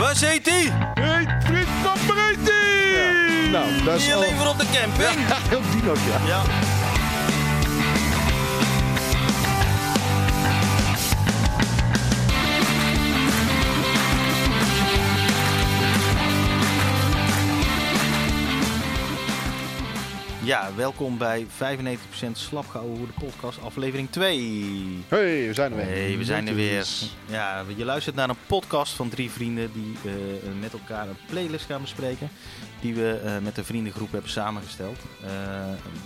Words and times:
Waar 0.00 0.16
zit 0.16 0.50
hij? 0.50 0.72
Hey, 0.94 1.40
Frits 1.44 1.68
Paparetti! 1.82 3.50
Nou, 3.50 3.84
dat 3.84 3.96
is 3.96 4.04
Hier 4.04 4.14
al... 4.14 4.20
leven 4.20 4.48
op 4.48 4.58
de 4.58 4.66
camping. 4.72 5.28
Ja, 5.28 5.36
heel 5.52 5.60
die 5.72 5.82
nog, 5.82 5.98
ja. 6.06 6.26
Ja. 6.26 6.42
Ja, 20.50 20.74
welkom 20.76 21.18
bij 21.18 21.46
95% 21.46 21.46
Slapgehouden 22.32 23.06
de 23.06 23.26
podcast, 23.26 23.62
aflevering 23.62 24.10
2. 24.10 25.04
Hey, 25.08 25.46
we 25.46 25.54
zijn 25.54 25.70
er 25.70 25.76
weer. 25.76 25.86
Hey, 25.86 26.16
we 26.18 26.24
zijn 26.24 26.48
er 26.48 26.54
weer. 26.54 26.86
Ja, 27.26 27.64
je 27.76 27.84
luistert 27.84 28.16
naar 28.16 28.28
een 28.28 28.36
podcast 28.46 28.92
van 28.92 29.08
drie 29.08 29.30
vrienden 29.30 29.72
die 29.72 29.96
eh, 30.04 30.12
met 30.60 30.72
elkaar 30.72 31.08
een 31.08 31.16
playlist 31.26 31.64
gaan 31.66 31.80
bespreken. 31.80 32.28
Die 32.80 32.94
we 32.94 33.20
eh, 33.24 33.38
met 33.38 33.54
de 33.54 33.64
vriendengroep 33.64 34.12
hebben 34.12 34.30
samengesteld. 34.30 34.98
Eh, 35.24 35.30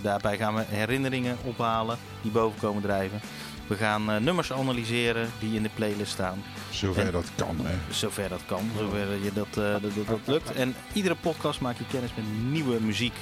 daarbij 0.01 0.37
gaan 0.37 0.55
we 0.55 0.63
herinneringen 0.67 1.37
ophalen 1.43 1.97
die 2.21 2.31
boven 2.31 2.59
komen 2.59 2.81
drijven. 2.81 3.19
We 3.67 3.75
gaan 3.75 4.11
eh, 4.11 4.17
nummers 4.17 4.51
analyseren 4.51 5.29
die 5.39 5.55
in 5.55 5.63
de 5.63 5.69
playlist 5.75 6.11
staan. 6.11 6.43
Zover 6.69 7.05
En- 7.05 7.11
dat 7.11 7.31
kan, 7.35 7.57
hè. 7.63 7.93
Zover 7.93 8.29
dat 8.29 8.41
kan, 8.45 8.69
zover 8.77 9.23
je 9.23 9.33
dat, 9.33 9.47
eh, 9.47 9.71
dat, 9.71 9.81
dat, 9.95 10.07
dat 10.07 10.19
lukt. 10.25 10.51
En 10.53 10.75
iedere 10.93 11.15
podcast 11.15 11.59
maak 11.59 11.77
je 11.77 11.85
kennis 11.91 12.11
met 12.15 12.25
nieuwe 12.51 12.81
muziek. 12.81 13.13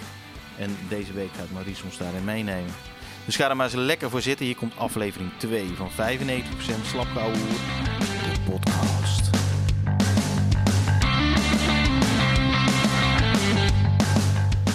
En 0.57 0.77
deze 0.89 1.13
week 1.13 1.29
gaat 1.37 1.51
Maurice 1.51 1.83
ons 1.83 1.97
daarin 1.97 2.23
meenemen. 2.23 2.71
Dus 3.25 3.35
ga 3.35 3.49
er 3.49 3.55
maar 3.55 3.65
eens 3.65 3.75
lekker 3.75 4.09
voor 4.09 4.21
zitten. 4.21 4.45
Hier 4.45 4.55
komt 4.55 4.77
aflevering 4.77 5.31
2 5.37 5.67
van 5.75 5.89
95% 5.91 5.93
Slapkouwe 6.85 7.33
de 7.33 8.51
podcast. 8.51 9.29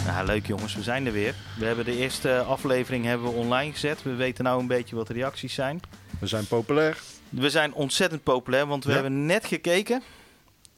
Nou, 0.06 0.27
leuk 0.27 0.47
jongens, 0.47 0.75
we 0.75 0.83
zijn 0.83 1.06
er 1.06 1.12
weer. 1.12 1.34
We 1.59 1.65
hebben 1.65 1.84
de 1.84 1.97
eerste 1.97 2.39
aflevering 2.41 3.05
hebben 3.05 3.27
we 3.29 3.34
online 3.37 3.73
gezet. 3.73 4.03
We 4.03 4.15
weten 4.15 4.45
nou 4.45 4.61
een 4.61 4.67
beetje 4.67 4.97
wat 4.97 5.06
de 5.06 5.12
reacties 5.12 5.55
zijn. 5.55 5.81
We 6.19 6.27
zijn 6.27 6.47
populair. 6.47 6.99
We 7.29 7.51
zijn 7.51 7.73
ontzettend 7.75 8.23
populair, 8.23 8.67
want 8.67 8.84
we 8.84 8.91
Ja. 8.93 8.95
hebben 9.01 9.27
net 9.27 9.47
gekeken. 9.47 10.03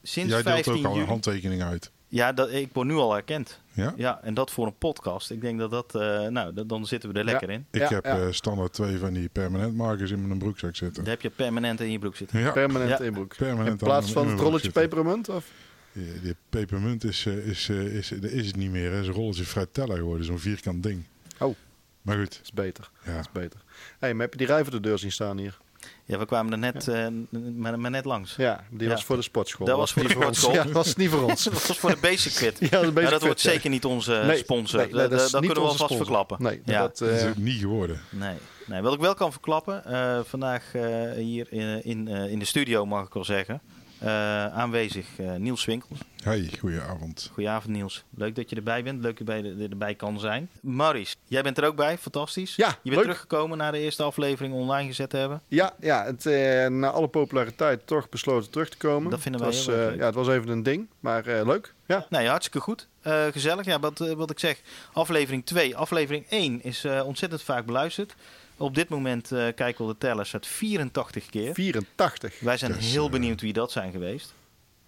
Sinds 0.03 0.31
Jij 0.33 0.41
deelt 0.43 0.55
15 0.63 0.85
ook 0.87 0.93
al 0.93 0.99
een 0.99 1.07
handtekening 1.07 1.61
uit. 1.63 1.91
Ja, 2.07 2.33
dat, 2.33 2.51
ik 2.51 2.69
word 2.73 2.87
nu 2.87 2.95
al 2.95 3.11
herkend. 3.13 3.60
Ja? 3.73 3.93
Ja, 3.97 4.19
en 4.23 4.33
dat 4.33 4.51
voor 4.51 4.65
een 4.67 4.77
podcast. 4.77 5.31
Ik 5.31 5.41
denk 5.41 5.59
dat 5.59 5.71
dat, 5.71 5.95
eh, 5.95 6.27
nou, 6.27 6.53
dat, 6.53 6.69
dan 6.69 6.85
zitten 6.85 7.13
we 7.13 7.19
er 7.19 7.25
lekker 7.25 7.49
in. 7.49 7.65
Ik 7.71 7.81
Ja, 7.81 7.87
heb 7.87 8.05
ja. 8.05 8.19
eh, 8.19 8.27
standaard 8.31 8.73
twee 8.73 8.97
van 8.97 9.13
die 9.13 9.29
permanent 9.29 9.75
markers 9.75 10.11
in 10.11 10.27
mijn 10.27 10.39
broekzak 10.39 10.75
zitten. 10.75 11.03
Dan 11.03 11.11
heb 11.13 11.21
je 11.21 11.29
permanent 11.29 11.79
in 11.79 11.91
je 11.91 11.99
broek 11.99 12.15
zitten. 12.15 12.39
Ja, 12.39 12.51
Permanent 12.51 12.89
Ja. 12.89 12.99
inbroek. 12.99 13.35
permanent 13.35 13.81
In 13.81 13.87
plaats 13.87 14.11
van 14.11 14.27
het 14.27 14.39
rolletje 14.39 14.71
broek 14.71 14.83
pepermunt? 14.89 15.29
Of? 15.29 15.45
Die, 15.93 16.21
die 16.21 16.35
pepermunt 16.49 17.03
is, 17.03 17.25
eh, 17.25 17.37
is, 17.47 17.69
eh, 17.69 17.85
is, 17.85 18.07
dat 18.07 18.23
is 18.23 18.47
het 18.47 18.55
niet 18.55 18.71
meer. 18.71 18.89
hè. 18.89 18.95
Het 18.95 19.01
is 19.01 19.07
een 19.07 19.13
rolletje 19.13 19.45
Fratella 19.45 19.95
geworden, 19.95 20.25
zo'n 20.25 20.39
vierkant 20.39 20.83
ding. 20.83 21.03
Oh. 21.39 21.55
Maar 22.01 22.17
goed, 22.17 22.31
Dat 22.31 22.39
is 22.43 22.51
beter. 22.53 22.89
ja. 23.05 23.11
Dat 23.15 23.19
is 23.25 23.31
beter. 23.31 23.59
hey, 23.99 24.13
maar 24.13 24.21
heb 24.21 24.31
je 24.31 24.37
die 24.37 24.47
rij 24.47 24.61
voor 24.63 24.71
de 24.71 24.79
deur 24.79 24.97
zien 24.99 25.11
staan 25.11 25.37
hier? 25.37 25.57
Ja, 26.05 26.17
we 26.17 26.25
kwamen 26.25 26.51
er 26.51 26.57
net, 26.57 26.87
eh, 26.87 27.07
maar, 27.55 27.79
maar 27.79 27.91
net 27.91 28.05
langs. 28.05 28.35
Ja, 28.35 28.63
die 28.69 28.87
Ja. 28.87 28.93
was 28.93 29.03
voor 29.03 29.15
de 29.15 29.21
sportschool. 29.21 29.65
Dat 29.67 29.77
was 29.77 29.91
voor 29.91 30.01
niet 30.01 30.11
de 30.11 30.17
sportschool. 30.17 30.53
Ja, 30.53 30.63
dat 30.63 30.71
was 30.71 30.95
niet 30.95 31.09
voor 31.09 31.21
ons. 31.29 31.43
Dat 31.43 31.67
was 31.67 31.77
voor 31.79 31.89
de 31.89 31.97
Basic 32.01 32.31
Fit. 32.31 32.57
Ja, 32.69 32.91
basic 32.91 33.09
dat 33.09 33.21
wordt 33.23 33.41
ja. 33.41 33.51
zeker 33.51 33.69
niet 33.69 33.85
onze 33.85 34.21
Nee, 34.25 34.37
sponsor. 34.37 34.79
nee, 34.79 34.87
nee, 34.87 34.95
dat 35.01 35.09
dat 35.11 35.21
is 35.21 35.31
dat 35.31 35.41
niet 35.41 35.51
kunnen 35.51 35.67
we 35.67 35.71
onze 35.73 35.83
alvast 35.83 36.01
sponsor. 36.01 36.25
verklappen. 36.25 36.45
Nee, 36.45 36.61
Ja. 36.75 36.81
dat, 36.81 36.97
dat 36.97 37.09
is 37.09 37.21
eh, 37.21 37.29
ook 37.29 37.35
niet 37.35 37.59
geworden. 37.59 38.01
Nee. 38.09 38.35
nee, 38.65 38.81
wat 38.81 38.93
ik 38.93 38.99
wel 38.99 39.13
kan 39.13 39.31
verklappen, 39.31 39.85
eh, 39.85 40.19
vandaag 40.23 40.73
eh, 40.75 41.11
hier 41.15 41.47
in, 41.49 41.83
in, 41.85 42.07
eh, 42.07 42.31
in 42.31 42.39
de 42.39 42.45
studio 42.45 42.85
mag 42.85 43.05
ik 43.05 43.13
wel 43.13 43.25
zeggen, 43.25 43.61
eh, 43.65 43.80
aanwezig 44.09 45.05
eh, 45.17 45.35
Niels 45.35 45.65
Winkels. 45.65 45.99
Hey, 46.23 46.49
goedenavond. 46.59 47.29
Goedenavond 47.33 47.73
Niels, 47.73 48.03
leuk 48.15 48.35
dat 48.35 48.49
je 48.49 48.55
erbij 48.55 48.83
bent, 48.83 49.01
leuk 49.01 49.25
dat 49.25 49.37
je 49.37 49.43
erbij, 49.49 49.67
erbij 49.69 49.95
kan 49.95 50.19
zijn. 50.19 50.49
Maurice, 50.61 51.15
jij 51.27 51.41
bent 51.41 51.57
er 51.57 51.65
ook 51.65 51.75
bij, 51.75 51.97
fantastisch. 51.97 52.55
Ja, 52.55 52.67
je 52.67 52.75
bent 52.83 52.95
leuk. 52.95 53.01
teruggekomen 53.01 53.57
na 53.57 53.71
de 53.71 53.79
eerste 53.79 54.03
aflevering 54.03 54.53
online 54.53 54.87
gezet 54.87 55.09
te 55.09 55.17
hebben. 55.17 55.41
Ja, 55.47 55.73
ja 55.79 56.05
het, 56.05 56.25
eh, 56.25 56.67
na 56.67 56.89
alle 56.89 57.07
populariteit 57.07 57.87
toch 57.87 58.09
besloten 58.09 58.51
terug 58.51 58.69
te 58.69 58.77
komen. 58.77 59.11
Dat 59.11 59.21
vinden 59.21 59.41
het 59.41 59.49
wij 59.49 59.57
was, 59.59 59.75
heel 59.75 59.83
eh, 59.85 59.89
leuk. 59.89 59.99
Ja, 59.99 60.05
het 60.05 60.15
was 60.15 60.27
even 60.27 60.49
een 60.49 60.63
ding, 60.63 60.87
maar 60.99 61.25
eh, 61.25 61.45
leuk. 61.45 61.73
Ja. 61.85 62.05
Nee, 62.09 62.27
hartstikke 62.27 62.59
goed. 62.59 62.87
Eh, 63.01 63.25
gezellig. 63.31 63.65
Ja, 63.65 63.79
wat, 63.79 64.01
eh, 64.01 64.11
wat 64.13 64.29
ik 64.31 64.39
zeg, 64.39 64.61
aflevering 64.93 65.45
2. 65.45 65.75
Aflevering 65.75 66.25
1 66.29 66.63
is 66.63 66.83
eh, 66.83 67.05
ontzettend 67.05 67.41
vaak 67.43 67.65
beluisterd. 67.65 68.15
Op 68.61 68.75
dit 68.75 68.89
moment 68.89 69.31
eh, 69.31 69.47
kijken 69.55 69.85
we 69.87 69.91
de 69.91 69.97
tellers 69.97 70.33
uit 70.33 70.47
84 70.47 71.25
keer. 71.25 71.53
84. 71.53 72.39
Wij 72.39 72.57
zijn 72.57 72.77
is, 72.77 72.91
heel 72.91 73.05
eh, 73.05 73.11
benieuwd 73.11 73.41
wie 73.41 73.53
dat 73.53 73.71
zijn 73.71 73.91
geweest. 73.91 74.33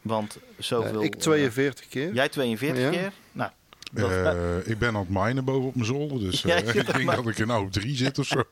Want 0.02 0.38
zoveel... 0.58 1.00
Eh, 1.00 1.06
ik 1.06 1.14
eh, 1.16 1.20
42 1.22 1.88
keer. 1.88 2.14
jij 2.14 2.30
42 2.30 2.84
Ja. 2.84 2.90
keer? 2.90 3.12
Nou, 3.32 3.52
dat, 3.92 4.10
Eh, 4.12 4.58
ik 4.72 4.80
ben 4.80 4.88
aan 4.90 4.96
het 4.96 5.10
minen 5.10 5.46
boven 5.46 5.68
op 5.68 5.76
mijn 5.76 5.86
zolder, 5.88 6.20
dus 6.20 6.42
Ja, 6.42 6.56
eh, 6.56 6.66
je 6.74 6.80
ik 6.80 6.94
denk 6.94 7.16
dat 7.16 7.28
ik 7.28 7.38
er 7.40 7.46
nou 7.48 7.66
op 7.66 7.72
drie 7.72 7.96
zit 7.96 8.20
of 8.20 8.26
zo. 8.26 8.44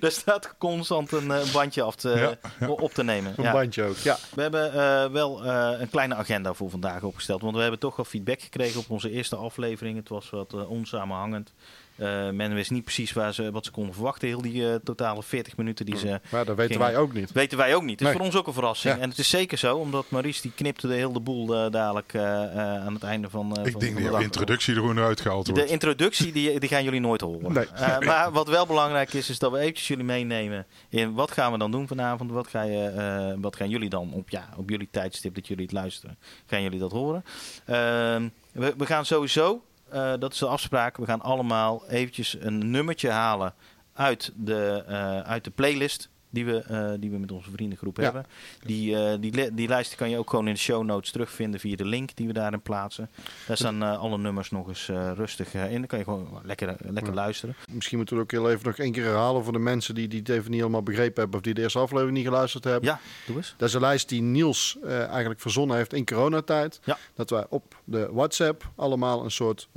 daar 0.00 0.10
staat 0.22 0.54
constant 0.58 1.12
een 1.12 1.32
bandje 1.52 1.82
af 1.82 1.94
te, 1.96 2.08
Ja, 2.08 2.38
ja. 2.60 2.68
op 2.68 2.92
te 2.92 3.04
nemen. 3.04 3.32
Een 3.36 3.44
Ja. 3.44 3.52
bandje 3.52 3.82
ook. 3.84 3.96
Ja. 3.96 4.18
We 4.34 4.42
hebben 4.42 4.72
eh, 4.72 5.10
wel 5.10 5.44
eh, 5.44 5.80
een 5.80 5.90
kleine 5.90 6.14
agenda 6.14 6.52
voor 6.54 6.70
vandaag 6.70 7.02
opgesteld. 7.02 7.40
Want 7.42 7.54
we 7.54 7.60
hebben 7.60 7.80
toch 7.80 7.96
wel 7.96 8.04
feedback 8.04 8.40
gekregen 8.42 8.80
op 8.80 8.90
onze 8.90 9.10
eerste 9.10 9.36
aflevering. 9.36 9.96
Het 9.96 10.08
was 10.08 10.30
wat 10.30 10.66
onsamenhangend. 10.66 11.52
Eh, 11.98 12.30
men 12.30 12.54
wist 12.54 12.70
niet 12.70 12.84
precies 12.84 13.12
waar 13.12 13.34
ze, 13.34 13.50
wat 13.50 13.64
ze 13.64 13.70
konden 13.70 13.94
verwachten. 13.94 14.28
Heel 14.28 14.42
die 14.42 14.68
eh, 14.70 14.74
totale 14.84 15.22
40 15.22 15.56
minuten 15.56 15.86
die 15.86 15.96
ze... 15.96 16.20
Maar 16.30 16.44
dat 16.44 16.56
weten 16.56 16.74
Gingen- 16.76 16.92
wij 16.92 16.96
ook 17.00 17.12
niet. 17.12 17.32
Weten 17.32 17.58
wij 17.58 17.74
ook 17.74 17.82
niet. 17.82 17.90
Het 17.90 18.00
is 18.00 18.06
Nee. 18.06 18.16
voor 18.16 18.24
ons 18.26 18.36
ook 18.36 18.46
een 18.46 18.52
verrassing. 18.52 18.94
Ja. 18.94 19.00
En 19.00 19.08
het 19.08 19.18
is 19.18 19.28
zeker 19.30 19.58
zo, 19.58 19.76
omdat 19.76 20.10
Maurice 20.10 20.42
die 20.42 20.52
knipte 20.54 20.86
de 20.86 20.94
hele 20.94 21.20
boel 21.20 21.54
eh, 21.54 21.70
dadelijk 21.70 22.14
eh, 22.14 22.42
eh, 22.44 22.58
aan 22.86 22.94
het 22.94 23.02
einde 23.02 23.30
van, 23.30 23.56
eh, 23.56 23.64
Ik 23.64 23.70
van, 23.72 23.80
denk 23.80 23.92
dat 23.92 23.96
de 23.96 24.02
jouw 24.08 24.12
dag. 24.12 24.22
introductie 24.22 24.74
er 24.74 24.80
gewoon 24.80 24.96
eruit 24.98 25.20
gehaald 25.20 25.46
De 25.46 25.52
wordt. 25.52 25.70
introductie 25.70 26.32
die, 26.32 26.60
die 26.60 26.68
gaan 26.68 26.84
jullie 26.84 27.00
nooit 27.00 27.20
horen. 27.20 27.52
Nee. 27.52 27.66
Eh, 27.74 27.98
maar 27.98 28.32
wat 28.32 28.48
wel 28.48 28.66
belangrijk 28.66 29.12
is, 29.12 29.30
is 29.30 29.38
dat 29.38 29.52
we 29.52 29.58
eventjes 29.58 29.88
jullie 29.88 30.04
meenemen 30.04 30.66
in 30.88 31.12
wat 31.14 31.30
gaan 31.30 31.52
we 31.52 31.58
dan 31.58 31.70
doen 31.70 31.88
vanavond. 31.88 32.30
Wat, 32.30 32.46
ga 32.46 32.62
je, 32.62 32.84
eh, 32.86 33.32
wat 33.40 33.56
gaan 33.56 33.68
jullie 33.68 33.88
dan 33.88 34.12
op, 34.12 34.30
ja, 34.30 34.48
op 34.56 34.70
jullie 34.70 34.88
tijdstip 34.90 35.34
dat 35.34 35.46
jullie 35.48 35.64
het 35.64 35.72
luisteren, 35.72 36.18
gaan 36.46 36.62
jullie 36.62 36.78
dat 36.78 36.92
horen. 36.92 37.24
Ehm, 37.64 38.28
we, 38.52 38.74
we 38.76 38.86
gaan 38.86 39.04
sowieso, 39.06 39.62
eh, 39.90 40.12
dat 40.18 40.32
is 40.32 40.38
de 40.38 40.46
afspraak, 40.46 40.96
we 40.96 41.04
gaan 41.04 41.20
allemaal 41.20 41.88
eventjes 41.88 42.36
een 42.40 42.70
nummertje 42.70 43.10
halen 43.10 43.54
uit 43.92 44.32
de, 44.36 44.84
eh, 44.86 45.20
uit 45.20 45.44
de 45.44 45.50
playlist. 45.50 46.08
Die 46.30 46.44
we, 46.44 46.58
eh, 46.58 46.90
die 47.00 47.10
we 47.10 47.18
met 47.18 47.32
onze 47.32 47.50
vriendengroep 47.50 47.96
Ja. 47.96 48.02
hebben. 48.02 48.26
Die, 48.64 48.96
eh, 48.96 49.14
die, 49.20 49.54
die 49.54 49.68
lijst 49.68 49.94
kan 49.94 50.10
je 50.10 50.18
ook 50.18 50.30
gewoon 50.30 50.46
in 50.48 50.52
de 50.54 50.58
show 50.60 50.84
notes 50.84 51.10
terugvinden 51.10 51.60
via 51.60 51.76
de 51.76 51.84
link 51.84 52.16
die 52.16 52.26
we 52.26 52.32
daarin 52.32 52.60
plaatsen. 52.60 53.10
Daar 53.46 53.56
staan 53.56 53.82
eh, 53.82 53.98
alle 53.98 54.18
nummers 54.18 54.50
nog 54.50 54.68
eens 54.68 54.86
rustig 55.14 55.54
in. 55.54 55.70
Dan 55.78 55.86
kan 55.86 55.98
je 55.98 56.04
gewoon 56.04 56.40
lekker, 56.42 56.76
lekker 56.78 57.06
Ja. 57.12 57.14
luisteren. 57.14 57.54
Misschien 57.72 57.96
moeten 57.96 58.16
we 58.16 58.22
het 58.22 58.32
ook 58.34 58.40
heel 58.40 58.50
even 58.50 58.66
nog 58.66 58.76
één 58.78 58.92
keer 58.92 59.04
herhalen 59.04 59.44
voor 59.44 59.52
de 59.52 59.58
mensen 59.58 59.94
die, 59.94 60.08
die 60.08 60.18
het 60.18 60.28
even 60.28 60.50
niet 60.50 60.60
helemaal 60.60 60.82
begrepen 60.82 61.20
hebben 61.20 61.38
of 61.38 61.44
die 61.44 61.54
de 61.54 61.60
eerste 61.62 61.78
aflevering 61.78 62.16
niet 62.16 62.26
geluisterd 62.26 62.64
hebben. 62.64 62.84
Ja, 62.90 63.00
doe 63.26 63.36
eens. 63.36 63.54
Dat 63.56 63.68
is 63.68 63.74
een 63.74 63.80
lijst 63.80 64.08
die 64.08 64.22
Niels 64.22 64.78
eigenlijk 64.82 65.40
verzonnen 65.40 65.76
heeft 65.76 65.92
in 65.92 66.04
coronatijd. 66.04 66.80
Ja. 66.84 66.98
Dat 67.14 67.30
wij 67.30 67.44
op 67.48 67.76
de 67.84 68.08
WhatsApp 68.12 68.70
allemaal 68.76 69.24
een 69.24 69.30
soort, 69.30 69.68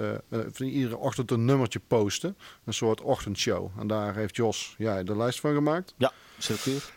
van 0.51 0.66
iedere 0.66 0.97
ochtend 0.97 1.31
een 1.31 1.45
nummertje 1.45 1.79
posten. 1.88 2.38
Een 2.66 2.73
soort 2.73 3.01
ochtendshow. 3.01 3.69
En 3.79 3.88
daar 3.88 4.16
heeft 4.16 4.35
Jos 4.35 4.75
ja, 4.78 5.03
de 5.03 5.17
lijst 5.17 5.40
van 5.40 5.53
gemaakt. 5.53 5.94
Ja, 5.97 6.11
structuur. 6.44 6.90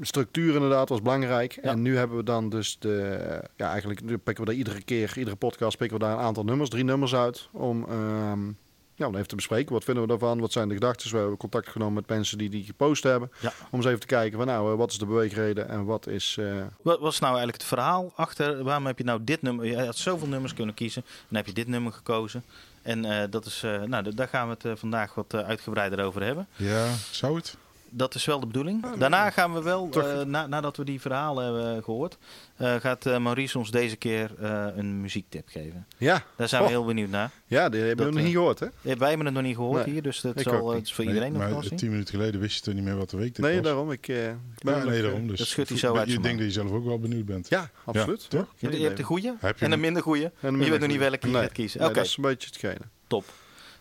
Structuur 0.00 0.54
inderdaad 0.54 0.88
was 0.88 1.02
belangrijk. 1.02 1.52
Ja. 1.52 1.62
En 1.62 1.82
nu 1.82 1.96
hebben 1.96 2.16
we 2.16 2.22
dan 2.22 2.48
dus 2.48 2.76
de... 2.78 3.18
Ja, 3.56 3.70
eigenlijk 3.70 4.02
nu 4.02 4.16
pikken 4.18 4.44
we 4.44 4.50
daar 4.50 4.58
iedere 4.58 4.82
keer, 4.82 5.18
iedere 5.18 5.36
podcast 5.36 5.76
pikken 5.76 5.98
we 5.98 6.04
daar 6.04 6.12
een 6.12 6.24
aantal 6.24 6.44
nummers, 6.44 6.70
drie 6.70 6.84
nummers 6.84 7.14
uit. 7.14 7.48
Om 7.52 7.84
ehm, 7.88 8.46
ja, 8.94 9.06
om 9.06 9.14
even 9.14 9.28
te 9.28 9.34
bespreken. 9.34 9.72
Wat 9.72 9.84
vinden 9.84 10.02
we 10.02 10.08
daarvan? 10.08 10.40
Wat 10.40 10.52
zijn 10.52 10.68
de 10.68 10.74
gedachten? 10.74 11.10
We 11.10 11.16
hebben 11.18 11.36
contact 11.36 11.68
genomen 11.68 11.94
met 11.94 12.08
mensen 12.08 12.38
die 12.38 12.48
die 12.50 12.64
gepost 12.64 13.02
hebben. 13.02 13.30
Ja. 13.40 13.52
Om 13.70 13.78
eens 13.78 13.86
even 13.88 14.00
te 14.00 14.06
kijken 14.06 14.38
van 14.38 14.46
nou, 14.46 14.72
eh, 14.72 14.78
wat 14.78 14.90
is 14.90 14.98
de 14.98 15.06
beweegreden 15.06 15.68
en 15.68 15.84
wat 15.84 16.06
is... 16.06 16.36
eh, 16.40 16.54
Wat 16.82 17.00
was 17.00 17.18
nou 17.18 17.32
eigenlijk 17.36 17.62
het 17.62 17.68
verhaal 17.72 18.12
achter? 18.16 18.64
Waarom 18.64 18.86
heb 18.86 18.98
je 18.98 19.04
nou 19.04 19.20
dit 19.24 19.42
nummer? 19.42 19.66
Je 19.66 19.84
had 19.84 19.96
zoveel 19.96 20.28
nummers 20.28 20.54
kunnen 20.54 20.74
kiezen. 20.74 21.02
Dan 21.28 21.36
heb 21.36 21.46
je 21.46 21.52
dit 21.52 21.66
nummer 21.68 21.92
gekozen. 21.92 22.42
En 22.82 23.04
eh, 23.04 23.30
dat 23.30 23.44
is, 23.46 23.62
eh, 23.64 23.82
nou, 23.82 24.14
daar 24.14 24.28
gaan 24.28 24.48
we 24.48 24.56
het 24.68 24.78
vandaag 24.78 25.14
wat 25.14 25.34
uitgebreider 25.34 26.04
over 26.04 26.22
hebben. 26.22 26.46
Ja, 26.56 26.86
zou 27.10 27.36
het? 27.36 27.56
Dat 27.90 28.14
is 28.14 28.24
wel 28.24 28.40
de 28.40 28.46
bedoeling. 28.46 28.96
Daarna 28.98 29.30
gaan 29.30 29.52
we 29.54 29.62
wel, 29.62 29.88
eh, 29.92 30.20
na, 30.22 30.46
nadat 30.46 30.76
we 30.76 30.84
die 30.84 31.00
verhalen 31.00 31.44
hebben 31.44 31.82
gehoord, 31.84 32.18
eh, 32.56 32.74
gaat 32.74 33.06
eh, 33.06 33.18
Maurice 33.18 33.58
ons 33.58 33.70
deze 33.70 33.96
keer 33.96 34.30
eh, 34.40 34.66
een 34.76 35.00
muziektip 35.00 35.48
geven. 35.48 35.86
ja, 35.96 36.22
Daar 36.36 36.48
zijn 36.48 36.62
we 36.62 36.66
Oh. 36.68 36.74
heel 36.74 36.84
benieuwd 36.84 37.10
naar. 37.10 37.30
ja, 37.46 37.68
die 37.68 37.80
hebben 37.80 38.06
we 38.06 38.12
nog 38.12 38.22
niet 38.22 38.32
gehoord 38.32 38.58
hè? 38.60 38.66
Wij 38.82 39.08
hebben 39.08 39.26
het 39.26 39.34
nog 39.34 39.44
niet 39.44 39.54
gehoord 39.56 39.84
Nee, 39.84 39.92
hier, 39.94 40.02
dus 40.02 40.20
dat 40.20 40.40
zal, 40.40 40.70
het 40.70 40.84
is 40.86 40.92
voor 40.94 41.04
Nee, 41.04 41.14
iedereen 41.14 41.34
een 41.40 41.52
maar 41.54 41.62
tien 41.74 41.90
minuten 41.90 42.14
geleden 42.14 42.40
wist 42.40 42.54
je 42.56 42.62
toch 42.62 42.74
niet 42.74 42.84
meer 42.84 42.96
wat 42.96 43.10
de 43.10 43.16
week 43.16 43.34
dit 43.34 43.44
Nee, 43.44 43.54
was? 43.54 43.64
daarom. 43.64 43.90
Ik, 43.92 44.08
ik 44.08 44.14
ben 44.62 44.74
Ja, 44.74 44.78
nog, 44.78 44.88
nee, 44.90 45.02
daarom. 45.02 45.26
Dus 45.26 45.38
dat 45.38 45.46
schudt 45.48 45.68
hij 45.68 45.78
zo 45.78 45.96
uit 45.96 46.10
Je 46.10 46.20
denkt 46.20 46.38
dat 46.38 46.46
je 46.46 46.52
zelf 46.52 46.70
ook 46.70 46.84
wel 46.84 46.98
benieuwd 46.98 47.24
bent. 47.24 47.48
Ja, 47.48 47.70
absoluut. 47.84 48.22
Ja, 48.22 48.28
toch? 48.28 48.46
Je 48.56 48.66
hebt, 48.66 48.78
je 48.78 48.84
hebt 48.84 48.96
de 48.96 49.02
goede 49.02 49.34
en 49.58 49.70
de 49.70 49.76
minder 49.76 50.02
goede. 50.02 50.32
En 50.40 50.58
je 50.60 50.70
weet 50.70 50.80
nog 50.80 50.88
niet 50.88 50.98
welke 50.98 51.28
je 51.28 51.34
gaat 51.34 51.52
kiezen. 51.52 51.80
Oké, 51.84 51.92
dat 51.94 52.04
is 52.04 52.16
een 52.16 52.22
beetje 52.22 52.48
hetgene. 52.48 52.80
top. 53.06 53.24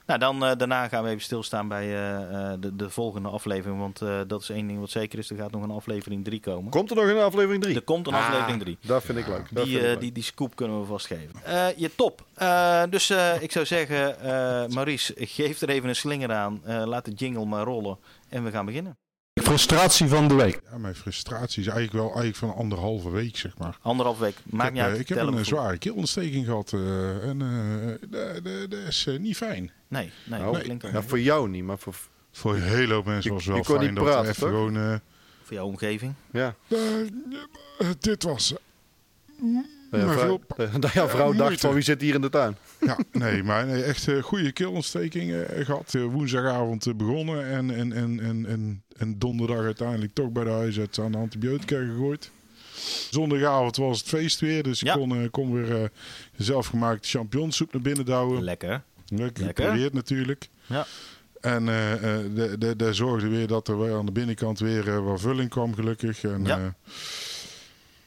Nou, 0.07 0.19
dan, 0.19 0.45
eh, 0.45 0.57
daarna 0.57 0.88
gaan 0.88 1.04
we 1.04 1.09
even 1.09 1.21
stilstaan 1.21 1.68
bij 1.68 1.83
eh, 1.86 2.51
eh, 2.51 2.59
de, 2.59 2.75
de 2.75 2.89
volgende 2.89 3.30
aflevering. 3.30 3.80
Want 3.80 4.01
eh, 4.01 4.19
dat 4.27 4.42
is 4.42 4.50
één 4.50 4.68
ding 4.68 4.80
wat 4.80 4.89
zeker 4.89 5.19
is. 5.19 5.30
Er 5.30 5.38
gaat 5.38 5.51
nog 5.51 5.63
een 5.63 5.71
aflevering 5.71 6.24
3 6.25 6.39
komen. 6.39 6.71
Komt 6.71 6.89
er 6.89 6.95
nog 6.95 7.07
een 7.07 7.18
aflevering 7.18 7.63
3? 7.63 7.75
Er 7.75 7.81
komt 7.81 8.07
een 8.07 8.13
aflevering 8.13 8.59
3. 8.62 8.77
Dat 8.81 9.04
vind 9.04 9.18
ik 9.18 9.27
leuk. 9.27 9.48
Die, 9.50 9.63
vind 9.63 9.75
ik 9.75 9.81
leuk. 9.81 10.00
die, 10.00 10.12
die 10.12 10.24
scoop 10.24 10.56
kunnen 10.56 10.80
we 10.80 10.86
vastgeven. 10.86 11.44
Eh 11.44 11.68
je 11.75 11.95
top. 11.95 12.25
Eh, 12.33 12.83
dus 12.89 13.09
eh, 13.09 13.42
ik 13.42 13.51
zou 13.51 13.65
zeggen, 13.65 14.19
eh, 14.21 14.68
Maurice, 14.68 15.13
geef 15.18 15.62
er 15.62 15.69
even 15.69 15.89
een 15.89 15.95
slinger 15.95 16.31
aan. 16.31 16.62
Eh, 16.63 16.83
laat 16.86 17.06
de 17.06 17.12
jingle 17.12 17.45
maar 17.45 17.63
rollen. 17.63 17.98
En 18.30 18.44
we 18.44 18.51
gaan 18.51 18.65
beginnen. 18.65 18.98
Frustratie 19.42 20.07
van 20.07 20.28
de 20.28 20.34
week. 20.34 20.62
Ja, 20.72 20.78
mijn 20.78 20.95
frustratie 20.95 21.62
is 21.62 21.68
eigenlijk 21.68 21.94
wel 21.94 22.04
eigenlijk 22.22 22.36
van 22.38 22.56
anderhalve 22.56 23.10
week, 23.10 23.38
zeg 23.38 23.57
maar. 23.57 23.78
Anderhalf 23.81 24.19
week. 24.19 24.36
Maakt 24.45 24.68
ik 24.68 24.74
niet 24.74 24.81
heb, 24.81 24.89
uit. 24.92 24.95
eh, 24.95 25.01
ik 25.01 25.10
heb 25.10 25.28
een 25.28 25.38
eh, 25.38 25.44
zware 25.44 25.78
keelontsteking 25.78 26.45
gehad 26.45 26.74
eh, 26.74 27.28
en 27.30 27.42
eh, 27.42 28.10
dat- 28.69 28.80
is 28.88 29.07
niet 29.19 29.38
fijn. 29.38 29.72
Nee, 29.88 30.12
nee, 30.25 30.39
Nou, 30.39 30.54
dat 30.54 30.62
klinkt 30.62 30.86
ook 30.86 30.92
ja, 30.92 31.01
voor 31.04 31.19
jou 31.19 31.50
niet, 31.50 31.63
maar 31.63 31.78
voor... 31.78 31.95
Voor 32.31 32.56
een 32.56 32.62
hele 32.62 32.94
hoop 32.94 33.06
mensen 33.06 33.31
was 33.34 33.45
het 33.45 33.50
wel 33.50 33.57
je 33.57 33.63
kon 33.63 33.75
fijn 33.75 33.88
niet 33.88 33.95
dat 33.95 34.06
praten, 34.06 34.24
er 34.24 34.30
even 34.30 34.42
toch? 34.42 34.50
gewoon... 34.50 35.01
voor 35.44 35.54
jouw 35.54 35.66
omgeving. 35.66 36.13
Ja. 36.31 36.56
dit 38.00 38.24
was... 38.24 38.54
eh, 39.92 40.00
Dat 40.01 40.01
jouw 40.01 40.18
vrouw, 40.18 40.39
veel- 40.57 40.80
dat 40.80 40.92
jouw 40.92 41.07
vrouw 41.07 41.28
dacht 41.31 41.39
moeite. 41.39 41.60
van 41.60 41.74
wie 41.74 41.84
zit 41.84 42.01
hier 42.01 42.16
in 42.16 42.22
de 42.22 42.30
tuin? 42.30 42.56
Ja, 42.80 42.98
nee, 43.12 43.44
maar 43.44 43.66
nee, 43.66 43.84
echt 43.84 44.07
een 44.07 44.22
goede 44.22 44.51
keelontsteking 44.51 45.34
eh, 45.34 45.66
gehad. 45.66 45.94
Eh, 45.95 46.04
woensdagavond 46.04 46.86
eh, 46.86 46.94
begonnen 46.94 47.45
en, 47.45 47.75
en, 47.75 47.94
en, 47.94 48.19
en, 48.19 48.45
en, 48.45 48.84
en 48.98 49.19
donderdag 49.19 49.60
uiteindelijk 49.66 50.13
toch 50.13 50.30
bij 50.31 50.44
de 50.44 50.50
huisarts 50.50 51.00
aan 51.00 51.12
de 51.12 51.18
antibiotica 51.18 51.78
gegooid. 51.80 52.31
Zondagavond 53.10 53.78
was 53.78 54.00
het 54.00 54.07
feest 54.07 54.39
weer, 54.39 54.63
dus 54.63 54.81
ik 54.81 54.88
Ja. 54.88 54.94
kon, 54.94 55.12
eh, 55.22 55.30
kon 55.31 55.54
weer 55.54 55.81
eh, 55.84 55.90
zelfgemaakte 56.38 57.07
champignonsoep 57.07 57.74
naar 57.74 57.81
binnen 57.81 58.06
douwen. 58.06 58.44
Lekker. 58.44 58.81
Lekker 59.07 59.44
Lekker. 59.45 59.66
gepureerd 59.66 59.94
natuurlijk. 59.94 60.48
Ja. 60.66 60.86
En 61.42 61.68
eh 61.69 61.94
eh, 61.94 62.25
de, 62.36 62.57
de, 62.57 62.75
de 62.75 62.94
zorgde 62.94 63.28
weer 63.28 63.48
dat 63.48 63.68
er 63.68 63.80
weer 63.80 63.95
aan 63.95 64.06
de 64.06 64.12
binnenkant 64.12 64.60
weer 64.60 64.88
eh, 64.88 65.00
wat 65.00 65.22
vulling 65.22 65.50
kwam, 65.50 65.74
gelukkig. 65.75 66.24
En, 66.24 66.44
Ja. 66.45 66.75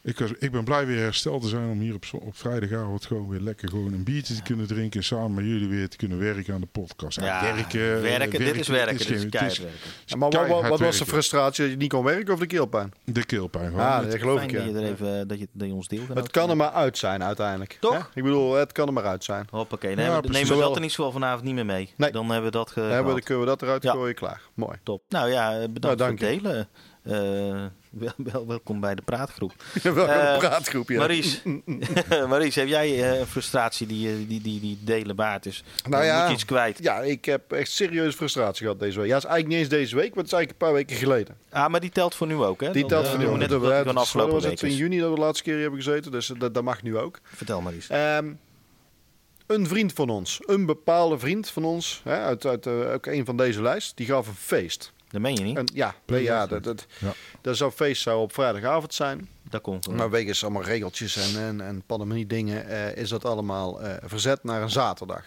Eh, 0.02 0.10
ik, 0.10 0.18
was, 0.18 0.30
ik 0.38 0.50
ben 0.52 0.64
blij 0.64 0.86
weer 0.86 0.98
hersteld 0.98 1.42
te 1.42 1.48
zijn 1.48 1.68
om 1.70 1.80
hier 1.80 1.94
op, 1.94 2.04
zo- 2.04 2.16
op 2.16 2.36
vrijdagavond 2.36 3.06
gewoon 3.06 3.28
weer 3.28 3.40
lekker 3.40 3.68
gewoon 3.68 3.92
een 3.92 4.04
biertje 4.04 4.34
te 4.34 4.42
kunnen 4.42 4.66
drinken. 4.66 5.00
en 5.00 5.06
Samen 5.06 5.34
met 5.34 5.44
jullie 5.44 5.68
weer 5.68 5.88
te 5.88 5.96
kunnen 5.96 6.18
werken 6.18 6.54
aan 6.54 6.60
de 6.60 6.66
podcast. 6.66 7.20
Ja, 7.20 7.42
werken, 7.54 7.94
eh, 7.96 8.00
werken, 8.00 8.38
dit 8.38 8.56
is 8.56 8.68
werken. 8.68 8.96
Dit 8.96 9.10
is 9.10 9.20
geen- 9.20 9.30
keihard 9.30 9.56
het 9.56 9.64
werken. 9.66 9.80
is 10.06 10.12
Ja, 10.12 10.16
maar 10.16 10.30
wat, 10.30 10.68
wat, 10.68 10.80
was 10.80 10.98
de 10.98 11.06
frustratie 11.06 11.62
dat 11.62 11.72
je 11.72 11.78
niet 11.78 11.88
kon 11.90 12.04
werken 12.04 12.34
of 12.34 12.40
de 12.40 12.46
keelpijn? 12.46 12.92
De 13.04 13.24
keelpijn. 13.24 13.70
gewoon. 13.70 13.84
Ah, 13.86 14.02
dat 14.04 14.14
geloof 14.18 14.36
Fijn 14.38 14.48
ik, 14.50 14.56
dat 14.56 14.64
je 14.64 14.70
ja. 14.72 14.76
er 14.78 14.84
even, 14.92 15.28
dat 15.28 15.38
je, 15.38 15.48
dat 15.52 15.66
je 15.68 15.74
ons 15.74 15.88
deelt. 15.88 16.08
Het 16.08 16.30
kan 16.30 16.50
er 16.50 16.56
maar 16.56 16.70
uit 16.72 16.98
zijn 16.98 17.22
uiteindelijk. 17.24 17.76
Toch? 17.80 17.92
hè? 17.92 17.98
Ik 18.14 18.22
bedoel, 18.22 18.52
het 18.54 18.72
kan 18.72 18.86
er 18.86 18.92
maar 18.92 19.04
uit 19.06 19.24
zijn. 19.24 19.46
Hoppakee. 19.50 19.90
Ja, 19.96 19.96
Dan 20.20 20.30
nemen 20.32 20.48
we 20.54 20.60
dat 20.60 20.68
in 20.68 20.74
ieder 20.74 20.90
geval 20.90 21.12
vanavond 21.12 21.44
niet 21.44 21.54
meer 21.54 21.66
mee. 21.66 21.92
Nee. 21.96 22.12
Dan 22.12 22.26
hebben 22.30 22.44
we 22.50 22.56
dat 22.56 22.70
ge- 22.70 22.80
Dan 22.80 22.90
hebben 22.90 23.12
dan 23.12 23.22
kunnen 23.22 23.42
we 23.44 23.48
dat 23.50 23.62
eruit 23.62 23.82
Ja. 23.82 23.92
gooien, 23.92 24.14
klaar. 24.14 24.40
Mooi. 24.54 24.76
Top. 24.82 25.02
Nou 25.08 25.30
ja, 25.30 25.52
eh, 25.60 25.68
bedankt 25.70 25.98
Nou, 25.98 26.16
voor 26.18 26.28
het 26.28 26.42
delen. 26.42 26.68
Wel, 27.90 28.12
wel- 28.16 28.46
welkom 28.46 28.80
bij 28.80 28.94
de 28.94 29.02
praatgroep. 29.02 29.52
Welke 29.82 30.00
Eh, 30.12 30.38
praatgroep, 30.38 30.88
ja. 30.88 30.98
Maurice, 30.98 31.40
Maurice, 32.28 32.58
heb 32.58 32.68
jij 32.68 32.88
eh, 33.12 33.18
een 33.18 33.26
frustratie 33.26 33.86
die, 33.86 34.08
eh, 34.08 34.14
die, 34.28 34.40
die, 34.40 34.60
die 34.60 34.78
delen 34.84 35.16
waard 35.16 35.46
is? 35.46 35.64
Nou 35.88 36.04
ja. 36.04 36.22
Moet 36.24 36.32
iets 36.32 36.44
kwijt? 36.44 36.78
Ja, 36.82 37.00
ik 37.00 37.24
heb 37.24 37.52
echt 37.52 37.70
serieus 37.70 38.14
frustratie 38.14 38.62
gehad 38.62 38.78
deze 38.80 38.98
week. 38.98 39.08
Ja, 39.08 39.14
het 39.14 39.24
is 39.24 39.30
eigenlijk 39.30 39.60
niet 39.60 39.70
eens 39.70 39.80
deze 39.80 39.96
week, 39.96 40.08
maar 40.14 40.24
het 40.24 40.26
is 40.26 40.32
eigenlijk 40.32 40.50
een 40.62 40.66
paar 40.68 40.76
weken 40.76 40.96
geleden. 40.96 41.36
Ah, 41.50 41.68
maar 41.68 41.80
die 41.80 41.90
telt 41.90 42.14
voor 42.14 42.26
nu 42.26 42.34
ook, 42.34 42.60
hè? 42.60 42.70
Die 42.70 42.86
telt 42.86 43.08
van 43.08 43.18
nu. 43.18 43.24
Dat 43.24 43.38
Net 43.38 43.84
dat 43.84 43.96
afgelopen 43.96 44.34
was 44.34 44.44
het 44.44 44.62
in 44.62 44.74
juni 44.74 44.98
dat 44.98 45.08
we 45.08 45.14
de 45.14 45.20
laatste 45.20 45.42
keer 45.44 45.60
hebben 45.60 45.82
gezeten, 45.82 46.10
dus 46.10 46.26
dat, 46.38 46.54
dat 46.54 46.62
mag 46.64 46.82
nu 46.82 46.98
ook. 46.98 47.18
Vertel 47.22 47.60
Maurice. 47.60 47.94
Ehm, 47.94 48.32
een 49.46 49.66
vriend 49.66 49.92
van 49.92 50.08
ons, 50.10 50.40
een 50.46 50.66
bepaalde 50.66 51.18
vriend 51.18 51.50
van 51.50 51.64
ons, 51.64 52.00
hè, 52.04 52.16
uit, 52.18 52.46
uit 52.46 52.66
ook 52.66 53.06
een 53.06 53.24
van 53.24 53.36
deze 53.36 53.62
lijst, 53.62 53.96
die 53.96 54.06
gaf 54.06 54.26
een 54.26 54.34
feest. 54.34 54.92
Dat 55.10 55.20
meen 55.20 55.34
je 55.36 55.42
niet? 55.44 55.56
En, 55.56 55.68
ja, 55.74 55.94
nee, 56.06 56.22
ja, 56.22 56.46
dat, 56.46 56.64
dat, 56.64 56.86
Ja. 56.98 57.12
dat 57.40 57.56
zou 57.56 57.70
feest 57.70 58.02
zou 58.02 58.20
op 58.20 58.32
vrijdagavond 58.32 58.94
zijn. 58.94 59.28
Dat 59.50 59.60
komt 59.60 59.86
wel. 59.86 59.94
Maar 59.96 60.10
wegens 60.10 60.42
allemaal 60.42 60.62
regeltjes 60.62 61.16
en, 61.34 61.40
en, 61.42 61.60
en 61.60 61.82
pandemie 61.86 62.26
dingen 62.26 62.66
eh, 62.66 62.96
is 62.96 63.08
dat 63.08 63.24
allemaal 63.24 63.80
eh, 63.82 63.94
verzet 64.02 64.44
naar 64.44 64.62
een 64.62 64.70
zaterdag. 64.70 65.24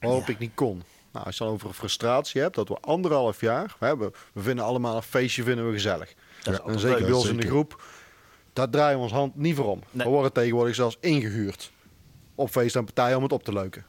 Waarop 0.00 0.28
ik 0.28 0.38
niet 0.38 0.50
kon. 0.54 0.82
Nou, 1.12 1.26
als 1.26 1.38
je 1.38 1.44
dan 1.44 1.52
over 1.52 1.68
een 1.68 1.74
frustratie 1.74 2.40
hebt, 2.40 2.54
dat 2.54 2.68
we 2.68 2.76
anderhalf 2.80 3.40
jaar, 3.40 3.76
we, 3.78 3.86
hebben, 3.86 4.12
we 4.32 4.40
vinden 4.42 4.64
allemaal 4.64 4.96
een 4.96 5.02
feestje 5.02 5.42
vinden 5.42 5.66
we 5.66 5.72
gezellig. 5.72 6.14
Dat 6.42 6.54
is 6.54 6.60
En 6.72 6.78
zeker 6.80 6.96
leuk. 6.98 7.06
bij 7.06 7.14
ons 7.16 7.28
in 7.28 7.36
de 7.36 7.46
groep, 7.46 7.82
daar 8.52 8.70
draaien 8.70 8.96
we 8.96 9.02
ons 9.02 9.12
hand 9.12 9.36
niet 9.36 9.56
voor 9.56 9.66
om. 9.66 9.80
Nee. 9.90 10.06
We 10.06 10.12
worden 10.12 10.32
tegenwoordig 10.32 10.74
zelfs 10.74 10.96
ingehuurd 11.00 11.72
op 12.34 12.50
feest 12.50 12.76
en 12.76 12.84
partijen 12.84 13.16
om 13.16 13.22
het 13.22 13.32
op 13.32 13.44
te 13.44 13.52
leuken. 13.52 13.84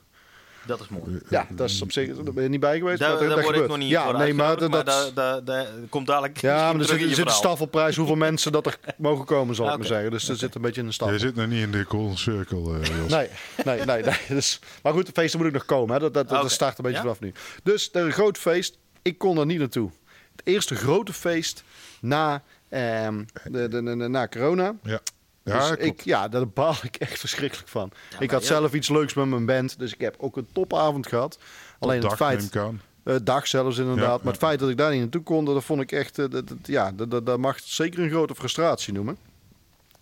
Dat 0.66 0.80
is 0.80 0.88
mooi. 0.88 1.20
Ja, 1.30 1.48
dat 1.50 1.70
is 1.70 1.82
op 1.82 1.92
zich, 1.92 2.16
daar 2.16 2.34
ben 2.34 2.44
je 2.44 2.50
niet 2.50 2.60
bij 2.60 2.78
geweest. 2.78 3.00
Daar, 3.00 3.10
maar 3.10 3.20
daar 3.20 3.28
dat, 3.28 3.36
dat 3.38 3.46
word 3.46 3.56
ik 3.58 3.62
gebeurt. 3.62 3.80
nog 3.80 3.90
niet 3.90 3.90
ja, 3.98 4.04
voor 4.04 4.18
nee, 4.18 4.34
maar, 4.34 4.58
dat, 4.58 4.70
maar 4.70 4.84
daar, 4.86 5.14
daar, 5.14 5.44
daar 5.44 5.68
komt 5.90 6.08
dadelijk 6.08 6.38
ja, 6.42 6.56
maar 6.72 6.74
er 6.74 6.78
zit, 6.78 6.86
terug 6.86 7.02
in 7.02 7.08
je 7.10 7.16
zit 7.16 7.26
een 7.26 7.32
verhaal. 7.32 7.40
staffelprijs 7.56 7.96
hoeveel 7.96 8.16
mensen 8.30 8.52
dat 8.52 8.66
er 8.66 8.78
mogen 8.98 9.26
komen, 9.26 9.56
zal 9.56 9.72
ik 9.72 9.78
maar 9.78 9.88
zeggen. 9.88 10.12
Dus 10.12 10.30
er 10.30 10.36
zit 10.36 10.56
een 10.56 10.62
beetje 10.62 10.82
een 10.82 10.94
staf. 10.94 11.10
Je 11.12 11.20
zit 11.20 11.36
nog 11.36 11.48
niet 11.48 11.62
in 11.64 11.72
de 11.72 11.84
golden 11.84 12.18
circle, 12.18 12.80
eh, 12.80 12.98
Jos. 13.02 13.12
Nee, 13.12 13.28
nee, 13.66 13.86
nee. 13.86 14.04
nee. 14.04 14.16
Dus, 14.28 14.60
maar 14.84 14.94
goed, 14.94 15.06
de 15.06 15.12
feesten 15.14 15.40
moet 15.40 15.48
ik 15.48 15.54
nog 15.54 15.66
komen. 15.66 15.94
Hè. 15.94 16.00
Dat, 16.00 16.14
dat, 16.14 16.30
dat 16.30 16.52
start 16.52 16.78
een 16.78 16.84
beetje 16.84 16.98
Ja? 16.98 17.04
vanaf 17.04 17.20
nu. 17.20 17.34
Dus 17.64 17.90
er 17.92 18.06
een 18.06 18.12
groot 18.12 18.38
feest. 18.38 18.78
Ik 19.02 19.18
kon 19.18 19.38
er 19.38 19.46
niet 19.46 19.60
naartoe. 19.60 19.90
Het 20.36 20.42
eerste 20.44 20.76
grote 20.76 21.14
feest 21.14 21.64
na, 22.02 22.44
ehm, 22.70 23.24
de, 23.44 23.52
de, 23.52 23.68
de- 23.70 23.84
de- 23.84 24.08
na 24.08 24.28
corona. 24.28 24.76
Ja, 24.84 25.00
Dus 25.44 25.54
ja 25.54 25.72
ik, 25.72 25.78
klopt. 25.78 26.04
ja, 26.04 26.28
daar 26.28 26.48
baal 26.50 26.76
ik 26.82 26.96
echt 26.96 27.20
verschrikkelijk 27.20 27.68
van. 27.70 27.92
ik 28.20 28.32
had 28.32 28.42
ja. 28.42 28.48
zelf 28.48 28.74
iets 28.74 28.90
leuks 28.90 29.14
met 29.14 29.26
mijn 29.26 29.46
band. 29.46 29.80
Dus 29.80 29.94
ik 29.94 30.02
heb 30.02 30.16
ook 30.18 30.38
een 30.38 30.48
topavond 30.54 31.08
gehad. 31.08 31.38
Alleen 31.80 32.00
het 32.00 32.10
Dag, 32.10 32.16
feit... 32.18 32.38
neem 32.38 32.48
ik 32.48 32.56
aan. 32.58 32.82
Eh, 33.04 33.16
dag 33.24 33.48
zelfs 33.48 33.78
inderdaad. 33.78 34.04
Ja, 34.06 34.10
maar 34.12 34.20
ja. 34.24 34.30
het 34.30 34.38
feit 34.38 34.60
dat 34.60 34.70
ik 34.70 34.78
daar 34.78 34.92
niet 34.92 35.00
naartoe 35.00 35.24
kon, 35.24 35.46
dat 35.46 35.64
vond 35.64 35.82
ik 35.82 35.92
echt... 35.92 36.20
eh, 36.20 36.26
dat, 36.30 36.48
dat- 36.48 36.58
ja, 36.64 36.92
dat, 36.92 37.12
dat, 37.12 37.26
dat 37.26 37.40
mag 37.40 37.60
zeker 37.64 38.00
een 38.00 38.10
grote 38.10 38.36
frustratie 38.36 38.94
noemen. 38.94 39.18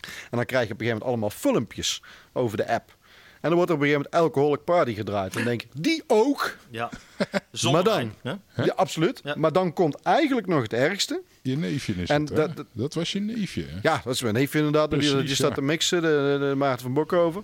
En 0.01 0.37
dan 0.37 0.45
krijg 0.45 0.67
je 0.67 0.73
op 0.73 0.79
een 0.79 0.85
gegeven 0.85 0.87
moment 0.87 1.03
allemaal 1.03 1.29
filmpjes 1.29 2.01
over 2.33 2.57
de 2.57 2.67
app. 2.67 2.95
En 3.41 3.49
dan 3.49 3.53
wordt 3.53 3.69
er 3.69 3.75
op 3.75 3.81
een 3.81 3.87
gegeven 3.87 4.09
moment 4.11 4.23
Alcoholic 4.35 4.63
Party 4.63 4.93
gedraaid. 4.93 5.31
En 5.31 5.37
dan 5.37 5.47
denk 5.47 5.61
ik, 5.61 5.69
die 5.73 6.03
ook? 6.07 6.57
Ja. 6.69 6.89
Zonder 7.51 7.83
Maar 7.83 7.93
dan-? 8.23 8.39
Ja, 8.55 8.73
absoluut. 8.75 9.21
Ja. 9.23 9.35
Maar 9.37 9.51
dan 9.51 9.73
komt 9.73 10.01
eigenlijk 10.01 10.47
nog 10.47 10.61
het 10.61 10.73
ergste. 10.73 11.21
Je 11.41 11.57
neefje 11.57 11.93
is 11.93 12.09
En 12.09 12.21
het, 12.25 12.35
dat- 12.35 12.55
dat- 12.55 12.65
Dat 12.71 12.93
was 12.93 13.11
je 13.11 13.19
neefje, 13.19 13.63
hè? 13.67 13.77
Ja, 13.81 14.01
dat 14.03 14.13
is 14.13 14.21
mijn 14.21 14.33
neefje 14.33 14.57
inderdaad. 14.57 14.89
Precies, 14.89 15.11
die 15.25 15.35
staat 15.35 15.53
te 15.53 15.61
mixen, 15.61 16.01
de, 16.01 16.37
de, 16.39 16.45
de 16.49 16.55
Maarten 16.55 16.81
van 16.81 16.93
Bokhoven. 16.93 17.43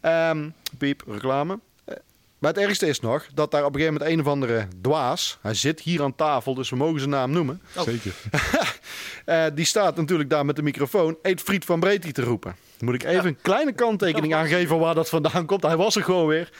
Ehm 0.00 0.48
piep, 0.78 1.02
reclame. 1.06 1.58
Eh, 1.84 1.94
Maar 2.38 2.52
het 2.52 2.62
ergste 2.62 2.86
is 2.86 3.00
nog 3.00 3.26
dat 3.34 3.50
daar 3.50 3.64
op 3.64 3.74
een 3.74 3.80
gegeven 3.80 3.92
moment 4.00 4.12
een 4.18 4.24
of 4.26 4.32
andere 4.32 4.66
dwaas... 4.80 5.38
Hij 5.40 5.54
zit 5.54 5.80
hier 5.80 6.02
aan 6.02 6.14
tafel, 6.16 6.54
dus 6.54 6.70
we 6.70 6.76
mogen 6.76 6.98
zijn 6.98 7.10
naam 7.10 7.30
noemen. 7.30 7.60
Oh. 7.76 7.82
Zeker. 7.82 8.12
Eh, 9.24 9.44
die 9.54 9.64
staat 9.64 9.96
natuurlijk 9.96 10.30
daar 10.30 10.44
met 10.46 10.56
de 10.56 10.62
microfoon 10.62 11.16
eet 11.22 11.40
friet 11.40 11.64
van 11.64 11.80
Breedie 11.80 12.12
te 12.12 12.22
roepen. 12.22 12.56
Dan 12.78 12.88
moet 12.88 13.02
ik 13.02 13.08
even 13.08 13.26
een 13.26 13.38
kleine 13.42 13.72
kanttekening 13.72 14.34
aangeven 14.34 14.78
waar 14.78 14.94
dat 14.94 15.08
vandaan 15.08 15.46
komt. 15.46 15.62
Hij 15.62 15.76
was 15.76 15.96
er 15.96 16.02
gewoon 16.02 16.26
weer. 16.26 16.50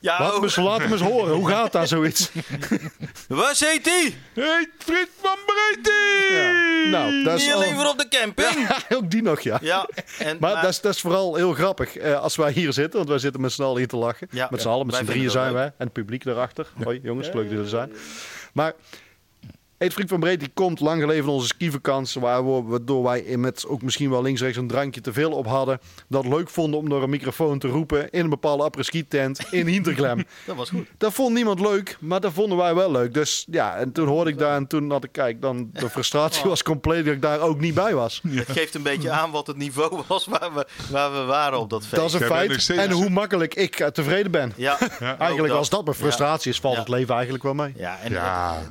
Ja, 0.00 0.18
Laat 0.20 0.28
hem 0.28 0.36
oh, 0.36 0.42
eens, 0.42 0.56
laat 0.56 0.78
hem 0.78 0.92
eens 0.92 1.00
horen. 1.00 1.34
Hoe 1.34 1.48
gaat 1.48 1.72
daar 1.72 1.86
zoiets? 1.86 2.30
waar 3.28 3.54
zit 3.54 3.84
hij? 3.84 4.14
Hey, 4.34 4.68
Frit 4.78 5.08
van 5.20 5.36
Breedie! 5.46 6.36
Ja. 6.36 6.88
Nou, 6.90 7.24
dat 7.24 7.38
is 7.38 7.44
Niet 7.46 7.54
al- 7.54 7.62
voor 7.62 7.86
op 7.86 7.98
de 7.98 8.08
camping. 8.08 8.68
ook 8.96 9.10
die 9.10 9.22
nog, 9.22 9.40
ja. 9.40 9.58
Ja, 9.62 9.88
en, 10.18 10.36
Maar 10.40 10.54
dat 10.62 10.70
is, 10.70 10.80
dat 10.80 10.94
is 10.94 11.00
vooral 11.00 11.34
heel 11.34 11.52
grappig 11.52 11.96
eh, 11.96 12.20
als 12.20 12.36
wij 12.36 12.52
hier 12.52 12.72
zitten. 12.72 12.96
Want 12.96 13.08
wij 13.08 13.18
zitten 13.18 13.40
met 13.40 13.52
z'n 13.52 13.62
allen 13.62 13.76
hier 13.78 13.88
te 13.88 13.96
lachen. 13.96 14.28
Ja. 14.30 14.48
met 14.50 14.60
z'n 14.62 14.68
allen, 14.68 14.86
met 14.86 14.94
z'n 14.94 15.04
drieën 15.04 15.30
zijn 15.30 15.52
wij. 15.52 15.64
En 15.64 15.72
het 15.84 15.92
publiek 15.92 16.24
daarachter. 16.24 16.66
Hoi 16.84 17.00
jongens, 17.02 17.26
leuk 17.26 17.34
dat 17.34 17.44
jullie 17.44 17.58
er 17.62 17.68
zijn. 17.68 17.92
Maar 18.52 18.74
Eet 19.80 19.92
Vriend 19.92 20.08
van 20.08 20.20
Breed 20.20 20.40
die 20.40 20.48
komt 20.54 20.80
lang 20.80 21.00
geleden 21.00 21.24
van 21.24 21.32
onze 21.32 21.46
skivakantie. 21.46 22.20
Waar 22.20 22.44
we, 22.44 22.62
waardoor 22.62 23.02
wij 23.02 23.20
in 23.20 23.40
met 23.40 23.66
ook 23.68 23.82
misschien 23.82 24.10
wel 24.10 24.22
links-rechts 24.22 24.56
een 24.58 24.66
drankje 24.66 25.00
te 25.00 25.12
veel 25.12 25.30
op 25.32 25.46
hadden. 25.46 25.80
Dat 26.08 26.26
leuk 26.26 26.48
vonden 26.50 26.80
om 26.80 26.88
door 26.88 27.02
een 27.02 27.10
microfoon 27.10 27.58
te 27.58 27.68
roepen 27.68 28.10
in 28.10 28.20
een 28.24 28.30
bepaalde 28.30 28.62
après-ski 28.62 29.08
tent 29.08 29.46
in 29.50 29.66
Hinterglem. 29.66 30.24
dat 30.46 30.56
was 30.56 30.70
goed. 30.70 30.86
Dat 30.98 31.12
vond 31.12 31.34
niemand 31.34 31.60
leuk, 31.60 31.96
maar 32.00 32.20
dat 32.20 32.32
vonden 32.32 32.58
wij 32.58 32.74
wel 32.74 32.90
leuk. 32.90 33.14
Dus 33.14 33.46
ja, 33.50 33.76
en 33.76 33.92
toen 33.92 34.08
hoorde 34.08 34.30
ik 34.30 34.38
daar 34.38 34.56
en 34.56 34.66
toen 34.66 34.90
had 34.90 35.04
ik, 35.04 35.12
kijk, 35.12 35.40
dan 35.42 35.70
de 35.72 35.90
frustratie 35.96 36.44
was 36.48 36.62
compleet 36.62 37.04
dat 37.04 37.14
ik 37.14 37.22
daar 37.22 37.40
ook 37.40 37.60
niet 37.60 37.74
bij 37.74 37.94
was. 37.94 38.20
Het 38.30 38.50
geeft 38.50 38.74
een 38.74 38.82
beetje 38.82 39.10
aan 39.10 39.30
wat 39.30 39.46
het 39.46 39.56
niveau 39.56 40.02
was 40.06 40.26
waar 40.26 40.54
we, 40.54 40.66
waar 40.90 41.12
we 41.12 41.24
waren 41.24 41.58
op 41.58 41.70
dat 41.70 41.80
feest. 41.86 41.94
Dat 41.94 42.04
is 42.04 42.12
een 42.20 42.26
feit. 42.26 42.70
En 42.70 42.90
hoe 42.90 43.10
makkelijk 43.10 43.54
ik 43.54 43.78
eh, 43.78 43.86
tevreden 43.86 44.30
ben. 44.30 44.52
Ja, 44.56 44.78
Eigenlijk 45.18 45.54
als 45.54 45.68
dat 45.68 45.84
mijn 45.84 45.96
frustratie 45.96 46.50
is, 46.50 46.60
valt 46.60 46.74
Ja. 46.74 46.80
het 46.80 46.88
leven 46.88 47.14
eigenlijk 47.14 47.42
wel 47.42 47.54
mee. 47.54 47.72
Ja, 47.76 47.98
en 48.00 48.16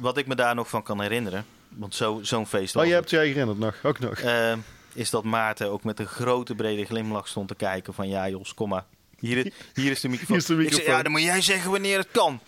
wat 0.02 0.18
ik 0.18 0.28
me 0.28 0.36
daar 0.36 0.56
nog 0.56 0.70
van 0.70 0.84
kan 0.84 0.98
herinneren, 1.02 1.46
want 1.70 1.96
zo- 1.96 2.20
zo'n 2.22 2.48
feest 2.48 2.76
Oh, 2.76 2.82
was 2.82 2.84
je 2.90 2.90
het, 2.96 3.00
hebt 3.00 3.10
jij 3.10 3.28
herinnerd 3.28 3.60
nog, 3.60 3.76
ook 3.84 4.00
nog. 4.00 4.14
eh, 4.20 4.54
is 4.94 5.10
dat 5.10 5.24
Maarten 5.24 5.70
ook 5.72 5.84
met 5.84 6.00
een 6.00 6.06
grote 6.08 6.56
brede 6.56 6.86
glimlach 6.86 7.28
stond 7.28 7.48
te 7.48 7.56
kijken 7.56 7.94
van 7.94 8.10
ja 8.10 8.30
Jos, 8.30 8.54
kom 8.54 8.70
maar. 8.70 8.84
Hier, 9.20 9.52
hier 9.74 9.92
is 9.92 10.02
de 10.02 10.08
microfoon. 10.10 10.28
Hier 10.36 10.38
is 10.38 10.46
de 10.46 10.54
Ik 10.54 10.60
microfoon. 10.60 10.84
zei, 10.86 10.98
ja, 10.98 11.04
dan 11.04 11.12
moet 11.12 11.22
jij 11.22 11.42
zeggen 11.42 11.72
wanneer 11.72 11.98
het 11.98 12.08
kan. 12.12 12.40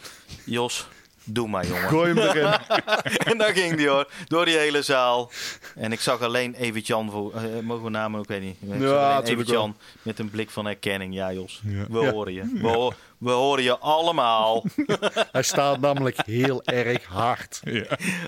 Jos, 0.46 0.88
doe 1.24 1.48
maar 1.48 1.68
jongen. 1.68 1.90
Gooi 1.90 2.14
hem 2.14 2.18
erin. 2.18 2.54
en 3.32 3.38
dan 3.38 3.54
ging 3.54 3.76
die 3.78 3.88
hoor, 3.88 4.08
door 4.28 4.46
die 4.46 4.58
hele 4.58 4.82
zaal. 4.82 5.32
En 5.76 5.92
ik 5.92 6.00
zag 6.00 6.22
alleen 6.22 6.54
Evert-Jan, 6.54 7.12
voor, 7.12 7.34
eh, 7.34 7.60
mogen 7.62 7.84
we 7.84 7.90
namen 7.90 8.20
ook, 8.20 8.28
weet 8.28 8.42
niet. 8.42 8.58
Ik 8.62 8.80
Ja, 8.82 9.22
Evert-Jan 9.24 9.76
met 10.02 10.20
een 10.20 10.30
blik 10.30 10.50
van 10.50 10.66
herkenning. 10.66 11.14
Ja 11.14 11.34
Jos, 11.34 11.62
Ja. 11.66 11.86
we 11.90 12.00
Ja. 12.00 12.12
horen 12.12 12.34
je. 12.34 12.44
We, 12.62 12.92
we 13.22 13.32
horen 13.32 13.64
je 13.64 13.78
allemaal. 13.78 14.64
Hij 15.32 15.42
staat 15.44 15.80
namelijk 15.80 16.18
heel 16.26 16.64
erg 16.64 17.06
hard. 17.06 17.60
Ja. 17.64 17.84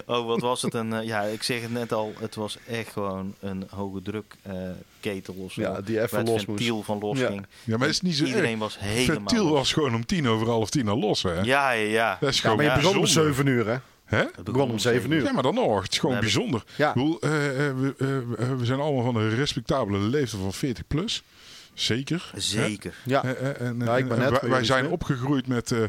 Oh, 0.06 0.26
wat 0.26 0.40
was 0.42 0.62
het? 0.62 0.74
Een, 0.74 0.94
eh, 0.94 1.06
ja, 1.06 1.22
ik 1.22 1.44
zeg 1.44 1.62
het 1.62 1.72
net 1.72 1.94
al. 1.94 2.14
Het 2.20 2.36
was 2.36 2.58
echt 2.70 2.92
gewoon 2.92 3.36
een 3.40 3.68
hoge 3.70 4.02
druk 4.02 4.36
eh, 4.42 4.54
ketel 5.00 5.34
of 5.38 5.52
zo. 5.52 5.62
Ja, 5.62 5.82
die 5.82 6.02
even 6.02 6.18
het 6.18 6.28
los 6.28 6.46
moest. 6.46 6.86
van 6.86 7.00
los 7.00 7.20
Ja. 7.20 7.28
ging. 7.28 7.46
ja, 7.64 7.78
maar 7.78 7.88
het 7.88 7.96
is 7.96 8.02
niet 8.02 8.16
zo 8.16 8.26
Iedereen 8.26 8.50
erg. 8.52 8.60
was 8.60 8.80
helemaal 8.80 9.16
Ventiel 9.18 9.44
los. 9.44 9.54
was 9.54 9.74
gewoon 9.74 9.96
om 9.96 10.06
tien 10.06 10.28
over 10.28 10.48
half 10.48 10.70
tien 10.70 10.88
al 10.88 11.00
los, 11.00 11.24
hè? 11.24 11.34
Ja, 11.42 11.72
ja, 11.72 11.72
ja. 11.72 12.18
Dat 12.20 12.30
is 12.30 12.40
gewoon 12.40 12.56
maar 12.56 12.66
je 12.66 12.72
begon 12.74 12.94
om 12.96 13.02
bijzonder. 13.02 13.34
7 13.34 13.48
uur, 13.48 13.68
hè? 13.68 13.78
Hè? 14.06 14.18
Het 14.36 14.44
begon 14.44 14.72
om 14.72 14.80
7 14.80 15.12
uur. 15.12 15.24
Ja, 15.24 15.32
maar 15.32 15.44
dan 15.44 15.54
nog. 15.54 15.82
Het 15.82 15.92
is 15.92 16.00
gewoon 16.00 16.16
We 16.20 16.22
hebben- 16.22 16.44
bijzonder. 16.44 16.64
Ja. 16.76 16.88
Ik 16.88 16.94
bedoel, 16.94 17.20
eh, 17.20 17.68
eh, 17.68 17.76
we, 17.78 17.94
eh, 18.40 18.48
we 18.58 18.66
zijn 18.66 18.80
allemaal 18.80 19.04
van 19.04 19.16
een 19.16 19.36
respectabele 19.36 19.98
leeftijd 19.98 20.42
van 20.42 20.54
40 20.54 20.88
plus. 20.88 21.24
Zeker. 21.74 22.30
hè? 22.34 22.40
Zeker. 22.40 22.96
Ja. 23.06 23.24
En, 23.24 23.80
Ja, 23.80 23.98
ik 23.98 24.08
ben 24.08 24.22
en 24.24 24.32
net 24.32 24.42
wij, 24.42 24.64
zijn 24.64 24.88
opgegroeid 24.88 25.48
met 25.48 25.72
eh 25.72 25.84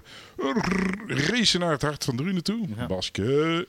racen 1.07 1.61
naar 1.61 1.71
het 1.71 1.83
hart 1.83 2.05
van 2.05 2.17
Drunen 2.17 2.43
toe. 2.43 2.69
Ja. 2.76 2.87
Basket. 2.87 3.67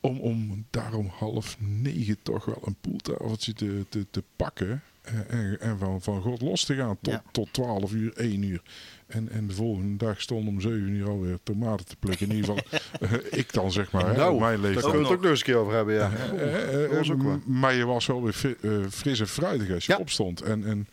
Om, 0.00 0.20
om 0.20 0.66
daarom 0.70 1.06
half 1.18 1.56
negen 1.58 2.16
toch 2.22 2.44
wel 2.44 2.62
een 2.64 2.76
poeltafeltje 2.80 3.52
te, 3.52 3.84
te, 3.88 4.06
te 4.10 4.22
pakken. 4.36 4.82
Eh, 5.02 5.14
En, 5.28 5.60
en 5.60 5.78
van, 5.78 6.02
van 6.02 6.22
God 6.22 6.42
los 6.42 6.64
te 6.64 6.74
gaan 6.74 6.98
tot, 7.02 7.12
Ja. 7.12 7.22
tot 7.32 7.52
12 7.52 7.92
uur, 7.92 8.12
1 8.16 8.42
uur. 8.42 8.62
En, 9.06 9.28
en 9.30 9.46
de 9.46 9.54
volgende 9.54 9.96
dag 10.04 10.20
stond 10.20 10.48
om 10.48 10.60
7 10.60 10.88
uur 10.88 11.08
alweer 11.08 11.38
tomaten 11.42 11.86
te 11.86 11.96
plukken. 11.96 12.28
In 12.28 12.34
ieder 12.36 12.54
geval, 12.56 12.80
eh, 13.08 13.38
ik 13.38 13.52
dan 13.52 13.72
zeg 13.72 13.90
maar, 13.92 14.16
Nou, 14.16 14.32
op 14.34 14.40
mijn 14.40 14.52
Daar 14.52 14.60
leeftijd. 14.60 14.84
kunnen 14.84 15.02
we 15.02 15.08
het 15.08 15.16
ook 15.16 15.20
nog 15.22 15.30
eens 15.30 15.40
een 15.40 15.46
keer 15.46 15.56
over 15.56 15.74
hebben, 15.74 15.94
ja. 15.94 16.10
Eh, 16.12 16.74
eh, 16.84 17.08
eh, 17.10 17.36
maar 17.46 17.74
je 17.74 17.84
was 17.86 18.06
wel 18.06 18.22
weer 18.22 18.32
fri- 18.32 18.56
eh, 18.62 18.70
fris 18.90 19.20
en 19.20 19.28
fruitig 19.28 19.70
als 19.74 19.86
je 19.86 19.92
Ja. 19.92 19.98
opstond. 19.98 20.40
En, 20.42 20.64
en 20.64 20.88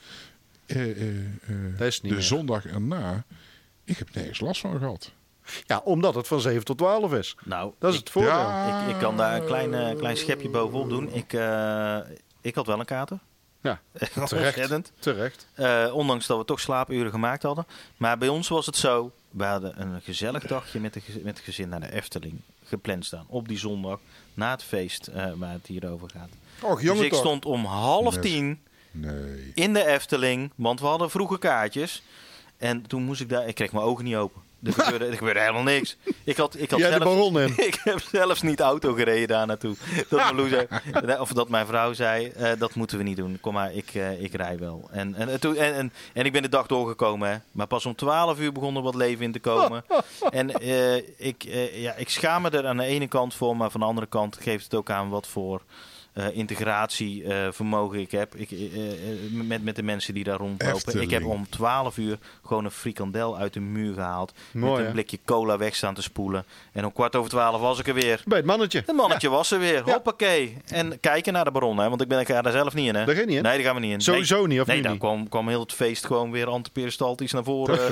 eh, 0.65 0.81
eh, 0.91 1.07
eh, 1.79 1.91
de 1.91 1.99
meer. 2.01 2.21
zondag 2.21 2.65
erna, 2.65 3.23
ik 3.83 3.97
heb 3.97 4.13
nergens 4.15 4.39
last 4.39 4.61
van 4.61 4.77
gehad. 4.77 5.11
Ja, 5.65 5.81
omdat 5.83 6.15
het 6.15 6.27
van 6.27 6.41
7 6.41 6.63
tot 6.65 6.77
12 6.77 7.13
is. 7.13 7.35
Nou, 7.45 7.73
Dat 7.79 7.89
is 7.93 7.99
ik, 7.99 8.03
het 8.03 8.13
voordeel. 8.13 8.31
Ja. 8.31 8.83
ik, 8.87 8.93
ik 8.93 8.99
kan 8.99 9.17
daar 9.17 9.35
een 9.39 9.45
klein, 9.45 9.73
eh, 9.73 9.95
klein 9.97 10.17
schepje 10.17 10.49
bovenop 10.49 10.89
doen. 10.89 11.13
Ik, 11.13 11.33
eh, 11.33 11.97
ik 12.41 12.55
had 12.55 12.67
wel 12.67 12.79
een 12.79 12.85
kater. 12.85 13.19
Ja, 13.61 13.79
Terecht. 14.27 14.91
terecht. 14.99 15.47
Eh, 15.53 15.89
ondanks 15.93 16.27
dat 16.27 16.37
we 16.37 16.45
toch 16.45 16.59
slaapuren 16.59 17.11
gemaakt 17.11 17.43
hadden. 17.43 17.65
Maar 17.97 18.17
bij 18.17 18.27
ons 18.27 18.47
was 18.47 18.65
het 18.65 18.75
zo. 18.75 19.11
We 19.29 19.43
hadden 19.43 19.81
een 19.81 20.01
gezellig 20.01 20.47
dagje 20.47 20.79
met, 20.79 20.93
de, 20.93 21.01
met 21.23 21.35
het 21.37 21.45
gezin 21.45 21.69
naar 21.69 21.79
de 21.79 21.91
Efteling 21.91 22.41
gepland 22.63 23.05
staan. 23.05 23.25
Op 23.27 23.47
die 23.47 23.57
zondag. 23.57 23.99
Na 24.33 24.51
het 24.51 24.63
feest 24.63 25.07
eh, 25.07 25.31
waar 25.35 25.51
het 25.51 25.67
hier 25.67 25.89
over 25.91 26.09
gaat. 26.09 26.29
Och, 26.61 26.81
dus 26.81 26.99
ik 26.99 27.13
stond 27.13 27.45
om 27.45 27.65
half 27.65 28.17
tien 28.17 28.61
Nee. 28.91 29.51
in 29.53 29.73
de 29.73 29.85
Efteling. 29.85 30.51
Want 30.55 30.79
we 30.79 30.85
hadden 30.85 31.09
vroege 31.09 31.39
kaartjes. 31.39 32.03
En 32.57 32.87
toen 32.87 33.03
moest 33.03 33.21
ik 33.21 33.29
daar... 33.29 33.47
Ik 33.47 33.55
kreeg 33.55 33.71
mijn 33.71 33.85
ogen 33.85 34.03
niet 34.03 34.15
open. 34.15 34.41
Er 34.63 34.73
gebeurde, 34.73 35.05
er 35.05 35.17
gebeurde 35.17 35.39
helemaal 35.39 35.63
niks. 35.63 35.97
Ik 36.23 36.37
had, 36.37 36.59
ik 36.59 36.69
had 36.69 36.79
Jij 36.79 36.89
de 36.89 36.97
zelf, 36.97 37.09
baron 37.09 37.39
in. 37.39 37.53
ik 37.67 37.79
heb 37.83 38.01
zelfs 38.11 38.41
niet 38.41 38.59
auto 38.59 38.93
gereden 38.93 39.27
daar 39.27 39.47
naartoe. 39.47 39.75
Dat 40.09 41.19
of 41.19 41.33
dat 41.33 41.49
mijn 41.49 41.65
vrouw 41.65 41.93
zei, 41.93 42.27
eh, 42.27 42.51
dat 42.59 42.75
moeten 42.75 42.97
we 42.97 43.03
niet 43.03 43.17
doen. 43.17 43.37
Kom 43.41 43.53
maar, 43.53 43.73
ik, 43.73 43.93
eh, 43.93 44.23
ik 44.23 44.33
rij 44.33 44.57
wel. 44.57 44.89
En, 44.91 45.15
en, 45.15 45.29
en, 45.29 45.39
en, 45.41 45.75
en, 45.75 45.93
en 46.13 46.25
ik 46.25 46.31
ben 46.31 46.41
de 46.41 46.49
dag 46.49 46.67
doorgekomen. 46.67 47.29
Hè. 47.29 47.37
Maar 47.51 47.67
pas 47.67 47.85
om 47.85 47.95
12 47.95 48.39
uur 48.39 48.51
begon 48.51 48.75
er 48.75 48.81
wat 48.81 48.95
leven 48.95 49.25
in 49.25 49.31
te 49.31 49.39
komen. 49.39 49.83
En 50.29 50.51
eh, 50.51 50.95
ik, 51.17 51.43
ja, 51.73 51.93
ik 51.93 52.09
schaam 52.09 52.41
me 52.41 52.49
er 52.49 52.67
aan 52.67 52.77
de 52.77 52.83
ene 52.83 53.07
kant 53.07 53.33
voor. 53.33 53.57
Maar 53.57 53.71
van 53.71 53.79
de 53.79 53.85
andere 53.85 54.07
kant 54.07 54.37
geeft 54.41 54.63
het 54.63 54.73
ook 54.73 54.89
aan 54.89 55.09
wat 55.09 55.27
voor 55.27 55.61
eh, 56.17 56.25
integratievermogen 56.31 57.99
ik 57.99 58.11
heb. 58.11 58.35
Ik, 58.35 58.51
eh, 58.51 58.75
eh, 58.75 59.17
met, 59.31 59.63
met 59.63 59.75
de 59.75 59.83
mensen 59.83 60.13
die 60.13 60.23
daar 60.23 60.37
rondlopen. 60.37 60.75
Efteling. 60.75 61.03
Ik 61.03 61.09
heb 61.09 61.25
om 61.25 61.49
12 61.49 61.97
uur 61.97 62.17
gewoon 62.45 62.65
een 62.65 62.71
frikandel 62.71 63.37
uit 63.37 63.53
de 63.53 63.59
muur 63.59 63.93
gehaald. 63.93 64.33
Mooi, 64.51 64.71
met 64.71 64.79
hè? 64.81 64.85
een 64.85 64.91
blikje 64.91 65.19
cola 65.25 65.57
weg 65.57 65.75
staan 65.75 65.93
te 65.93 66.01
spoelen. 66.01 66.45
En 66.71 66.85
om 66.85 66.93
kwart 66.93 67.15
over 67.15 67.29
12 67.29 67.61
was 67.61 67.79
ik 67.79 67.87
er 67.87 67.93
weer. 67.93 68.21
Bij 68.25 68.37
het 68.37 68.47
mannetje. 68.47 68.83
Het 68.85 68.95
mannetje 68.95 69.29
was 69.29 69.51
er 69.51 69.59
weer. 69.59 69.85
Ja. 69.85 69.93
Hoppakee. 69.93 70.57
En 70.65 70.99
kijken 70.99 71.33
naar 71.33 71.43
de 71.45 71.51
baron, 71.51 71.77
hè? 71.77 71.89
Want 71.89 72.01
ik 72.01 72.07
ben 72.07 72.19
ik 72.19 72.27
ga 72.27 72.41
daar 72.41 72.51
zelf 72.51 72.73
niet 72.73 72.87
in, 72.87 72.95
hè? 72.95 73.05
Daar 73.05 73.15
ga 73.15 73.21
je 73.21 73.27
niet 73.27 73.35
in? 73.37 73.43
Nee, 73.43 73.55
daar 73.55 73.65
gaan 73.65 73.75
we 73.75 73.81
niet 73.81 73.91
in. 73.91 74.01
Sowieso 74.01 74.37
nee. 74.37 74.47
niet, 74.47 74.61
of 74.61 74.67
Nee, 74.67 74.75
nu 74.75 74.81
dan 74.81 74.91
niet? 74.91 75.01
kwam, 75.01 75.29
kwam 75.29 75.47
heel 75.47 75.59
het 75.59 75.73
feest 75.73 76.05
gewoon 76.05 76.31
weer 76.31 76.47
antiperistaltisch 76.47 77.31
naar 77.31 77.43
voren. 77.43 77.79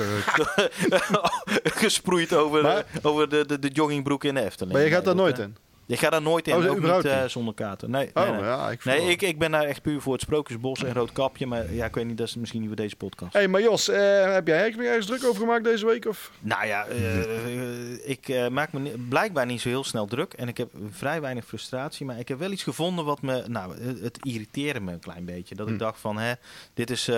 gesproeid 1.84 2.32
over, 2.34 2.62
Maar- 2.62 2.84
over 3.02 3.28
de, 3.28 3.46
de, 3.46 3.58
de 3.58 3.68
joggingbroek 3.68 4.24
in 4.24 4.34
de 4.34 4.44
Efteling. 4.44 4.72
Maar 4.72 4.82
je 4.82 4.90
gaat 4.90 5.04
Nee, 5.04 5.14
daar 5.14 5.24
dat, 5.24 5.24
nooit 5.24 5.38
eh, 5.38 5.44
in. 5.44 5.56
Ik 5.86 5.98
ga 5.98 6.10
daar 6.10 6.22
nooit 6.22 6.48
in. 6.48 6.54
Oh, 6.54 6.70
ook 6.70 6.80
niet 6.80 7.04
eh, 7.04 7.22
niet? 7.22 7.30
zonder 7.30 7.54
kaarten. 7.54 7.90
Nee, 7.90 8.10
Oh, 8.14 8.22
nee, 8.22 8.32
nee. 8.32 8.40
ja, 8.42 8.70
ik 8.70 8.84
Nee, 8.84 9.10
ik, 9.10 9.22
ik 9.22 9.38
ben 9.38 9.50
daar 9.50 9.64
echt 9.64 9.82
puur 9.82 10.00
voor 10.00 10.12
het 10.12 10.22
Sprookjesbos 10.22 10.84
en 10.84 10.92
Rood 10.92 11.12
Kapje. 11.12 11.46
Maar 11.46 11.72
ja, 11.74 11.84
ik 11.84 11.94
weet 11.94 12.04
niet, 12.06 12.18
dat 12.18 12.26
is 12.28 12.34
misschien 12.34 12.60
niet 12.60 12.68
voor 12.68 12.76
deze 12.78 12.96
podcast. 12.96 13.32
Hé, 13.32 13.38
hey, 13.38 13.48
maar 13.48 13.60
Jos, 13.60 13.88
eh, 13.88 14.32
heb 14.32 14.46
jij 14.46 14.58
eigenlijk 14.58 14.88
ergens 14.88 15.06
druk 15.06 15.24
over 15.24 15.40
gemaakt 15.40 15.64
deze 15.64 15.86
week? 15.86 16.06
Of? 16.06 16.32
Nou 16.40 16.66
ja, 16.66 16.86
eh, 16.86 18.08
ik 18.08 18.50
maak 18.50 18.72
me 18.72 18.94
blijkbaar 19.08 19.46
niet 19.46 19.60
zo 19.60 19.68
heel 19.68 19.84
snel 19.84 20.06
druk. 20.06 20.32
En 20.32 20.48
ik 20.48 20.56
heb 20.56 20.70
vrij 20.90 21.20
weinig 21.20 21.44
frustratie. 21.46 22.06
Maar 22.06 22.18
ik 22.18 22.28
heb 22.28 22.38
wel 22.38 22.50
iets 22.50 22.62
gevonden 22.62 23.04
wat 23.04 23.22
me... 23.22 23.44
Nou, 23.48 23.76
het, 24.02 24.18
irriteerde 24.22 24.80
me 24.80 24.92
een 24.92 25.00
klein 25.00 25.24
beetje. 25.24 25.54
Dat 25.54 25.66
Hm. 25.66 25.72
ik 25.72 25.78
dacht 25.78 26.00
van, 26.00 26.18
hè, 26.18 26.32
dit 26.74 26.90
is... 26.90 27.10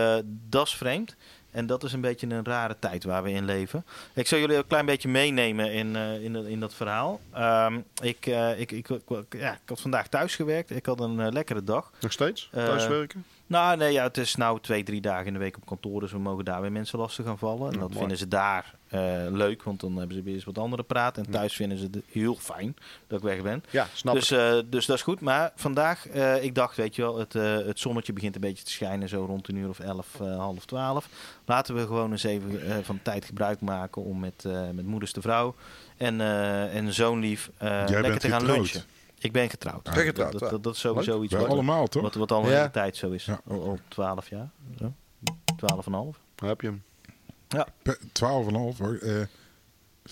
dat 0.49 0.67
is 0.67 0.75
vreemd. 0.75 1.17
En 1.59 1.67
dat 1.67 1.83
is 1.85 1.93
een 1.93 2.01
beetje 2.01 2.27
een 2.27 2.45
rare 2.45 2.77
tijd 2.79 3.05
waar 3.05 3.23
we 3.23 3.31
in 3.31 3.45
leven. 3.45 3.85
Ik 4.15 4.27
zal 4.27 4.39
jullie 4.39 4.57
een 4.57 4.67
klein 4.67 4.87
beetje 4.87 5.09
meenemen 5.09 5.73
in, 5.73 5.97
eh, 5.97 6.23
in, 6.25 6.33
dat- 6.33 6.45
in 6.47 6.61
dat 6.61 6.75
verhaal. 6.75 7.21
Ehm, 7.33 7.81
ik, 8.03 8.27
eh, 8.27 8.61
ik, 8.61 8.73
ik, 8.73 8.89
ik, 8.89 9.03
ja, 9.31 9.53
ik 9.53 9.59
had 9.69 9.81
vandaag 9.81 10.09
thuis 10.09 10.37
gewerkt. 10.37 10.71
Ik 10.71 10.87
had 10.87 11.01
een 11.01 11.21
eh, 11.21 11.33
lekkere 11.33 11.65
dag. 11.65 11.91
Nog 12.01 12.13
steeds? 12.13 12.49
Thuiswerken? 12.53 13.25
Nou, 13.49 13.77
nee, 13.77 13.93
ja, 13.93 14.03
het 14.03 14.17
is 14.17 14.35
nou 14.35 14.61
twee, 14.61 14.83
drie 14.83 15.01
dagen 15.01 15.27
in 15.27 15.33
de 15.33 15.39
week 15.39 15.57
op 15.57 15.67
kantoor. 15.67 16.01
Dus 16.01 16.13
we 16.13 16.19
mogen 16.19 16.45
daar 16.45 16.61
weer 16.61 16.73
mensen 16.73 16.99
lastig 16.99 17.25
gaan 17.25 17.39
vallen. 17.39 17.67
En 17.67 17.73
Ja, 17.73 17.79
dat 17.79 17.89
mooi. 17.89 17.99
vinden 17.99 18.17
ze 18.19 18.29
daar 18.29 18.75
eh, 18.89 19.01
leuk, 19.31 19.63
want 19.63 19.81
dan 19.81 19.97
hebben 19.97 20.17
ze 20.17 20.23
weer 20.23 20.35
eens 20.35 20.45
wat 20.45 20.59
andere 20.59 20.83
praat. 20.83 21.17
En 21.17 21.31
thuis 21.31 21.55
vinden 21.57 21.79
ze 21.79 21.85
het 21.91 22.03
heel 22.13 22.35
fijn 22.35 22.77
dat 23.07 23.19
ik 23.19 23.25
weg 23.25 23.43
ben. 23.43 23.65
Ja, 23.71 23.87
snap 23.95 24.15
Dus, 24.15 24.31
ik. 24.31 24.39
eh, 24.39 24.59
dus 24.67 24.87
dat 24.87 24.97
is 24.97 25.03
goed. 25.03 25.21
Maar 25.21 25.53
vandaag, 25.55 26.09
eh, 26.09 26.43
ik 26.45 26.55
dacht, 26.55 26.77
weet 26.77 26.95
je 26.97 27.03
wel, 27.03 27.19
het, 27.19 27.33
het 27.67 27.79
zonnetje 27.79 28.13
begint 28.13 28.35
een 28.35 28.41
beetje 28.41 28.65
te 28.65 28.71
schijnen. 28.71 29.09
Zo 29.09 29.25
rond 29.25 29.49
een 29.49 29.57
uur 29.57 29.69
of 29.69 29.79
elf, 29.81 30.19
half 30.19 30.65
twaalf. 30.65 31.09
Laten 31.45 31.75
we 31.75 31.81
gewoon 31.81 32.11
eens 32.11 32.25
even 32.25 32.85
van 32.85 32.99
tijd 33.03 33.25
gebruik 33.25 33.61
maken 33.61 34.03
om 34.03 34.21
met, 34.21 34.45
met 34.75 34.87
moeders 34.87 35.13
de 35.13 35.21
vrouw 35.21 35.55
en, 35.97 36.21
en 36.71 36.93
zoonlief 36.95 37.51
eh 37.59 37.85
lekker 37.89 38.19
te 38.19 38.29
gaan 38.29 38.39
getrouwd. 38.41 38.59
lunchen. 38.59 38.83
Ik 39.21 39.33
ben 39.33 39.51
getrouwd. 39.51 39.83
Ben 39.83 40.05
getrouwd, 40.05 40.33
dat, 40.33 40.41
ja. 40.41 40.49
dat, 40.49 40.63
dat 40.63 40.75
is 40.75 40.81
sowieso 40.81 41.23
iets 41.23 41.35
wat, 41.35 41.47
allemaal, 41.47 41.87
toch? 41.87 42.03
wat, 42.03 42.15
wat 42.15 42.33
al 42.33 42.43
een 42.45 42.51
Ja. 42.51 42.57
hele 42.57 42.71
tijd 42.71 42.97
zo 42.97 43.11
is. 43.11 43.25
Ja. 43.25 43.41
Al, 43.49 43.63
al 43.63 43.79
12 43.89 44.29
jaar. 44.29 44.51
Zo. 44.79 44.93
12 45.57 45.87
en 45.87 45.93
een 45.93 45.99
half. 45.99 46.21
Daar 46.35 46.49
heb 46.49 46.61
je 46.61 46.67
hem. 46.67 46.83
Pe- 47.83 47.99
12,5 48.13 48.79
hoor. 48.79 48.95
Eh, 49.03 49.21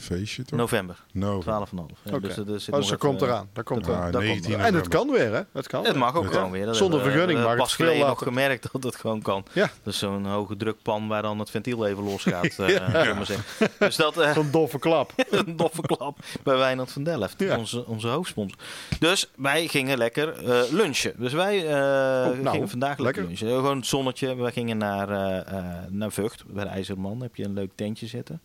feestje 0.00 0.42
toch? 0.44 0.58
November. 0.58 0.96
No. 1.12 1.40
12 1.40 1.70
en 1.72 1.78
een 1.78 1.84
half. 1.84 1.98
Ja, 2.02 2.10
Oké. 2.10 2.20
dus, 2.20 2.30
Oh, 2.30 2.36
nog 2.36 2.46
dus 2.46 2.66
dat 2.66 2.82
even, 2.84 2.98
komt 2.98 3.22
eh, 3.22 3.28
eraan. 3.28 3.48
Dat 3.52 3.64
komt 3.64 3.84
dat- 3.84 3.88
eraan. 3.94 4.04
Ah, 4.06 4.12
komt 4.12 4.24
19 4.24 4.52
eraan. 4.52 4.64
En 4.66 4.74
het 4.74 4.88
kan 4.88 5.10
weer, 5.10 5.32
hè? 5.34 5.40
Het 5.52 5.66
kan. 5.66 5.84
Het 5.84 5.96
mag 5.96 6.14
ook 6.16 6.24
Ja. 6.24 6.30
gewoon 6.30 6.50
weer. 6.50 6.66
Dat 6.66 6.76
Zonder 6.76 7.00
vergunning 7.00 7.38
eh, 7.38 7.44
mag 7.44 7.52
het 7.52 7.60
pas 7.62 7.74
veel 7.74 7.86
geleden 7.86 8.06
nog 8.08 8.22
gemerkt 8.22 8.68
dat 8.72 8.82
het 8.82 8.96
gewoon 8.96 9.22
kan. 9.22 9.44
Ja. 9.52 9.70
Is 9.84 9.98
zo'n 9.98 10.26
hoge 10.26 10.56
drukpan 10.56 11.08
waar 11.08 11.22
dan 11.22 11.38
het 11.38 11.50
ventiel 11.50 11.86
even 11.86 12.02
losgaat. 12.04 12.44
eh, 12.44 12.50
zullen 12.54 13.06
we 13.08 13.12
maar 13.14 13.26
zeggen. 13.26 13.44
Dus 13.78 13.96
dat 13.96 14.16
eh, 14.18 14.32
Zo'n 14.32 14.50
doffe 14.50 14.78
klap. 14.78 15.12
een 15.30 15.56
doffe 15.56 15.82
klap 15.82 16.18
bij 16.42 16.56
Wijnand 16.56 16.92
van 16.92 17.02
Delft, 17.02 17.34
Ja. 17.40 17.58
onze, 17.58 17.86
onze 17.86 18.08
hoofdsponsor. 18.08 18.58
Dus 18.98 19.30
wij 19.36 19.66
gingen 19.66 19.98
lekker 19.98 20.44
eh, 20.44 20.70
lunchen. 20.72 21.12
Dus 21.16 21.32
wij 21.32 21.66
eh, 21.66 21.72
nou, 21.72 22.48
gingen 22.48 22.68
vandaag 22.68 22.98
lekker, 22.98 23.24
lunchen. 23.24 23.48
Gewoon 23.48 23.76
het 23.76 23.86
zonnetje. 23.86 24.34
We 24.36 24.52
gingen 24.52 24.76
naar, 24.78 25.10
eh, 25.10 25.58
eh, 25.58 25.64
naar 25.88 26.12
Vught, 26.12 26.44
bij 26.46 26.64
de 26.64 26.70
IJzerman. 26.70 27.20
Heb 27.22 27.36
je 27.36 27.44
een 27.44 27.52
leuk 27.54 27.70
tentje 27.74 28.06
zitten. 28.06 28.40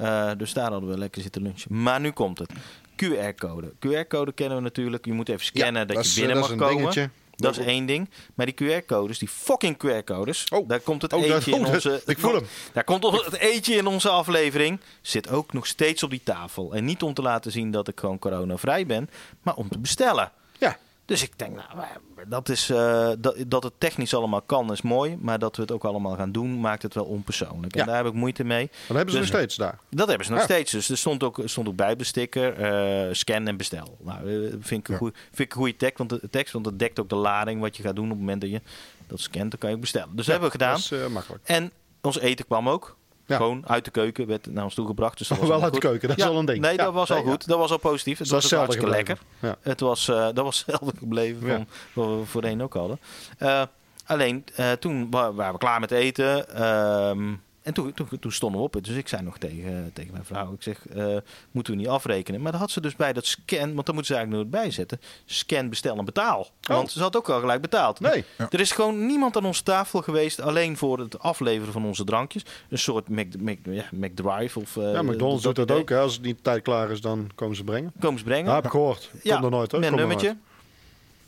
Eh, 0.00 0.30
dus 0.36 0.52
daar 0.52 0.70
hadden 0.70 0.90
we 0.90 0.98
lekker 0.98 1.22
zitten 1.22 1.42
lunchen. 1.42 1.82
Maar 1.82 2.00
nu 2.00 2.10
komt 2.10 2.38
het. 2.38 2.52
QR-code. 2.96 3.72
QR-code 3.86 4.32
kennen 4.32 4.56
we 4.56 4.62
natuurlijk. 4.62 5.04
Je 5.04 5.12
moet 5.12 5.28
even 5.28 5.44
scannen 5.44 5.86
dat, 5.88 5.98
is, 5.98 6.14
je 6.14 6.20
binnen 6.20 6.36
eh, 6.36 6.42
mag 6.42 6.50
is 6.50 6.56
een 6.56 6.60
komen. 6.66 6.76
dingetje. 6.76 7.10
Dat 7.36 7.58
is 7.58 7.64
één 7.66 7.86
ding. 7.86 8.10
Maar 8.34 8.46
die 8.46 8.54
QR-codes, 8.54 9.18
die 9.18 9.28
fucking 9.28 9.76
QR-codes, 9.86 10.46
Oh. 10.48 10.68
daar 10.68 10.80
komt 10.80 11.02
het 11.02 11.12
Oh, 11.12 11.20
daar 11.22 11.30
eentje 11.30 11.52
in 11.54 11.64
onze... 11.66 12.02
Ik 12.06 12.18
voel 12.18 12.34
hem. 12.34 12.46
Daar 12.72 12.84
komt 12.84 13.02
het 13.04 13.36
eentje 13.38 13.74
in 13.74 13.86
onze 13.86 14.08
aflevering. 14.08 14.80
Zit 15.00 15.28
ook 15.28 15.52
nog 15.52 15.66
steeds 15.66 16.02
op 16.02 16.10
die 16.10 16.20
tafel. 16.24 16.74
En 16.74 16.84
niet 16.84 17.02
om 17.02 17.14
te 17.14 17.22
laten 17.22 17.52
zien 17.52 17.70
dat 17.70 17.88
ik 17.88 18.00
gewoon 18.00 18.18
coronavrij 18.18 18.86
ben, 18.86 19.10
maar 19.42 19.54
om 19.54 19.68
te 19.68 19.78
bestellen. 19.78 20.32
Ja. 20.58 20.78
Dus 21.10 21.22
ik 21.22 21.38
denk, 21.38 21.54
nou, 21.56 21.86
dat, 22.28 22.48
is, 22.48 22.70
eh, 22.70 23.10
dat, 23.18 23.36
dat 23.46 23.62
het 23.62 23.72
technisch 23.78 24.14
allemaal 24.14 24.42
kan 24.42 24.72
is 24.72 24.82
mooi. 24.82 25.16
Maar 25.20 25.38
dat 25.38 25.56
we 25.56 25.62
het 25.62 25.70
ook 25.72 25.84
allemaal 25.84 26.16
gaan 26.16 26.32
doen, 26.32 26.60
maakt 26.60 26.82
het 26.82 26.94
wel 26.94 27.04
onpersoonlijk. 27.04 27.74
Ja. 27.74 27.80
En 27.80 27.86
daar 27.86 27.96
heb 27.96 28.06
ik 28.06 28.12
moeite 28.12 28.44
mee. 28.44 28.66
Dat 28.86 28.96
hebben 28.96 29.14
ze 29.14 29.20
Dus- 29.20 29.30
nog 29.30 29.38
steeds 29.38 29.56
daar. 29.56 29.78
Dat 29.90 30.08
hebben 30.08 30.26
ze 30.26 30.32
nog 30.32 30.40
Ja. 30.40 30.46
steeds. 30.46 30.70
Dus 30.72 30.88
er 30.90 30.96
stond 30.98 31.22
ook, 31.22 31.40
stond 31.44 31.68
ook 31.68 31.76
bij 31.76 31.92
op 31.92 31.98
de 31.98 32.04
sticker, 32.04 32.52
eh, 32.60 33.08
scan 33.14 33.46
en 33.48 33.56
bestel. 33.56 33.96
Nou, 34.00 34.18
eh, 34.18 34.50
vind 34.60 34.70
ik 34.80 34.88
een 34.88 34.92
Ja. 34.94 34.98
goeie- 34.98 35.14
vind 35.28 35.38
ik 35.38 35.50
een 35.52 35.58
goede 35.60 35.76
tekst 35.76 35.98
want, 35.98 36.10
de, 36.10 36.20
tekst, 36.30 36.52
want 36.52 36.64
dat 36.64 36.78
dekt 36.78 37.00
ook 37.00 37.08
de 37.08 37.14
lading 37.16 37.60
wat 37.60 37.76
je 37.76 37.82
gaat 37.82 37.96
doen 37.96 38.04
op 38.04 38.10
het 38.10 38.18
moment 38.20 38.40
dat 38.40 38.50
je 38.50 38.60
dat 39.06 39.20
scant. 39.20 39.50
Dan 39.50 39.58
kan 39.58 39.68
je 39.68 39.74
ook 39.74 39.80
bestellen. 39.80 40.08
Dus 40.16 40.26
dat 40.26 40.40
hebben 40.40 40.44
we 40.46 40.50
gedaan. 40.58 40.80
Dat 40.88 41.06
is 41.08 41.12
makkelijk. 41.12 41.42
En 41.46 41.72
ons 42.00 42.18
eten 42.18 42.46
kwam 42.46 42.68
ook. 42.68 42.96
Ja. 43.30 43.36
Gewoon 43.36 43.68
uit 43.68 43.84
de 43.84 43.90
keuken 43.90 44.26
werd 44.26 44.46
naar 44.52 44.64
ons 44.64 44.74
toegebracht. 44.74 45.18
Dus 45.18 45.28
dat 45.28 45.38
was 45.38 45.48
wel 45.54 45.62
uit 45.62 45.74
de 45.74 45.80
goed. 45.80 45.88
keuken, 45.90 46.08
dat 46.08 46.18
is 46.18 46.24
al 46.24 46.38
een 46.38 46.44
ding. 46.44 46.60
Nee, 46.60 46.76
dat 46.76 46.92
was 46.92 47.10
al 47.10 47.22
goed. 47.22 47.46
Dat 47.46 47.58
was 47.58 47.70
al 47.70 47.78
positief. 47.78 48.18
Het 48.18 48.28
Dat 48.28 48.34
was 48.42 48.50
hetzelfde 48.50 48.72
hartstikke 48.72 48.96
lekker. 48.96 49.26
gebleven. 49.38 49.58
Het 49.70 49.80
was, 49.80 50.08
eh, 50.08 50.16
dat 50.34 50.44
was 50.44 50.58
hetzelfde 50.66 50.98
gebleven 50.98 51.40
van 51.48 51.66
wat 51.92 52.18
we 52.18 52.24
voorheen 52.26 52.62
ook 52.62 52.74
hadden. 52.74 52.98
Eh, 53.38 53.62
alleen, 54.06 54.44
eh, 54.54 54.72
toen 54.72 55.10
wa- 55.10 55.32
waren 55.32 55.52
we 55.52 55.58
klaar 55.58 55.80
met 55.80 55.90
eten. 55.90 56.54
Ehm, 56.54 57.32
en 57.62 57.74
toen, 57.74 57.92
toen, 57.92 58.08
toen 58.20 58.32
stonden 58.32 58.60
we 58.60 58.66
op. 58.66 58.84
Dus 58.84 58.96
ik 58.96 59.08
zei 59.08 59.22
nog 59.22 59.38
tegen, 59.38 59.90
tegen 59.92 60.12
mijn 60.12 60.24
vrouw, 60.24 60.52
ik 60.52 60.62
zeg, 60.62 60.86
eh, 60.88 61.16
moeten 61.50 61.72
we 61.72 61.78
niet 61.78 61.88
afrekenen? 61.88 62.40
Maar 62.40 62.52
dan 62.52 62.60
had 62.60 62.70
ze 62.70 62.80
dus 62.80 62.96
bij 62.96 63.12
dat 63.12 63.26
scan, 63.26 63.74
want 63.74 63.86
dan 63.86 63.94
moeten 63.94 64.14
ze 64.14 64.20
eigenlijk 64.20 64.50
nog 64.52 64.60
bijzetten. 64.62 65.00
Scan, 65.24 65.68
bestel 65.68 65.96
en 65.98 66.04
betaal. 66.04 66.48
Want 66.60 66.90
ze 66.90 67.00
had 67.00 67.16
ook 67.16 67.28
al 67.28 67.40
gelijk 67.40 67.60
betaald. 67.60 68.00
Nee. 68.00 68.24
Ja. 68.38 68.46
Er 68.50 68.60
is 68.60 68.70
gewoon 68.72 69.06
niemand 69.06 69.36
aan 69.36 69.44
onze 69.44 69.62
tafel 69.62 70.02
geweest, 70.02 70.40
alleen 70.40 70.76
voor 70.76 70.98
het 70.98 71.18
afleveren 71.18 71.72
van 71.72 71.84
onze 71.84 72.04
drankjes. 72.04 72.44
Een 72.68 72.78
soort 72.78 73.08
Mac, 73.08 73.26
Mac, 73.38 73.56
ja, 73.62 73.84
McDrive 73.92 74.58
of... 74.60 74.76
eh, 74.76 74.92
Ja, 74.92 75.02
McDonald's 75.02 75.42
doet 75.42 75.56
dat 75.56 75.64
idee. 75.70 75.80
ook. 75.80 75.88
Hè. 75.88 75.98
Als 75.98 76.12
het 76.14 76.22
niet 76.22 76.44
tijd 76.44 76.62
klaar 76.62 76.90
is, 76.90 77.00
dan 77.00 77.30
komen 77.34 77.56
ze 77.56 77.64
brengen. 77.64 77.92
Komen 78.00 78.18
ze 78.18 78.24
brengen. 78.24 78.48
Ja, 78.48 78.54
heb 78.54 78.64
ik 78.64 78.70
gehoord. 78.70 79.10
Ja, 79.22 79.32
Komt 79.32 79.44
er 79.44 79.50
nooit, 79.50 79.70
hoor. 79.70 79.80
met 79.80 79.88
een 79.88 79.94
er 79.94 80.00
nummertje. 80.06 80.36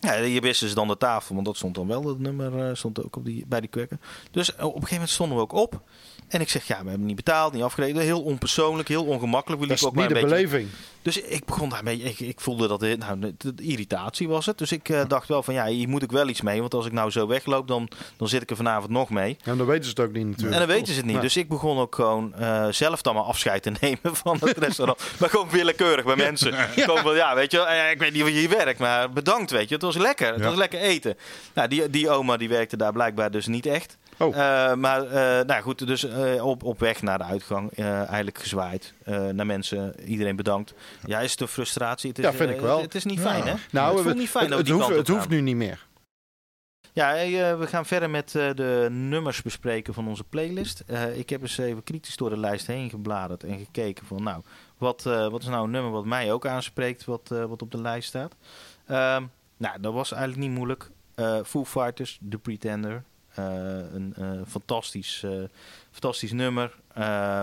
Ja, 0.02 0.22
hier 0.22 0.40
wisten 0.40 0.68
ze 0.68 0.74
dan 0.74 0.88
de 0.88 0.96
tafel, 0.96 1.34
want 1.34 1.46
dat 1.46 1.56
stond 1.56 1.74
dan 1.74 1.86
wel. 1.86 2.06
Het 2.08 2.18
nummer 2.18 2.68
eh, 2.68 2.74
stond 2.74 3.04
ook 3.04 3.16
op 3.16 3.24
die, 3.24 3.44
bij 3.48 3.60
die 3.60 3.68
kwekken. 3.68 4.00
Dus 4.30 4.54
eh, 4.54 4.58
op 4.58 4.66
een 4.66 4.72
gegeven 4.72 4.94
moment 4.94 5.10
stonden 5.10 5.36
we 5.36 5.42
ook 5.42 5.52
op. 5.52 5.80
En 6.28 6.40
ik 6.40 6.48
zeg, 6.48 6.66
ja, 6.66 6.82
we 6.82 6.88
hebben 6.88 7.06
niet 7.06 7.16
betaald, 7.16 7.52
niet 7.52 7.62
afgereden. 7.62 8.02
Heel 8.02 8.22
onpersoonlijk, 8.22 8.88
heel 8.88 9.04
ongemakkelijk. 9.04 9.60
We 9.62 9.66
Dat 9.66 9.76
is 9.76 9.82
liepen 9.82 10.02
ook 10.02 10.08
niet 10.08 10.18
maar 10.18 10.28
de 10.28 10.34
een 10.34 10.40
beetje... 10.40 10.56
beleving. 10.58 10.78
Dus 11.02 11.20
ik 11.20 11.44
begon 11.44 11.68
daarmee, 11.68 11.98
ik, 12.02 12.20
ik 12.20 12.40
voelde 12.40 12.68
dat, 12.68 12.80
het- 12.80 12.98
nou, 12.98 13.34
irritatie 13.56 14.28
was 14.28 14.46
het. 14.46 14.58
Dus 14.58 14.72
ik 14.72 14.88
eh, 14.88 15.00
dacht 15.08 15.28
wel 15.28 15.42
van, 15.42 15.54
ja, 15.54 15.66
hier 15.66 15.88
moet 15.88 16.02
ik 16.02 16.10
wel 16.10 16.28
iets 16.28 16.40
mee. 16.40 16.60
Want 16.60 16.74
als 16.74 16.86
ik 16.86 16.92
nou 16.92 17.10
zo 17.10 17.26
wegloop, 17.26 17.68
dan, 17.68 17.88
dan 18.16 18.28
zit 18.28 18.42
ik 18.42 18.50
er 18.50 18.56
vanavond 18.56 18.90
nog 18.90 19.10
mee. 19.10 19.36
En 19.44 19.56
dan 19.56 19.66
weten 19.66 19.84
ze 19.84 19.90
het 19.90 20.00
ook 20.00 20.12
niet 20.12 20.26
natuurlijk. 20.26 20.52
En 20.52 20.58
dan 20.58 20.68
weten 20.76 20.86
ze 20.92 20.96
het 20.96 21.04
niet. 21.06 21.14
Ja. 21.14 21.20
Dus 21.20 21.36
ik 21.36 21.48
begon 21.48 21.78
ook 21.78 21.94
gewoon 21.94 22.34
eh, 22.34 22.66
zelf 22.70 23.02
dan 23.02 23.14
maar 23.14 23.22
afscheid 23.24 23.62
te 23.62 23.72
nemen 23.80 24.16
van 24.16 24.36
het 24.40 24.58
restaurant. 24.58 25.00
maar 25.18 25.28
gewoon 25.30 25.50
willekeurig 25.50 26.04
bij 26.04 26.16
mensen. 26.16 26.52
Gewoon 26.54 26.98
van, 26.98 27.14
ja, 27.14 27.34
weet 27.34 27.50
je, 27.50 27.56
wel, 27.56 27.66
eh, 27.68 27.90
ik 27.90 27.98
weet 27.98 28.12
niet 28.12 28.22
of 28.22 28.28
je 28.28 28.34
hier 28.34 28.48
werkt, 28.48 28.78
maar 28.78 29.10
bedankt, 29.10 29.50
weet 29.50 29.68
je. 29.68 29.74
Het 29.74 29.84
was 29.84 29.96
lekker. 29.96 30.26
Het 30.32 30.38
Ja. 30.40 30.44
was 30.48 30.56
lekker 30.56 30.80
eten. 30.80 31.16
Nou, 31.54 31.68
die, 31.68 31.90
die 31.90 32.10
oma 32.10 32.36
die 32.36 32.48
werkte 32.48 32.76
daar 32.76 32.92
blijkbaar 32.92 33.30
dus 33.30 33.46
niet 33.46 33.66
echt. 33.66 33.96
Oh. 34.22 34.36
Eh, 34.36 34.74
maar 34.74 35.02
eh, 35.06 35.44
nou 35.46 35.62
goed, 35.62 35.86
dus 35.86 36.04
eh, 36.04 36.44
op, 36.46 36.62
op 36.62 36.78
weg 36.78 37.02
naar 37.02 37.18
de 37.18 37.24
uitgang 37.24 37.70
eh, 37.72 37.96
eigenlijk 37.96 38.38
gezwaaid 38.38 38.94
eh, 39.04 39.26
naar 39.28 39.46
mensen. 39.46 39.94
Iedereen 40.04 40.36
bedankt. 40.36 40.74
Ja, 41.06 41.20
is 41.20 41.30
het 41.30 41.40
een 41.40 41.48
frustratie? 41.48 42.08
Het 42.08 42.18
is, 42.18 42.24
Ja, 42.24 42.32
vind 42.32 42.50
ik 42.50 42.60
wel. 42.60 42.80
Het 42.80 42.94
is 42.94 43.04
niet 43.04 43.18
Ja. 43.22 43.30
fijn, 43.30 43.42
hè? 43.46 43.54
Nou, 43.70 43.86
het 43.94 44.02
voelt 44.02 44.14
we- 44.14 44.20
niet 44.20 44.30
fijn 44.30 44.44
het, 44.48 44.54
het, 44.56 44.64
die 44.64 44.74
hoeft, 44.74 44.86
kant 44.86 44.98
het 44.98 45.08
hoeft 45.08 45.28
nu 45.28 45.40
niet 45.40 45.56
meer. 45.56 45.86
Ja, 46.94 47.16
eh, 47.16 47.58
we 47.58 47.66
gaan 47.66 47.86
verder 47.86 48.10
met 48.10 48.34
eh, 48.34 48.50
de 48.54 48.86
nummers 48.90 49.42
bespreken 49.42 49.94
van 49.94 50.08
onze 50.08 50.24
playlist. 50.24 50.82
Eh, 50.86 51.18
ik 51.18 51.30
heb 51.30 51.42
eens 51.42 51.58
even 51.58 51.82
kritisch 51.84 52.16
door 52.16 52.30
de 52.30 52.38
lijst 52.38 52.66
heen 52.66 52.90
gebladerd 52.90 53.44
en 53.44 53.58
gekeken 53.58 54.06
van, 54.06 54.22
nou, 54.22 54.42
wat, 54.78 55.06
eh, 55.06 55.28
wat 55.28 55.42
is 55.42 55.48
nou 55.48 55.64
een 55.64 55.70
nummer 55.70 55.90
wat 55.90 56.04
mij 56.04 56.32
ook 56.32 56.46
aanspreekt, 56.46 57.04
wat, 57.04 57.30
eh, 57.30 57.44
wat 57.44 57.62
op 57.62 57.70
de 57.70 57.80
lijst 57.80 58.08
staat. 58.08 58.34
Ehm, 58.86 59.22
nou, 59.56 59.80
dat 59.80 59.92
was 59.92 60.12
eigenlijk 60.12 60.42
niet 60.48 60.56
moeilijk. 60.56 60.90
Eh 61.14 61.38
Foo 61.44 61.64
Fighters, 61.64 62.18
The 62.30 62.38
Pretender. 62.38 63.02
Eh, 63.34 63.44
een 63.92 64.14
eh, 64.16 64.30
fantastisch, 64.48 65.22
eh, 65.22 65.30
fantastisch 65.90 66.32
nummer 66.32 66.80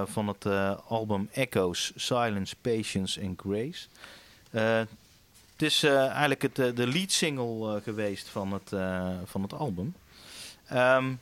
van 0.05 0.27
het 0.27 0.46
album 0.88 1.29
Echoes, 1.31 1.91
Silence, 1.96 2.55
Patience 2.62 3.22
and 3.22 3.41
Grace. 3.41 3.88
Het 5.51 5.62
is 5.62 5.84
eigenlijk 5.84 6.41
het, 6.41 6.55
de 6.55 6.88
lead 6.88 7.12
single 7.12 7.81
geweest 7.81 8.27
van 8.27 8.53
het, 8.53 8.69
van 9.25 9.41
het 9.41 9.53
album. 9.53 9.96
Ehm, 10.67 11.13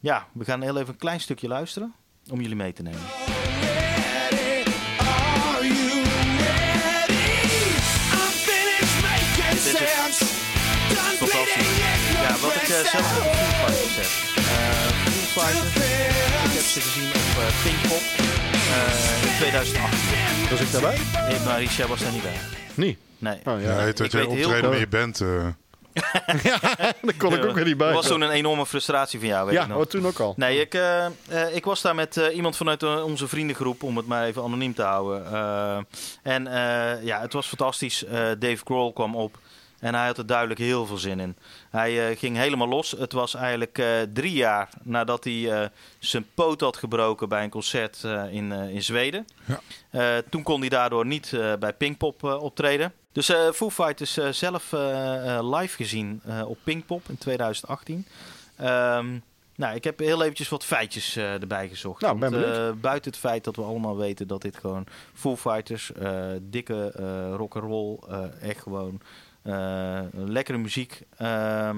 ja, 0.00 0.26
we 0.32 0.44
gaan 0.44 0.62
heel 0.62 0.76
even 0.76 0.88
een 0.88 0.96
klein 0.96 1.20
stukje 1.20 1.48
luisteren 1.48 1.94
om 2.30 2.40
jullie 2.40 2.56
mee 2.56 2.72
te 2.72 2.82
nemen. 2.82 3.39
Ja, 12.82 12.86
eh, 12.86 12.90
zelf 12.92 13.26
op 13.26 13.34
Foo 13.34 13.66
Fighters 13.66 13.96
heb. 13.96 14.44
Eh, 14.44 14.52
Foo 15.12 15.40
Fighters, 15.42 15.74
ik 16.44 16.52
heb 16.58 16.62
ze 16.62 16.80
gezien 16.80 17.08
op 17.08 17.42
eh, 17.42 17.62
Pinkpop 17.64 18.02
eh, 18.74 19.30
in 19.30 19.36
2008. 19.36 20.50
Was 20.50 20.60
ik 20.60 20.72
daarbij? 20.72 20.98
Nee, 21.28 21.38
maar 21.44 21.58
Richard 21.58 21.88
was 21.88 22.00
daar 22.00 22.12
niet 22.12 22.22
bij. 22.22 22.36
Nee. 22.74 22.98
Nee. 23.18 23.36
Oh, 23.44 23.62
Ja, 23.62 23.68
ja. 23.78 23.80
het 23.86 23.96
dat 23.96 24.12
jij 24.12 24.24
optreden 24.24 24.70
met 24.70 24.78
je 24.78 24.86
band. 24.86 25.20
eh, 25.20 25.46
Daar 27.02 27.14
kon 27.18 27.34
ik 27.34 27.44
ook 27.44 27.54
weer 27.54 27.64
niet 27.64 27.76
bij. 27.76 27.86
Dat 27.86 27.96
was 27.96 28.06
toen 28.06 28.20
een 28.20 28.30
enorme 28.30 28.66
frustratie 28.66 29.18
van 29.18 29.28
jou, 29.28 29.46
weet 29.46 29.54
ja, 29.54 29.62
ik 29.62 29.68
nog. 29.68 29.78
oh, 29.78 29.84
toen 29.84 30.06
ook 30.06 30.18
al. 30.20 30.34
Nee, 30.36 30.60
ik, 30.60 30.74
eh, 30.74 31.04
eh, 31.06 31.10
ik 31.54 31.64
was 31.64 31.80
daar 31.82 31.94
met 31.94 32.16
eh, 32.16 32.36
iemand 32.36 32.56
vanuit 32.56 32.82
onze 32.82 33.28
vriendengroep, 33.28 33.82
om 33.82 33.96
het 33.96 34.06
maar 34.06 34.24
even 34.26 34.42
anoniem 34.42 34.74
te 34.74 34.82
houden. 34.82 35.32
Eh, 35.32 35.76
en 36.22 36.46
eh, 36.46 37.02
ja, 37.04 37.20
het 37.20 37.32
was 37.32 37.46
fantastisch. 37.46 38.04
Eh, 38.04 38.12
Dave 38.38 38.60
Grohl 38.64 38.92
kwam 38.92 39.16
op 39.16 39.38
en 39.80 39.94
hij 39.94 40.06
had 40.06 40.18
er 40.18 40.26
duidelijk 40.26 40.60
heel 40.60 40.86
veel 40.86 40.98
zin 40.98 41.20
in. 41.20 41.36
Hij 41.70 42.08
eh, 42.08 42.18
ging 42.18 42.36
helemaal 42.36 42.68
los. 42.68 42.90
Het 42.90 43.12
was 43.12 43.34
eigenlijk 43.34 43.78
eh, 43.78 43.86
drie 44.12 44.32
jaar 44.32 44.68
nadat 44.82 45.24
hij 45.24 45.52
eh, 45.52 45.68
zijn 45.98 46.26
poot 46.34 46.60
had 46.60 46.76
gebroken 46.76 47.28
bij 47.28 47.44
een 47.44 47.50
concert 47.50 48.02
in, 48.30 48.52
in 48.52 48.82
Zweden. 48.82 49.26
Ja. 49.90 50.22
Toen 50.30 50.42
kon 50.42 50.60
hij 50.60 50.68
daardoor 50.68 51.06
niet 51.06 51.30
bij 51.58 51.72
Pinkpop 51.72 52.22
optreden. 52.22 52.92
Dus 53.12 53.32
Foo 53.52 53.70
Fighters 53.70 54.18
zelf 54.30 54.72
live 55.40 55.76
gezien 55.76 56.22
op 56.46 56.58
Pinkpop 56.64 57.08
in 57.08 57.18
2018. 57.18 58.06
Ehm, 58.56 59.18
nou, 59.56 59.74
ik 59.74 59.84
heb 59.84 59.98
heel 59.98 60.22
eventjes 60.22 60.48
wat 60.48 60.64
feitjes 60.64 61.16
erbij 61.16 61.68
gezocht. 61.68 62.00
Nou, 62.00 62.18
Want, 62.18 62.80
buiten 62.80 63.10
het 63.10 63.20
feit 63.20 63.44
dat 63.44 63.56
we 63.56 63.62
allemaal 63.62 63.96
weten 63.96 64.26
dat 64.26 64.42
dit 64.42 64.56
gewoon 64.56 64.86
Foo 65.14 65.36
Fighters, 65.36 65.92
dikke 66.40 66.90
rock'n'roll, 67.36 67.98
echt 68.40 68.62
gewoon 68.62 69.00
eh, 69.42 70.00
lekkere 70.12 70.58
muziek. 70.58 71.02
ehm, 71.16 71.76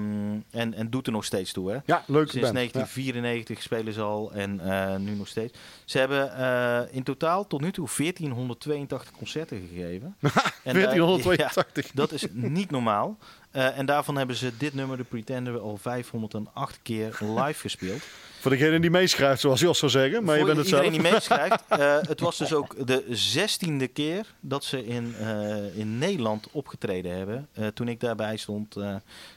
en, 0.51 0.73
en 0.73 0.89
doet 0.89 1.05
er 1.07 1.11
nog 1.11 1.25
steeds 1.25 1.51
toe, 1.51 1.71
hè? 1.71 1.77
Ja, 1.85 2.03
leuke 2.07 2.31
Sinds 2.31 2.51
band. 2.51 2.71
Ja. 2.71 2.71
1994 2.71 3.61
spelen 3.61 3.93
ze 3.93 4.01
al 4.01 4.31
en 4.31 4.59
eh, 4.59 4.95
nu 4.95 5.15
nog 5.15 5.27
steeds. 5.27 5.57
Ze 5.85 5.97
hebben 5.97 6.35
eh, 6.37 6.95
in 6.95 7.03
totaal 7.03 7.47
tot 7.47 7.61
nu 7.61 7.71
toe 7.71 7.87
1482 7.97 9.11
concerten 9.11 9.67
gegeven. 9.69 10.15
En, 10.63 10.75
eh, 10.75 10.81
1482. 10.83 11.85
ja, 11.85 11.91
dat 11.93 12.11
is 12.11 12.25
niet 12.31 12.71
normaal. 12.71 13.17
Eh, 13.53 13.77
en 13.77 13.85
daarvan 13.85 14.17
hebben 14.17 14.35
ze 14.35 14.57
dit 14.57 14.73
nummer, 14.73 14.97
The 14.97 15.03
Pretender, 15.03 15.59
al 15.59 15.77
508 15.77 16.79
keer 16.83 17.17
live 17.21 17.59
gespeeld. 17.67 18.01
Voor 18.39 18.51
degene 18.51 18.79
die 18.79 18.89
meeschrijft, 18.89 19.41
zoals 19.41 19.59
Jos 19.59 19.79
zou 19.79 19.91
zeggen. 19.91 20.23
Maar 20.23 20.33
je 20.37 20.39
Voor 20.45 20.47
bent 20.53 20.59
het 20.59 20.67
zelf. 20.67 20.83
iedereen 20.83 21.03
die 21.03 21.11
meeschrijft. 21.13 21.63
eh, 21.69 21.97
het 22.01 22.19
was 22.19 22.37
dus 22.37 22.53
ook 22.53 22.87
de 22.87 23.05
zestiende 23.09 23.87
keer 23.87 24.25
dat 24.39 24.63
ze 24.63 24.85
in, 24.85 25.15
eh, 25.19 25.77
in 25.77 25.97
Nederland 25.97 26.47
opgetreden 26.51 27.15
hebben. 27.17 27.47
eh, 27.53 27.67
toen 27.67 27.87
ik 27.87 27.99
daarbij 27.99 28.37
stond 28.37 28.75
eh, 28.75 28.95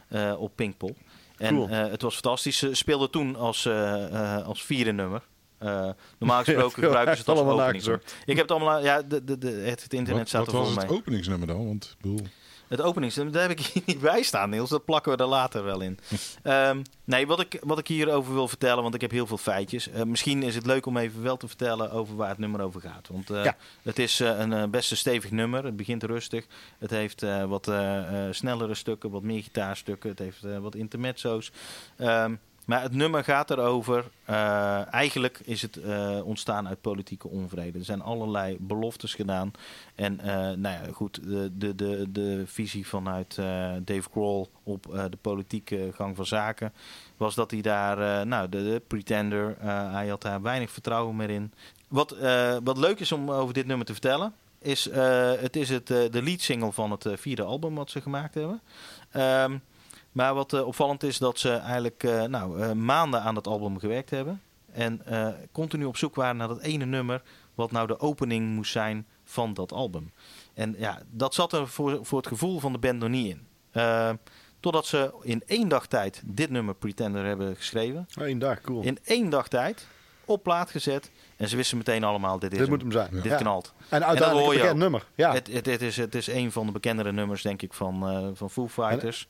eh, 0.08 0.40
op 0.40 0.52
Pinkpop. 0.54 0.96
En 1.36 1.54
Cool. 1.54 1.68
eh, 1.68 1.90
het 1.90 2.02
was 2.02 2.14
fantastisch. 2.14 2.58
Ze 2.58 2.74
speelden 2.74 3.10
toen 3.10 3.36
als, 3.36 3.66
eh, 3.66 4.36
eh, 4.36 4.46
als 4.46 4.64
vierde 4.64 4.92
nummer. 4.92 5.22
Eh, 5.58 5.88
normaal 6.18 6.42
gesproken 6.44 6.82
gebruiken 6.82 7.12
ze 7.14 7.20
het 7.20 7.28
als 7.28 7.38
Allemaal 7.38 7.60
openingsnummer. 7.60 8.02
Ik 8.24 8.36
heb 8.36 8.48
het 8.48 8.50
allemaal... 8.56 8.82
Ja, 8.84 9.02
de, 9.02 9.24
de, 9.24 9.38
de, 9.38 9.48
het, 9.50 9.82
het 9.82 9.92
internet 9.92 10.18
wat 10.20 10.28
staat 10.28 10.40
wat 10.46 10.54
er 10.54 10.60
was 10.60 10.68
vol 10.70 10.78
het 10.80 10.88
mee. 10.88 10.98
openingsnummer 10.98 11.46
dan? 11.46 11.66
Want 11.66 11.84
ik 11.84 12.02
bedoel, 12.02 12.26
Het 12.68 12.80
openingsnummer, 12.80 13.34
daar 13.34 13.48
heb 13.48 13.58
ik 13.58 13.66
hier 13.66 13.82
niet 13.86 14.00
bij 14.00 14.22
staan, 14.22 14.50
Niels. 14.50 14.70
Dat 14.70 14.84
plakken 14.84 15.12
we 15.16 15.22
er 15.22 15.28
later 15.28 15.64
wel 15.64 15.80
in. 15.80 15.98
Ehm, 16.42 16.82
nee, 17.04 17.26
wat 17.26 17.40
ik, 17.40 17.58
wat 17.62 17.78
ik 17.78 17.88
hierover 17.88 18.32
wil 18.34 18.48
vertellen, 18.48 18.82
want 18.82 18.94
ik 18.94 19.00
heb 19.00 19.10
heel 19.10 19.26
veel 19.26 19.36
feitjes. 19.38 19.88
Eh, 19.88 20.02
misschien 20.02 20.42
is 20.42 20.54
het 20.54 20.66
leuk 20.66 20.86
om 20.86 20.96
even 20.96 21.22
wel 21.22 21.36
te 21.36 21.46
vertellen 21.48 21.90
over 21.90 22.16
waar 22.16 22.28
het 22.28 22.38
nummer 22.38 22.60
over 22.60 22.80
gaat. 22.80 23.08
Want 23.10 23.30
eh, 23.30 23.44
Ja. 23.44 23.56
het 23.82 23.98
is 23.98 24.20
eh, 24.20 24.38
een 24.38 24.70
best 24.70 24.90
een 24.90 24.96
stevig 24.96 25.30
nummer. 25.30 25.64
Het 25.64 25.76
begint 25.76 26.02
rustig. 26.02 26.46
Het 26.78 26.90
heeft 26.90 27.24
wat 27.48 27.70
snellere 28.30 28.74
stukken, 28.74 29.10
wat 29.10 29.22
meer 29.22 29.42
gitaarstukken. 29.42 30.10
Het 30.10 30.18
heeft 30.18 30.40
wat 30.60 30.74
intermezzo's. 30.74 31.52
Ehm, 31.96 32.34
maar 32.66 32.82
het 32.82 32.92
nummer 32.92 33.24
gaat 33.24 33.50
erover. 33.50 34.04
eh, 34.24 34.92
eigenlijk 34.92 35.40
is 35.44 35.62
het 35.62 35.76
eh, 35.76 36.20
ontstaan 36.24 36.68
uit 36.68 36.80
politieke 36.80 37.28
onvrede. 37.28 37.78
Er 37.78 37.84
zijn 37.84 38.02
allerlei 38.02 38.56
beloftes 38.60 39.14
gedaan. 39.14 39.52
En 39.94 40.20
eh, 40.20 40.34
nou 40.36 40.60
ja, 40.62 40.80
goed, 40.92 41.20
de, 41.22 41.50
de, 41.56 41.74
de, 41.74 42.06
de 42.12 42.42
visie 42.46 42.86
vanuit 42.86 43.34
Dave 43.84 44.08
Grohl 44.10 44.48
op 44.62 44.82
de 45.10 45.18
politieke 45.20 45.90
gang 45.94 46.16
van 46.16 46.26
zaken 46.26 46.72
was 47.16 47.34
dat 47.34 47.50
hij 47.50 47.60
daar, 47.60 48.26
nou, 48.26 48.48
de, 48.48 48.62
de 48.62 48.82
pretender, 48.86 49.56
hij 49.92 50.08
had 50.08 50.22
daar 50.22 50.42
weinig 50.42 50.70
vertrouwen 50.70 51.16
meer 51.16 51.30
in. 51.30 51.52
Wat, 51.88 52.16
wat 52.64 52.78
leuk 52.78 53.00
is 53.00 53.12
om 53.12 53.30
over 53.30 53.54
dit 53.54 53.66
nummer 53.66 53.86
te 53.86 53.92
vertellen, 53.92 54.34
is 54.58 54.88
het 55.40 55.56
is 55.56 55.68
het, 55.68 55.86
de 55.86 56.22
lead 56.22 56.40
single 56.40 56.72
van 56.72 56.90
het 56.90 57.06
vierde 57.14 57.42
album 57.42 57.74
wat 57.74 57.90
ze 57.90 58.00
gemaakt 58.00 58.34
hebben. 58.34 58.60
Ehm, 59.10 59.56
maar 60.16 60.34
wat 60.34 60.52
eh, 60.52 60.66
opvallend 60.66 61.02
is 61.02 61.18
dat 61.18 61.38
ze 61.38 61.50
eigenlijk 61.50 62.02
eh, 62.02 62.22
nou, 62.22 62.60
eh, 62.60 62.72
maanden 62.72 63.22
aan 63.22 63.34
dat 63.34 63.46
album 63.46 63.78
gewerkt 63.78 64.10
hebben. 64.10 64.42
En 64.72 65.02
continu 65.52 65.84
op 65.84 65.96
zoek 65.96 66.14
waren 66.14 66.36
naar 66.36 66.48
dat 66.48 66.60
ene 66.60 66.84
nummer 66.84 67.22
wat 67.54 67.70
nou 67.70 67.86
de 67.86 68.00
opening 68.00 68.54
moest 68.54 68.72
zijn 68.72 69.06
van 69.24 69.54
dat 69.54 69.72
album. 69.72 70.12
En 70.54 70.74
ja, 70.78 71.02
dat 71.10 71.34
zat 71.34 71.52
er 71.52 71.68
voor, 71.68 71.98
voor 72.02 72.18
het 72.18 72.26
gevoel 72.26 72.60
van 72.60 72.72
de 72.72 72.78
band 72.78 72.98
nog 72.98 73.08
niet 73.08 73.36
in. 73.36 73.46
Totdat 74.60 74.86
ze 74.86 75.14
in 75.22 75.42
één 75.46 75.68
dag 75.68 75.86
tijd 75.86 76.22
dit 76.24 76.50
nummer 76.50 76.74
Pretender 76.74 77.24
hebben 77.24 77.56
geschreven. 77.56 78.06
Eén 78.14 78.38
dag, 78.38 78.60
cool. 78.60 78.82
In 78.82 78.98
één 79.04 79.30
dag 79.30 79.48
tijd 79.48 79.86
op 80.26 80.42
plaat 80.42 80.70
gezet. 80.70 81.10
En 81.36 81.48
ze 81.48 81.56
wisten 81.56 81.76
meteen 81.76 82.04
allemaal, 82.04 82.38
dit 82.38 82.52
is 82.52 82.58
Dit 82.58 82.68
moet 82.68 82.80
hem 82.80 82.92
zijn. 82.92 83.08
Dit 83.12 83.24
Ja. 83.24 83.36
knalt. 83.36 83.74
En 83.88 83.98
hoor 83.98 84.08
uiteindelijk 84.08 84.46
je 84.46 84.52
een 84.54 84.60
bekend 84.60 84.78
nummer. 84.78 85.04
Ja. 85.14 85.32
Het, 85.32 85.52
het, 85.52 85.66
het 85.66 85.82
is, 85.82 85.96
het 85.96 86.14
is 86.14 86.26
een 86.26 86.52
van 86.52 86.66
de 86.66 86.72
bekendere 86.72 87.12
nummers, 87.12 87.42
denk 87.42 87.62
ik, 87.62 87.72
van, 87.72 88.08
eh, 88.08 88.26
van 88.34 88.50
Foo 88.50 88.68
Fighters. 88.68 89.26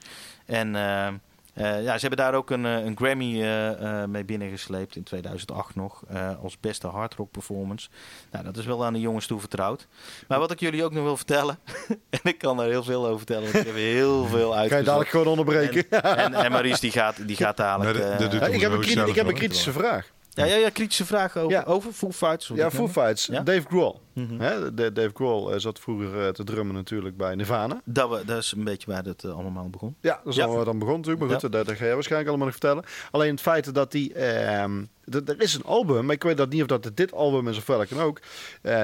En 0.46 0.76
eh, 0.76 1.06
Eh, 1.56 1.82
ja, 1.84 1.92
ze 1.94 2.00
hebben 2.06 2.18
daar 2.18 2.34
ook 2.34 2.50
een, 2.50 2.64
een 2.64 2.96
Grammy 2.96 3.42
eh, 3.42 4.02
eh, 4.02 4.08
mee 4.08 4.24
binnengesleept 4.24 4.96
in 4.96 5.02
2008 5.02 5.74
nog. 5.74 6.02
eh, 6.08 6.30
als 6.42 6.60
beste 6.60 6.86
hardrock 6.86 7.30
performance. 7.30 7.88
Nou, 8.30 8.44
dat 8.44 8.56
is 8.56 8.64
wel 8.66 8.84
aan 8.84 8.92
de 8.92 9.00
jongens 9.00 9.26
toevertrouwd. 9.26 9.86
Maar 10.28 10.38
wat 10.38 10.50
ik 10.50 10.60
jullie 10.60 10.84
ook 10.84 10.92
nog 10.92 11.02
wil 11.04 11.16
vertellen. 11.16 11.58
en 12.10 12.20
ik 12.22 12.38
kan 12.38 12.60
er 12.60 12.68
heel 12.68 12.82
veel 12.82 13.04
over 13.06 13.16
vertellen. 13.16 13.42
Want 13.42 13.54
ik 13.54 13.66
heb 13.66 13.74
heel 13.74 14.24
veel 14.36 14.48
Ga 14.50 14.54
je 14.54 14.60
uitgezocht. 14.60 14.86
dadelijk 14.86 15.10
gewoon 15.10 15.26
onderbreken? 15.26 15.90
En, 15.90 16.34
en 16.34 16.50
Maurice 16.52 16.80
die 16.80 16.90
gaat, 16.92 17.26
die 17.26 17.36
gaat 17.36 17.56
dadelijk... 17.56 17.98
Nee, 17.98 18.08
dat- 18.08 18.18
dat 18.18 18.26
eh, 18.26 18.30
doet 18.30 18.40
Ja, 18.40 18.46
ik, 18.54 18.60
heb 18.60 18.72
een, 18.72 19.08
ik 19.08 19.14
heb 19.14 19.26
een 19.26 19.34
kritische 19.34 19.72
vraag. 19.72 20.10
Ja, 20.36 20.44
ja, 20.44 20.56
ja, 20.56 20.68
kritische 20.70 21.04
vragen 21.06 21.40
over, 21.40 21.52
Ja. 21.56 21.62
over 21.66 21.92
Foo 21.92 22.10
Fighters. 22.12 22.50
Ja, 22.54 22.70
Foo. 22.70 22.88
Ja? 23.30 23.40
Dave 23.42 23.62
Grohl. 23.68 24.00
Mhm. 24.12 24.40
Hè, 24.40 24.74
de- 24.74 24.92
Dave 24.92 25.10
Grohl 25.14 25.52
eh, 25.52 25.58
zat 25.58 25.78
vroeger 25.78 26.26
eh, 26.26 26.28
te 26.28 26.44
drummen 26.44 26.74
natuurlijk 26.74 27.16
bij 27.16 27.34
Nirvana. 27.34 27.80
Dat, 27.84 28.10
we, 28.10 28.24
dat 28.24 28.38
is 28.42 28.52
een 28.56 28.64
beetje 28.64 28.90
waar 28.90 29.04
het 29.04 29.24
eh, 29.24 29.30
allemaal 29.38 29.68
begon. 29.70 29.94
Ja, 30.00 30.20
dat 30.24 30.32
is 30.36 30.44
waar 30.44 30.64
dan 30.64 30.78
begon 30.78 30.94
natuurlijk. 30.96 31.24
Maar 31.24 31.40
goed, 31.40 31.52
dat, 31.52 31.66
dat 31.66 31.76
ga 31.76 31.84
jij 31.84 31.94
waarschijnlijk 31.94 32.28
allemaal 32.28 32.46
nog 32.46 32.56
vertellen. 32.56 32.84
Alleen 33.10 33.30
het 33.30 33.40
feit 33.40 33.74
dat 33.74 33.92
die... 33.92 34.12
ehm, 34.14 34.82
er 35.26 35.40
is 35.40 35.54
een 35.54 35.64
album, 35.64 36.04
maar 36.04 36.14
ik 36.14 36.22
weet 36.22 36.36
dat 36.36 36.48
niet 36.50 36.60
of 36.60 36.66
dat 36.66 36.90
dit 36.94 37.12
album 37.12 37.48
is 37.48 37.56
of 37.58 37.66
welk 37.66 37.88
dan 37.88 38.00
ook. 38.00 38.20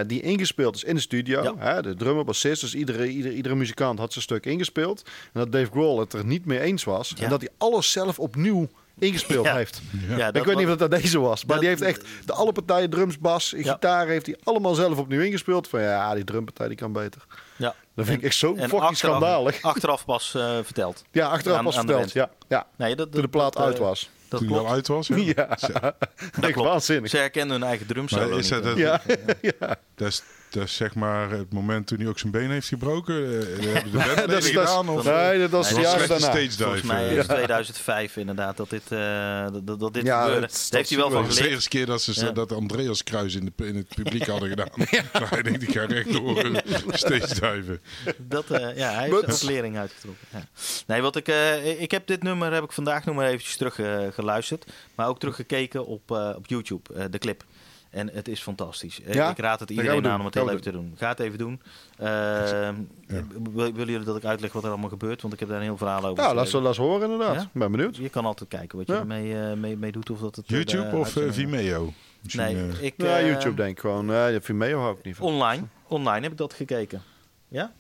die 0.06 0.20
ingespeeld 0.20 0.74
is 0.76 0.84
in 0.84 0.94
de 0.94 1.00
studio. 1.00 1.54
Hè, 1.58 1.82
de 1.82 1.94
drummer, 1.94 2.24
bassist, 2.24 2.60
dus 2.60 2.74
iedere, 2.74 3.08
iedere, 3.08 3.34
iedere 3.34 3.54
muzikant 3.54 3.98
had 3.98 4.12
zijn 4.12 4.24
stuk 4.24 4.46
ingespeeld. 4.46 5.02
En 5.32 5.40
dat 5.40 5.52
Dave 5.52 5.70
Grohl 5.70 6.00
het 6.00 6.12
er 6.12 6.24
niet 6.24 6.46
mee 6.46 6.60
eens 6.60 6.84
was. 6.84 7.14
En 7.18 7.30
dat 7.30 7.40
hij 7.40 7.50
alles 7.58 7.90
zelf 7.90 8.18
opnieuw 8.18 8.68
ingespeeld 9.02 9.46
Ja. 9.46 9.54
heeft. 9.56 9.80
Ja, 10.16 10.32
ik 10.32 10.44
weet 10.44 10.56
niet 10.56 10.68
of 10.68 10.76
dat 10.76 10.90
deze 10.90 11.20
was. 11.20 11.44
Maar 11.44 11.48
dat- 11.48 11.58
die 11.60 11.68
heeft 11.68 11.82
echt 11.82 12.04
de 12.24 12.32
alle 12.32 12.52
partijen, 12.52 12.90
drums, 12.90 13.18
bas, 13.18 13.54
Ja. 13.56 13.72
gitaar, 13.72 14.06
heeft 14.06 14.26
hij 14.26 14.36
allemaal 14.44 14.74
zelf 14.74 14.98
opnieuw 14.98 15.20
ingespeeld. 15.20 15.68
Van 15.68 15.80
ja, 15.80 16.14
die 16.14 16.24
drumpartij 16.24 16.68
die 16.68 16.76
kan 16.76 16.92
beter. 16.92 17.22
Ja. 17.56 17.74
Dat 17.94 18.06
vind 18.06 18.18
ik 18.18 18.24
echt 18.24 18.36
zo 18.36 18.48
fucking 18.48 18.72
achteraf- 18.72 18.96
schandalig. 18.96 19.62
Achteraf 19.62 20.04
pas 20.04 20.34
eh, 20.34 20.58
verteld. 20.62 21.04
Ja, 21.10 21.28
achteraf 21.28 21.58
Aan- 21.58 21.64
was 21.64 21.76
aan 21.76 21.86
verteld. 21.86 22.12
Ja, 22.12 22.30
ja. 22.48 22.66
Nee, 22.76 22.96
dat, 22.96 23.12
Toen 23.12 23.22
de 23.22 23.28
plaat 23.28 23.52
dat, 23.52 23.62
uit 23.64 23.74
eh, 23.74 23.80
was. 23.80 24.10
Dat 24.28 24.40
Toen 24.40 24.48
hij 24.48 24.58
klopt. 24.58 24.72
uit 24.74 24.86
was. 24.86 25.06
Ja. 25.08 25.16
Ja, 25.26 25.94
echt 26.40 26.52
klopt. 26.52 26.68
waanzinnig. 26.68 27.10
Ze 27.10 27.16
herkenden 27.16 27.60
hun 27.60 27.68
eigen 27.68 27.86
drumsolo 27.86 28.36
is 28.36 28.48
dat, 28.48 28.62
dat, 28.64 28.76
Ja, 28.76 29.00
ja. 29.40 29.76
dat, 29.94 30.08
is, 30.08 30.22
dat 30.52 30.64
is 30.64 30.74
zeg 30.76 30.94
maar 30.94 31.30
het 31.30 31.52
moment 31.52 31.86
toen 31.86 31.98
hij 31.98 32.08
ook 32.08 32.18
zijn 32.18 32.32
been 32.32 32.50
heeft 32.50 32.68
gebroken. 32.68 33.14
Eh, 33.40 33.72
hebben 33.72 33.92
de 33.92 34.24
dat 34.32 34.42
is, 34.44 34.48
gedaan? 34.50 34.88
Of, 34.88 35.04
nee, 35.04 35.38
dat 35.38 35.50
was 35.50 35.70
Nee, 35.72 35.82
dat 35.82 35.90
slechte 35.92 36.08
daarna. 36.08 36.26
stage. 36.26 36.62
Volgens 36.62 36.82
mij 36.82 37.04
eh. 37.06 37.10
is 37.10 37.16
het 37.16 37.26
2005 37.28 38.16
inderdaad 38.16 38.56
dat 38.56 38.70
dit, 38.70 38.82
eh, 38.88 39.46
dat- 39.64 39.80
dat, 39.80 39.94
dit 39.94 40.02
Ja, 40.06 40.20
gebeurde. 40.22 40.40
dat- 40.40 40.50
Daar 40.50 40.60
dat 40.68 40.76
heeft 40.76 40.88
hij 40.88 40.98
wel 40.98 41.10
van 41.10 41.22
ik 41.22 41.28
is 41.28 41.32
de 41.34 41.36
geleerd. 41.36 41.54
eerste 41.54 41.68
keer 41.68 41.86
dat 41.86 42.02
ze 42.02 42.24
Ja. 42.24 42.30
dat 42.30 42.52
Andreas 42.52 43.02
Kruis 43.04 43.34
in, 43.34 43.52
de, 43.56 43.66
in 43.66 43.76
het 43.76 43.88
publiek 43.94 44.26
hadden 44.26 44.48
gedaan. 44.48 44.68
Maar 45.12 45.30
hij 45.30 45.42
denkt, 45.42 45.62
ik 45.62 45.70
ga 45.72 45.84
rechtdoor 45.84 46.50
stage 46.92 47.54
diven. 47.54 47.80
Dat, 48.18 48.50
eh, 48.50 48.76
ja, 48.76 48.90
hij 48.92 49.02
heeft 49.08 49.14
ook 49.42 49.42
lering 49.50 49.78
uitgetrokken. 49.78 50.26
Ja. 50.32 50.44
Nee, 50.86 51.00
wat 51.00 51.16
ik, 51.16 51.28
eh, 51.28 51.80
ik 51.80 51.90
heb 51.90 52.06
dit 52.06 52.22
nummer 52.22 52.52
heb 52.52 52.64
ik 52.64 52.72
vandaag 52.72 53.04
nog 53.04 53.14
maar 53.14 53.26
eventjes 53.26 53.56
terug 53.56 53.78
eh, 53.78 53.98
geluisterd. 54.12 54.64
Maar 54.94 55.08
ook 55.08 55.18
teruggekeken 55.18 55.86
op, 55.86 56.10
eh, 56.10 56.30
op 56.36 56.46
YouTube, 56.46 56.94
eh, 56.94 57.04
de 57.10 57.18
clip. 57.18 57.44
En 57.92 58.10
het 58.12 58.28
is 58.28 58.40
fantastisch. 58.42 59.02
Eh, 59.02 59.14
Ja? 59.14 59.30
Ik 59.30 59.38
raad 59.38 59.60
het 59.60 59.70
iedereen 59.70 60.06
aan 60.06 60.18
om 60.20 60.24
het 60.26 60.34
heel 60.34 60.48
even 60.50 60.60
te 60.62 60.72
doen. 60.72 60.94
Ga 60.96 61.08
het 61.08 61.20
even 61.20 61.38
doen. 61.38 61.60
Ehm, 61.98 62.74
wil- 63.52 63.72
Willen 63.72 63.90
jullie 63.92 64.04
dat 64.04 64.16
ik 64.16 64.24
uitleg 64.24 64.52
wat 64.52 64.62
er 64.64 64.68
allemaal 64.70 64.88
gebeurt? 64.88 65.22
Want 65.22 65.34
ik 65.34 65.40
heb 65.40 65.48
daar 65.48 65.58
een 65.58 65.62
heel 65.64 65.76
verhaal 65.76 66.04
over. 66.04 66.22
Nou, 66.22 66.34
laat 66.34 66.34
ze, 66.34 66.40
geschreven. 66.40 66.62
laat 66.66 66.74
ze 66.74 66.80
horen 66.82 67.10
inderdaad. 67.10 67.34
Ja? 67.42 67.48
Ben 67.52 67.70
benieuwd. 67.70 67.96
Je 67.96 68.08
kan 68.08 68.24
altijd 68.24 68.48
kijken 68.50 68.78
wat 68.78 68.86
je 68.86 68.92
Ja. 68.92 68.98
ermee 68.98 69.38
eh, 69.40 69.52
mee, 69.52 69.76
mee 69.76 69.92
doet. 69.92 70.10
Of 70.10 70.18
dat 70.20 70.36
het, 70.36 70.44
eh, 70.46 70.50
YouTube 70.56 70.96
of 70.96 71.16
Vimeo? 71.28 71.92
Misschien, 72.22 72.44
Nee, 72.44 72.70
eh, 72.70 72.82
ik, 72.82 72.94
Ja, 72.96 73.20
YouTube 73.22 73.54
denk 73.56 73.70
ik 73.70 73.78
gewoon. 73.80 74.06
Ja, 74.06 74.40
Vimeo 74.40 74.78
hou 74.80 74.96
ik 74.98 75.04
niet 75.04 75.16
van. 75.16 75.26
Online. 75.26 75.62
Online 75.88 76.22
heb 76.22 76.32
ik 76.32 76.38
dat 76.38 76.54
gekeken. 76.54 77.02
Ja? 77.48 77.72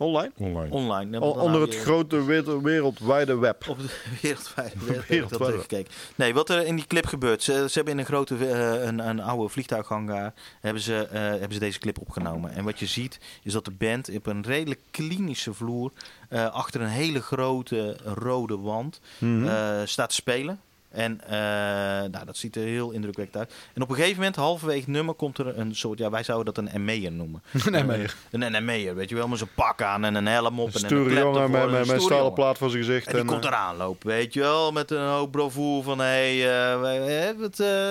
Online? 0.00 0.30
online. 0.36 0.70
Online. 0.70 1.20
Onder 1.20 1.60
het 1.60 1.72
je- 1.72 1.78
grote 1.80 2.24
wereld- 2.24 2.62
wereldwijde 2.62 3.36
web. 3.38 3.68
Op 3.68 3.78
de 3.78 3.84
wereldwijde 4.22 4.74
web 4.78 4.86
heb 4.86 4.88
ik 4.88 4.96
dat 4.96 5.06
Wereldwijde. 5.08 5.44
teruggekeken. 5.44 5.92
Nee, 6.14 6.34
wat 6.34 6.48
er 6.50 6.66
in 6.66 6.76
die 6.76 6.86
clip 6.86 7.06
gebeurt. 7.06 7.42
Ze, 7.42 7.52
ze 7.52 7.70
hebben 7.74 7.92
in 7.92 7.98
een 7.98 8.04
grote, 8.06 8.34
eh, 8.36 8.84
een, 8.86 8.98
een 9.08 9.20
oude 9.20 9.48
vliegtuighangar, 9.48 10.32
hebben 10.60 10.82
ze, 10.82 11.06
eh, 11.06 11.20
hebben 11.20 11.52
ze 11.52 11.58
deze 11.58 11.78
clip 11.78 12.00
opgenomen. 12.00 12.52
En 12.52 12.64
wat 12.64 12.78
je 12.78 12.86
ziet, 12.86 13.18
is 13.42 13.52
dat 13.52 13.64
de 13.64 13.70
band 13.70 14.10
op 14.16 14.26
een 14.26 14.42
redelijk 14.42 14.80
klinische 14.90 15.54
vloer, 15.54 15.92
eh, 16.28 16.46
achter 16.50 16.80
een 16.80 16.86
hele 16.88 17.20
grote 17.22 17.96
rode 18.04 18.58
wand, 18.58 19.00
Mhm. 19.18 19.46
eh, 19.48 19.80
staat 19.84 20.08
te 20.08 20.14
spelen. 20.14 20.60
En 20.90 21.20
eh, 21.24 21.30
nou, 22.10 22.24
dat 22.24 22.36
ziet 22.36 22.56
er 22.56 22.62
heel 22.62 22.90
indrukwekkend 22.90 23.36
uit. 23.36 23.54
En 23.74 23.82
op 23.82 23.88
een 23.88 23.96
gegeven 23.96 24.16
moment, 24.16 24.36
halverwege 24.36 24.80
het 24.80 24.88
nummer, 24.88 25.14
komt 25.14 25.38
er 25.38 25.58
een 25.58 25.74
soort, 25.74 25.98
ja, 25.98 26.10
wij 26.10 26.22
zouden 26.22 26.54
dat 26.54 26.64
een 26.64 26.84
ME'er 26.84 27.12
noemen. 27.12 27.42
Nee, 27.70 27.84
meer. 27.98 28.16
Een 28.30 28.52
NME'er, 28.52 28.94
weet 28.94 29.08
je 29.08 29.14
wel, 29.14 29.28
met 29.28 29.38
zo'n 29.38 29.48
pak 29.54 29.82
aan 29.82 30.04
en 30.04 30.14
een 30.14 30.26
helm 30.26 30.60
op. 30.60 30.68
en 30.68 30.74
een 30.74 30.80
Stoere 30.80 31.14
jongen 31.14 31.50
met, 31.50 31.88
een 31.88 32.00
stalen 32.00 32.32
plaat 32.32 32.58
voor 32.58 32.70
zijn 32.70 32.84
gezicht. 32.84 33.06
En 33.06 33.12
die 33.12 33.20
en, 33.20 33.26
komt 33.26 33.44
eh, 33.44 33.50
eraan 33.50 33.76
lopen, 33.76 34.08
weet 34.08 34.34
je 34.34 34.40
wel, 34.40 34.72
met 34.72 34.90
een 34.90 35.08
hoop 35.08 35.30
bravoer 35.30 35.82
van, 35.82 35.98
hé, 35.98 36.04
hey, 36.04 36.38
eh, 36.38 37.38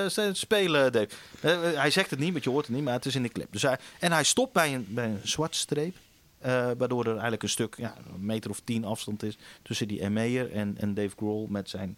eh, 0.04 0.10
zijn 0.10 0.28
het 0.28 0.38
spelen, 0.38 0.92
Dave. 0.92 1.08
Eh, 1.42 1.60
hij 1.74 1.92
zegt 1.92 2.10
het 2.10 2.20
niet, 2.20 2.32
want 2.32 2.44
je 2.44 2.50
hoort 2.50 2.66
het 2.66 2.76
niet, 2.76 2.84
maar 2.84 2.94
het 2.94 3.06
is 3.06 3.16
in 3.16 3.24
de 3.24 3.30
clip. 3.30 3.52
Dus 3.52 3.62
hij, 3.62 3.78
en 4.00 4.12
hij 4.12 4.24
stopt 4.24 4.54
bij 4.54 4.74
een, 4.74 4.86
bij 4.90 5.06
een 5.06 5.20
zwarte 5.24 5.58
streep, 5.58 5.96
eh, 6.40 6.72
waardoor 6.78 7.04
er 7.04 7.12
eigenlijk 7.12 7.44
een 7.44 7.50
stuk, 7.50 7.76
ja, 7.78 7.96
een 8.14 8.26
meter 8.26 8.50
of 8.50 8.60
tien 8.64 8.86
afstand 8.86 9.24
is 9.24 9.38
tussen 9.62 9.88
die 9.88 10.10
ME'er 10.10 10.52
en, 10.52 10.76
en 10.78 10.94
Dave 10.94 11.16
Grohl 11.16 11.48
met 11.50 11.70
zijn 11.70 11.98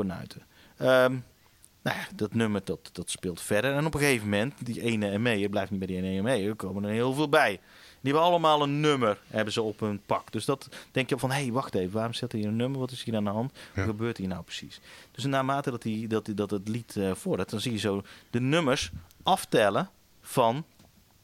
kornuiten. 0.00 0.42
Ehm, 0.76 1.18
nou 1.82 1.96
ja, 1.96 2.06
dat 2.14 2.34
nummer 2.34 2.60
dat, 2.64 2.90
dat 2.92 3.10
speelt 3.10 3.40
verder. 3.40 3.74
En 3.74 3.86
op 3.86 3.94
een 3.94 4.00
gegeven 4.00 4.28
moment, 4.28 4.54
die 4.64 4.82
ene 4.82 5.18
ME'er 5.18 5.48
blijft 5.48 5.70
niet 5.70 5.78
bij 5.78 5.88
die 5.88 6.02
ene 6.02 6.22
ME'er, 6.22 6.48
er 6.48 6.56
komen 6.56 6.84
er 6.84 6.90
heel 6.90 7.12
veel 7.12 7.28
bij. 7.28 7.60
Die 8.00 8.12
hebben 8.12 8.30
allemaal 8.30 8.62
een 8.62 8.80
nummer 8.80 9.18
hebben 9.26 9.52
ze 9.52 9.62
op 9.62 9.80
hun 9.80 10.00
pak. 10.06 10.32
Dus 10.32 10.44
dat 10.44 10.68
denk 10.90 11.08
je 11.08 11.18
van, 11.18 11.30
hé, 11.30 11.42
hey, 11.42 11.52
wacht 11.52 11.74
even, 11.74 11.92
waarom 11.92 12.12
zet 12.12 12.32
hij 12.32 12.44
een 12.44 12.56
nummer? 12.56 12.80
Wat 12.80 12.90
is 12.90 13.02
hier 13.02 13.16
aan 13.16 13.24
de 13.24 13.30
hand? 13.30 13.52
Ja. 13.54 13.60
Wat 13.74 13.84
gebeurt 13.84 14.16
hier 14.16 14.28
nou 14.28 14.42
precies? 14.42 14.80
Dus 15.10 15.24
naarmate 15.24 15.70
dat, 15.70 15.82
die, 15.82 16.08
dat, 16.08 16.24
die, 16.24 16.34
dat 16.34 16.50
het 16.50 16.68
lied 16.68 16.96
vordert, 17.12 17.50
dan 17.50 17.60
zie 17.60 17.72
je 17.72 17.78
zo 17.78 18.02
de 18.30 18.40
nummers 18.40 18.90
aftellen 19.22 19.90
van 20.20 20.64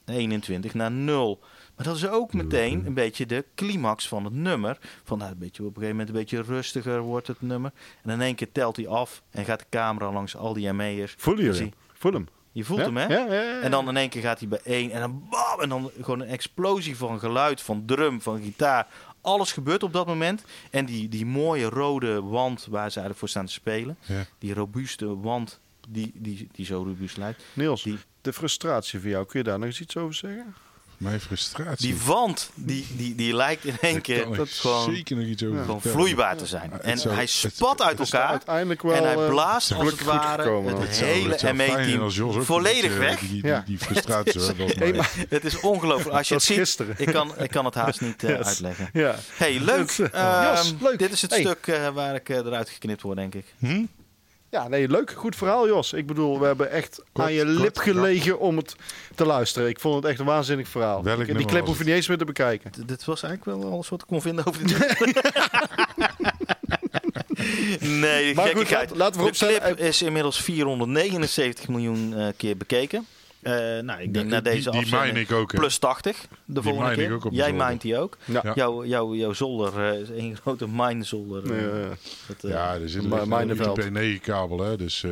21 0.07 0.75
naar 0.75 0.91
0. 0.93 1.39
Maar 1.77 1.87
dat 1.87 1.97
is 1.97 2.09
ook 2.09 2.33
meteen 2.33 2.87
een 2.87 2.95
beetje 2.95 3.27
de 3.27 3.45
climax 3.55 4.09
van 4.09 4.25
het 4.25 4.33
nummer. 4.35 4.79
Van 5.05 5.19
nou, 5.19 5.31
een 5.31 5.39
beetje, 5.39 5.63
op 5.63 5.69
een 5.69 5.75
gegeven 5.75 5.97
moment 5.97 6.09
een 6.09 6.21
beetje 6.21 6.43
rustiger 6.55 7.01
wordt 7.01 7.27
het 7.27 7.41
nummer. 7.43 7.73
En 8.03 8.11
in 8.11 8.21
één 8.21 8.35
keer 8.35 8.53
telt 8.53 8.77
hij 8.77 8.89
af 8.89 9.23
en 9.31 9.45
gaat 9.45 9.59
de 9.59 9.67
camera 9.71 10.13
langs 10.13 10.37
al 10.37 10.53
die 10.53 10.73
ME'ers. 10.73 11.15
Voelen 11.19 11.45
jullie? 11.45 11.59
Zie- 11.61 11.73
Voel 11.93 12.13
hem. 12.13 12.29
Je 12.53 12.65
voelt 12.65 12.79
Ja? 12.81 12.85
hem, 12.87 12.97
hè? 12.97 13.07
Ja, 13.07 13.27
ja, 13.35 13.43
ja. 13.43 13.61
En 13.61 13.71
dan 13.71 13.89
in 13.89 13.97
één 13.97 14.09
keer 14.09 14.23
gaat 14.23 14.39
hij 14.39 14.49
bij 14.49 14.61
één 14.65 14.91
en 14.91 15.01
dan 15.01 15.27
bam, 15.31 15.61
en 15.61 15.69
dan 15.69 15.91
gewoon 15.97 16.21
een 16.21 16.29
explosie 16.29 16.97
van 16.97 17.19
geluid, 17.19 17.63
van 17.63 17.83
drum, 17.87 18.21
van 18.21 18.41
gitaar. 18.43 18.87
Alles 19.21 19.53
gebeurt 19.53 19.83
op 19.83 19.93
dat 19.93 20.07
moment. 20.07 20.45
En 20.71 20.85
die, 20.87 21.09
die 21.09 21.27
mooie 21.27 21.65
rode 21.69 22.23
wand 22.23 22.61
waar 22.71 22.91
ze 22.91 23.01
eigenlijk 23.01 23.19
voor 23.19 23.29
staan 23.29 23.47
te 23.47 23.53
spelen, 23.53 23.99
die 24.39 24.55
robuuste 24.55 25.21
wand 25.21 25.61
die, 25.87 26.11
die, 26.15 26.49
die 26.53 26.67
zo 26.67 26.83
robuust 26.83 27.17
lijkt. 27.17 27.43
Niels, 27.53 27.83
Die- 27.83 27.99
de 28.21 28.33
frustratie 28.33 29.01
voor 29.01 29.09
jou, 29.09 29.27
kun 29.27 29.39
je 29.39 29.45
daar 29.45 29.59
nog 29.59 29.67
eens 29.67 29.81
iets 29.81 29.97
over 29.97 30.15
zeggen? 30.15 30.55
Mijn 30.97 31.21
frustratie. 31.21 31.87
Die 31.87 31.97
wand, 32.05 32.51
die, 32.55 32.87
die, 32.97 33.15
die 33.15 33.35
lijkt 33.35 33.65
in 33.65 33.77
één 33.81 34.01
keer 34.01 34.37
dat 34.37 34.49
gewoon, 34.49 34.95
zeker 34.95 35.17
nog 35.17 35.27
iets 35.27 35.45
over 35.45 35.61
gewoon 35.61 35.81
vertellen. 35.81 35.97
vloeibaar 36.05 36.37
te 36.37 36.47
zijn. 36.47 36.69
Ja, 36.71 36.77
het 36.77 36.85
En 36.85 36.99
zou- 36.99 37.15
hij 37.15 37.23
het- 37.23 37.31
spat 37.31 37.83
uit 37.83 37.99
Het 37.99 38.07
is 38.07 38.13
elkaar. 38.13 38.29
uiteindelijk 38.29 38.83
wel... 38.83 38.95
En 38.95 39.03
hij 39.03 39.15
eh, 39.17 39.29
blaast 39.29 39.73
als 39.73 39.91
het 39.91 40.03
ware 40.05 40.43
gekomen, 40.43 40.73
het. 40.73 40.81
Het 40.81 40.89
het 40.99 41.41
hele 41.41 41.53
ME-team 41.53 42.45
volledig 42.45 42.91
die, 42.91 42.99
weg. 43.01 43.19
Die, 43.19 43.29
die, 43.29 43.47
Ja. 43.47 43.63
die 43.67 43.79
frustratie 43.79 44.41
wel 44.41 44.57
was. 44.57 44.73
Hey, 44.75 44.93
maar- 44.93 45.13
Het 45.29 45.45
is 45.45 45.61
ongelooflijk. 45.61 46.17
Als 46.17 46.29
je 46.29 46.35
het 46.35 46.43
is 46.43 46.49
ziet, 46.49 46.59
gisteren. 46.59 46.95
ik 46.99 47.07
kan, 47.13 47.39
ik 47.39 47.51
kan 47.51 47.65
het 47.65 47.75
haast 47.75 48.01
niet 48.01 48.25
eh, 48.25 48.31
Yes. 48.37 48.47
uitleggen. 48.47 48.89
Ja. 48.93 49.15
Hey, 49.33 49.61
leuk. 49.61 49.91
Eh, 49.91 50.43
Ehm, 50.43 50.57
Jos, 50.57 50.75
leuk. 50.81 50.99
Dit 50.99 51.13
is 51.13 51.23
het 51.23 51.31
Hey. 51.31 51.41
stuk 51.41 51.67
eh, 51.67 51.89
waar 51.89 52.15
ik 52.15 52.29
eh, 52.29 52.37
eruit 52.37 52.69
geknipt 52.71 53.03
word, 53.03 53.17
denk 53.17 53.35
ik. 53.35 53.45
Hm? 53.59 53.85
Ja, 54.57 54.69
nee, 54.69 54.89
leuk. 54.89 55.11
Goed 55.13 55.37
verhaal, 55.37 55.67
Jos. 55.67 55.93
Ik 55.93 56.07
bedoel, 56.07 56.41
we 56.41 56.47
hebben 56.47 56.71
echt 56.71 57.01
Kort, 57.13 57.27
aan 57.27 57.33
je 57.33 57.45
kort, 57.45 57.57
lip 57.57 57.79
gelegen 57.79 58.39
om 58.39 58.57
het 58.57 58.77
te 59.15 59.27
luisteren. 59.27 59.69
Ik 59.69 59.81
vond 59.81 59.95
het 59.95 60.05
echt 60.05 60.19
een 60.19 60.27
waanzinnig 60.27 60.69
verhaal. 60.69 61.03
Welk 61.03 61.21
Ik- 61.21 61.37
die 61.37 61.47
clip 61.47 61.67
hoef 61.67 61.79
je 61.79 61.85
niet 61.85 61.95
eens 61.95 62.09
meer 62.09 62.19
te 62.19 62.25
bekijken. 62.25 62.71
D- 62.71 62.89
dit 62.89 63.05
was 63.05 63.23
eigenlijk 63.23 63.59
wel 63.61 63.71
alles 63.73 63.89
wat 63.89 64.01
ik 64.01 64.07
kon 64.07 64.21
vinden 64.23 64.47
over 64.47 64.67
dit. 64.67 64.99
nee, 67.81 68.35
Maar 68.35 68.49
goed, 68.49 68.71
laat- 68.71 68.97
laten 68.97 69.25
we 69.25 69.31
De 69.31 69.37
clip 69.37 69.79
is 69.79 70.03
inmiddels 70.03 70.41
479 70.41 71.69
miljoen 71.69 72.15
eh, 72.17 72.27
keer 72.37 72.57
bekeken. 72.57 73.07
Eh, 73.47 73.83
nou, 73.83 74.01
ik 74.01 74.15
denk 74.15 74.15
Ja, 74.15 74.23
na 74.23 74.41
die- 74.41 74.53
deze 74.53 74.71
die 74.71 75.21
ik 75.21 75.33
ook, 75.33 75.53
hè. 75.53 75.59
plus 75.59 75.79
80 75.79 76.27
de 76.45 76.63
volgende 76.63 76.95
keer. 76.95 77.13
ook 77.13 77.25
op 77.25 77.31
de 77.31 77.37
Jij 77.37 77.53
mijnt 77.53 77.81
die 77.81 77.99
ook. 77.99 78.17
Ja. 78.25 78.41
Ja. 78.45 78.53
Jouw, 78.55 78.85
jouw, 78.85 79.15
jouw 79.15 79.33
zolder 79.33 79.93
eh, 79.93 80.01
is 80.01 80.09
een 80.09 80.37
grote 80.43 80.69
mijnzolder. 80.69 81.43
Nee, 81.53 81.69
eh, 81.71 81.89
dat, 82.27 82.45
eh, 82.45 82.51
Ja, 82.51 82.75
er 82.75 82.89
zit 82.89 83.05
een 83.05 83.29
Mijnenveld. 83.29 83.79
UTP-9-kabel, 83.79 84.59
hè. 84.61 84.77
Dus 84.77 85.03
eh 85.03 85.11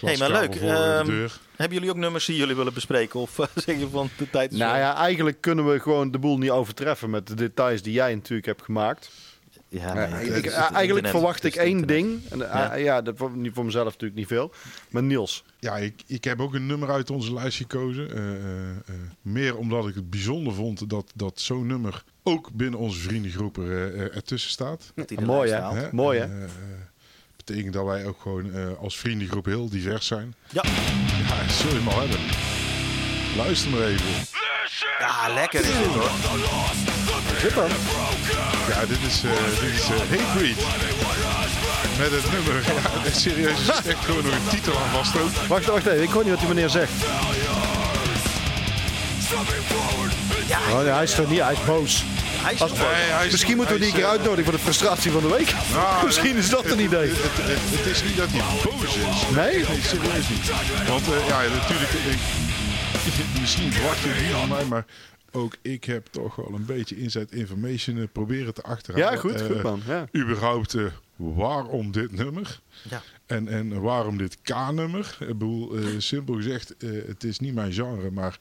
Hey, 0.00 0.16
maar 0.16 0.30
leuk. 0.30 0.54
Ehm, 0.54 1.04
de 1.04 1.10
deur. 1.10 1.38
Hebben 1.56 1.76
jullie 1.78 1.92
ook 1.92 2.00
nummers 2.00 2.24
die 2.24 2.36
jullie 2.36 2.54
willen 2.56 2.74
bespreken? 2.74 3.20
Of 3.20 3.38
zeg 3.66 3.78
je 3.78 3.88
van 3.88 4.08
de 4.16 4.30
tijd 4.30 4.52
is 4.52 4.58
Nou 4.58 4.72
wel- 4.72 4.80
ja, 4.80 4.94
eigenlijk 4.96 5.40
kunnen 5.40 5.70
we 5.72 5.80
gewoon 5.80 6.10
de 6.10 6.18
boel 6.18 6.38
niet 6.38 6.50
overtreffen 6.50 7.10
met 7.10 7.26
de 7.26 7.34
details 7.34 7.82
die 7.82 7.92
jij 7.92 8.14
natuurlijk 8.14 8.46
hebt 8.46 8.62
gemaakt. 8.62 9.10
Ja, 9.72 9.86
Ja, 10.02 10.08
nee, 10.08 10.20
ik- 10.22 10.28
het 10.28 10.36
ik- 10.38 10.44
is 10.46 10.54
het 10.54 10.70
eigenlijk 10.72 11.06
verwacht 11.08 11.44
ik 11.44 11.54
één 11.54 11.86
ding. 11.86 12.20
En, 12.30 12.50
eh, 12.50 12.54
Ja. 12.54 12.74
ja, 12.74 13.02
dat, 13.02 13.14
voor, 13.16 13.30
niet 13.36 13.54
voor 13.54 13.64
mezelf 13.64 13.84
natuurlijk 13.84 14.14
niet 14.14 14.26
veel. 14.28 14.52
Maar 14.90 15.02
Niels. 15.02 15.44
Ja, 15.58 15.76
ik, 15.76 16.02
ik 16.06 16.24
heb 16.24 16.40
ook 16.40 16.54
een 16.54 16.66
nummer 16.66 16.90
uit 16.90 17.10
onze 17.10 17.32
lijst 17.34 17.56
gekozen. 17.56 18.14
Eh, 18.14 18.70
eh, 18.70 18.94
meer 19.22 19.56
omdat 19.56 19.88
ik 19.88 19.94
het 19.94 20.10
bijzonder 20.10 20.54
vond 20.54 20.90
dat, 20.90 21.12
dat 21.14 21.40
zo'n 21.40 21.66
nummer 21.66 22.04
ook 22.22 22.50
binnen 22.52 22.80
onze 22.80 22.98
vriendengroepen 23.00 23.64
eh, 23.64 23.84
eh, 24.04 24.16
ertussen 24.16 24.50
staat. 24.50 24.92
Mooi, 25.24 25.50
hè? 25.50 25.74
Hè? 25.74 25.88
Mooi, 25.92 26.18
hè? 26.18 26.28
Betekent 27.36 27.72
dat 27.72 27.84
wij 27.84 28.06
ook 28.06 28.20
gewoon 28.20 28.52
eh, 28.54 28.66
als 28.80 28.98
vriendengroep 28.98 29.44
heel 29.44 29.68
divers 29.68 30.06
zijn. 30.06 30.34
Ja. 30.50 30.62
Ja, 31.28 31.48
zul 31.48 31.74
je 31.74 31.80
maar 31.80 31.94
hebben. 31.98 32.18
Luister 33.36 33.70
maar 33.70 33.80
even. 33.82 34.06
ja, 35.00 35.34
lekker 35.34 35.60
is 35.60 35.66
dit 35.66 35.86
hoor. 35.86 36.10
Zit 37.40 37.54
dan? 37.54 37.70
Ja, 38.68 38.86
dit 38.86 38.98
is, 39.06 39.22
eh 39.24 39.30
dit 39.60 39.72
is 39.74 39.80
eh, 39.88 39.96
Hatebreed. 40.20 40.56
Met 41.98 42.10
het 42.10 42.32
nummer. 42.32 42.54
Ja, 42.64 43.04
echt 43.06 43.20
serieus. 43.20 43.58
Er 43.68 43.74
zit 43.74 43.86
echt 43.86 44.04
gewoon 44.04 44.24
nog 44.24 44.32
een 44.32 44.48
titel 44.50 44.72
aan 44.78 44.90
vast 45.04 45.16
ook. 45.20 45.46
Wacht, 45.48 45.64
wacht 45.64 45.86
even. 45.86 46.02
Ik 46.02 46.10
hoor 46.10 46.22
niet 46.22 46.30
wat 46.30 46.38
die 46.40 46.48
meneer 46.48 46.68
zegt. 46.70 46.92
Ja, 50.48 50.58
Oh, 50.70 50.84
ja, 50.86 50.94
hij 50.94 51.02
is 51.02 51.14
toch 51.14 51.28
niet, 51.30 51.40
hij 51.40 51.52
is 51.52 51.64
boos. 51.64 52.04
hij 52.42 52.52
is 52.52 52.60
Als- 52.60 52.70
toch 52.70 52.78
Nee, 52.80 53.10
hij 53.10 53.26
is- 53.26 53.32
Misschien 53.32 53.56
moeten 53.56 53.74
we 53.74 53.80
die 53.80 53.92
keer 53.92 54.04
eh, 54.04 54.10
uitnodigen 54.10 54.44
voor 54.44 54.52
de 54.52 54.58
frustratie 54.58 55.10
van 55.10 55.20
de 55.22 55.28
week. 55.28 55.52
Nou, 55.72 56.04
Misschien 56.06 56.36
is 56.36 56.48
dat 56.48 56.64
een 56.66 56.80
idee. 56.80 57.08
Het, 57.08 57.18
het, 57.36 57.58
het 57.78 57.86
is 57.96 58.02
niet 58.02 58.16
dat 58.16 58.28
hij 58.30 58.42
boos 58.64 58.94
is. 58.94 59.34
Nee? 59.34 59.54
Nee, 59.68 59.80
serieus 59.82 60.28
niet. 60.28 60.50
Want 60.88 61.06
eh, 61.06 61.26
ja, 61.28 61.38
natuurlijk, 61.58 61.90
ik, 61.92 62.18
misschien 63.40 63.72
verwacht 63.72 63.98
je 64.00 64.08
niet 64.22 64.48
mij, 64.48 64.64
maar 64.64 64.84
ook 65.32 65.56
ik 65.62 65.84
heb 65.84 66.06
toch 66.06 66.36
wel 66.36 66.52
een 66.54 66.64
beetje 66.66 66.96
inside 66.96 67.36
information 67.36 67.98
eh, 67.98 68.04
proberen 68.12 68.54
te 68.54 68.62
achterhalen. 68.62 69.10
Ja, 69.12 69.16
goed, 69.20 69.40
Eh, 69.40 69.46
goed 69.46 69.62
man. 69.62 69.82
Ja. 69.86 70.06
Überhaupt 70.16 70.74
eh, 70.74 70.84
waarom 71.16 71.92
dit 71.92 72.12
nummer 72.12 72.60
Ja. 72.90 73.02
en, 73.26 73.48
en 73.48 73.80
waarom 73.80 74.16
dit 74.18 74.38
K-nummer. 74.42 75.16
Ik 75.20 75.26
bedoel, 75.26 75.74
eh, 75.76 75.84
simpel 75.98 76.34
gezegd, 76.34 76.76
eh, 76.76 76.90
het 77.06 77.24
is 77.24 77.38
niet 77.38 77.54
mijn 77.54 77.72
genre, 77.72 78.10
maar 78.10 78.38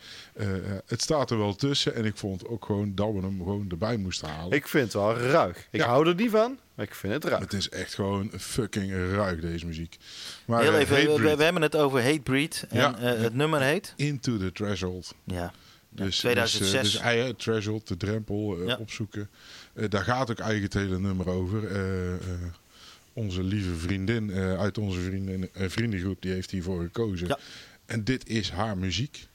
het 0.86 1.02
staat 1.02 1.32
er 1.32 1.38
wel 1.38 1.56
tussen. 1.56 1.96
En 1.96 2.06
ik 2.06 2.18
vond 2.18 2.48
ook 2.48 2.66
gewoon 2.66 2.96
dat 2.96 3.12
we 3.14 3.20
hem 3.20 3.38
gewoon 3.38 3.66
erbij 3.70 3.98
moesten 3.98 4.30
halen. 4.30 4.52
Ik 4.58 4.68
vind 4.68 4.84
het 4.84 4.94
wel 4.94 5.18
ruig. 5.18 5.68
Ik 5.72 5.80
Ja. 5.80 5.88
hou 5.88 6.08
er 6.08 6.16
niet 6.16 6.32
van, 6.32 6.60
maar 6.76 6.86
ik 6.86 6.96
vind 6.96 7.14
het 7.14 7.24
ruig. 7.26 7.40
Het 7.42 7.54
is 7.54 7.70
echt 7.70 7.94
gewoon 7.96 8.32
fucking 8.38 8.92
ruig, 8.92 9.40
deze 9.40 9.66
muziek. 9.66 9.98
Maar 10.46 10.62
Heel 10.62 10.74
even, 10.78 11.22
we, 11.38 11.44
hebben 11.44 11.62
het 11.62 11.76
over 11.76 12.04
Hatebreed. 12.04 12.66
En 12.70 12.78
Ja. 12.80 12.98
eh, 12.98 13.22
het 13.22 13.34
nummer 13.34 13.62
heet? 13.62 13.94
Into 13.96 14.38
the 14.38 14.52
Threshold. 14.52 15.14
Ja. 15.24 15.54
Dus, 15.94 16.18
2006. 16.18 16.82
Dus, 16.92 16.96
eh, 17.02 17.24
dus 17.24 17.34
threshold, 17.38 17.88
de 17.88 17.98
drempel 17.98 18.60
eh, 18.62 18.68
Ja. 18.68 18.76
opzoeken. 18.76 19.30
Eh, 19.74 19.90
daar 19.90 20.04
gaat 20.04 20.32
ook 20.32 20.40
eigenlijk 20.40 20.74
het 20.74 20.84
hele 20.84 21.00
nummer 21.00 21.30
over. 21.30 21.68
Eh, 21.72 22.14
eh, 22.14 22.20
onze 23.14 23.44
lieve 23.44 23.76
vriendin 23.76 24.32
eh, 24.32 24.60
uit 24.60 24.78
onze 24.78 25.00
vriendin, 25.00 25.50
eh, 25.54 25.70
vriendengroep, 25.70 26.22
die 26.22 26.32
heeft 26.32 26.52
hiervoor 26.52 26.82
gekozen. 26.84 27.28
Ja. 27.28 27.38
En 27.86 28.04
dit 28.04 28.30
is 28.30 28.50
haar 28.50 28.78
muziek. 28.78 29.28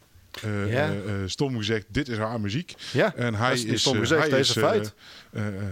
Eh, 0.43 0.73
Ja. 0.73 0.89
eh, 0.91 1.23
eh, 1.23 1.29
stom 1.29 1.57
gezegd, 1.57 1.87
dit 1.89 2.09
is 2.09 2.17
haar 2.19 2.41
muziek. 2.41 2.75
Ja, 2.93 3.15
En 3.15 3.35
hij 3.35 3.51
dat 3.57 3.65
is 3.65 3.81
stom 3.81 3.99
gezegd, 3.99 4.21
hij 4.21 4.31
deze 4.31 4.53
is, 4.61 4.67
feit. 4.67 4.95
eh, 5.33 5.47
eh, 5.47 5.63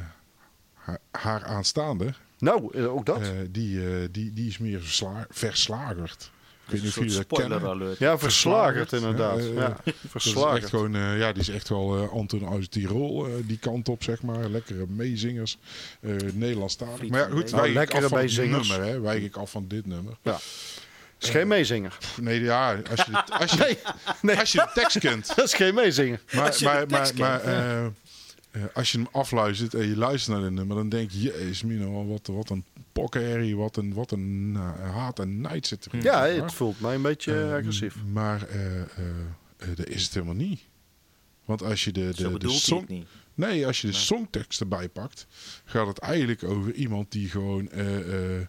haar, 0.75 0.99
haar 1.11 1.45
aanstaande, 1.45 2.15
Nou, 2.39 2.87
ook 2.87 3.07
dat. 3.07 3.21
eh, 3.21 3.29
die, 3.51 3.87
eh, 3.89 4.09
die, 4.11 4.33
die 4.33 4.49
is 4.49 4.59
meer 4.59 4.81
versla 4.83 5.27
verslagerd. 5.31 6.31
Weet 6.67 6.83
Een 6.83 6.91
soort 6.91 7.13
spoiler 7.13 7.69
alert. 7.69 7.99
ja, 7.99 8.19
verslagerd 8.19 8.93
inderdaad. 8.93 9.45
ja, 9.55 9.77
Ja, 10.23 10.55
echt 10.57 10.69
gewoon, 10.69 10.95
eh, 10.95 11.19
ja, 11.19 11.33
die 11.33 11.41
is 11.43 11.49
echt 11.49 11.69
wel 11.69 11.97
eh, 11.97 12.13
Anton 12.13 12.49
uit 12.49 12.71
Tirol, 12.71 13.27
eh, 13.27 13.33
die 13.47 13.59
kant 13.59 13.89
op, 13.89 14.03
zeg 14.03 14.23
maar. 14.23 14.49
Lekkere 14.49 14.87
meezingers, 14.89 15.59
eh 16.01 16.11
Nederlandstalig. 16.33 17.09
Maar 17.09 17.21
ja, 17.21 17.29
goed, 17.29 17.51
wij 17.51 17.61
Nou, 17.61 17.71
ik 17.71 17.77
af 17.77 18.01
lekkere 18.01 18.17
meezingers. 18.23 18.69
nummer, 18.69 18.87
hè. 18.87 19.01
Wijk 19.01 19.23
ik 19.23 19.37
af 19.37 19.51
van 19.51 19.65
dit 19.69 19.87
nummer. 19.87 20.17
Ja. 20.23 20.39
is 21.21 21.29
geen 21.31 21.49
meezinger. 21.49 21.99
Nee, 22.21 22.41
ja, 22.41 22.81
als 22.91 23.05
je 23.07 23.11
de, 23.13 23.25
als 23.39 23.53
je, 23.53 23.59
Nee, 23.59 23.77
nee, 24.21 24.39
als 24.39 24.53
je 24.53 24.59
de 24.59 24.71
tekst 24.75 24.99
kent. 24.99 25.27
dat 25.37 25.45
is 25.45 25.55
geen 25.55 25.75
meezinger. 25.75 26.21
Maar, 26.33 26.47
Als 26.47 26.59
je 26.59 26.65
de 26.65 26.87
maar, 26.89 27.11
maar, 27.17 27.41
eh, 27.41 27.85
eh, 27.85 28.63
als 28.75 28.93
je 28.93 28.99
hem 28.99 29.09
afluistert 29.13 29.75
en 29.75 29.89
je 29.89 29.97
luistert 29.97 30.37
naar 30.37 30.47
dit 30.47 30.57
nummer, 30.57 30.77
dan 30.77 30.89
denk 30.89 31.11
je, 31.11 31.21
jezus, 31.21 31.63
Mino, 31.63 32.07
wat, 32.07 32.27
wat 32.27 32.51
een 32.51 32.65
pokkenherrie, 32.95 33.57
wat 33.57 33.77
een, 33.77 33.95
wat 33.95 34.11
een 34.11 34.53
eh, 34.57 34.95
haat 34.95 35.19
en 35.19 35.41
nijd 35.41 35.67
zit 35.67 35.87
erin. 35.87 36.03
Ja, 36.03 36.27
het 36.27 36.53
voelt 36.53 36.81
mij 36.81 36.95
een 36.95 37.03
beetje 37.03 37.43
Eh, 37.43 37.53
agressief. 37.55 37.97
Maar 38.13 38.49
eh, 38.49 38.83
dat 39.75 39.87
is 39.87 40.03
het 40.03 40.15
helemaal 40.15 40.35
niet. 40.35 40.61
Want 41.45 41.63
als 41.63 41.85
je 41.85 41.93
de, 41.93 42.11
de, 42.15 42.39
de 42.39 42.51
song, 42.51 42.85
niet. 42.89 43.07
Nee, 43.35 43.67
als 43.67 43.81
je 43.81 43.87
de 43.87 43.93
songtekst 43.93 44.61
erbij 44.61 44.89
pakt, 44.89 45.27
gaat 45.65 45.87
het 45.87 45.99
eigenlijk 45.99 46.43
over 46.45 46.73
iemand 46.75 47.13
die 47.13 47.29
gewoon 47.29 47.71
eh, 47.71 47.97
eh, 47.97 48.41
eh, 48.41 48.47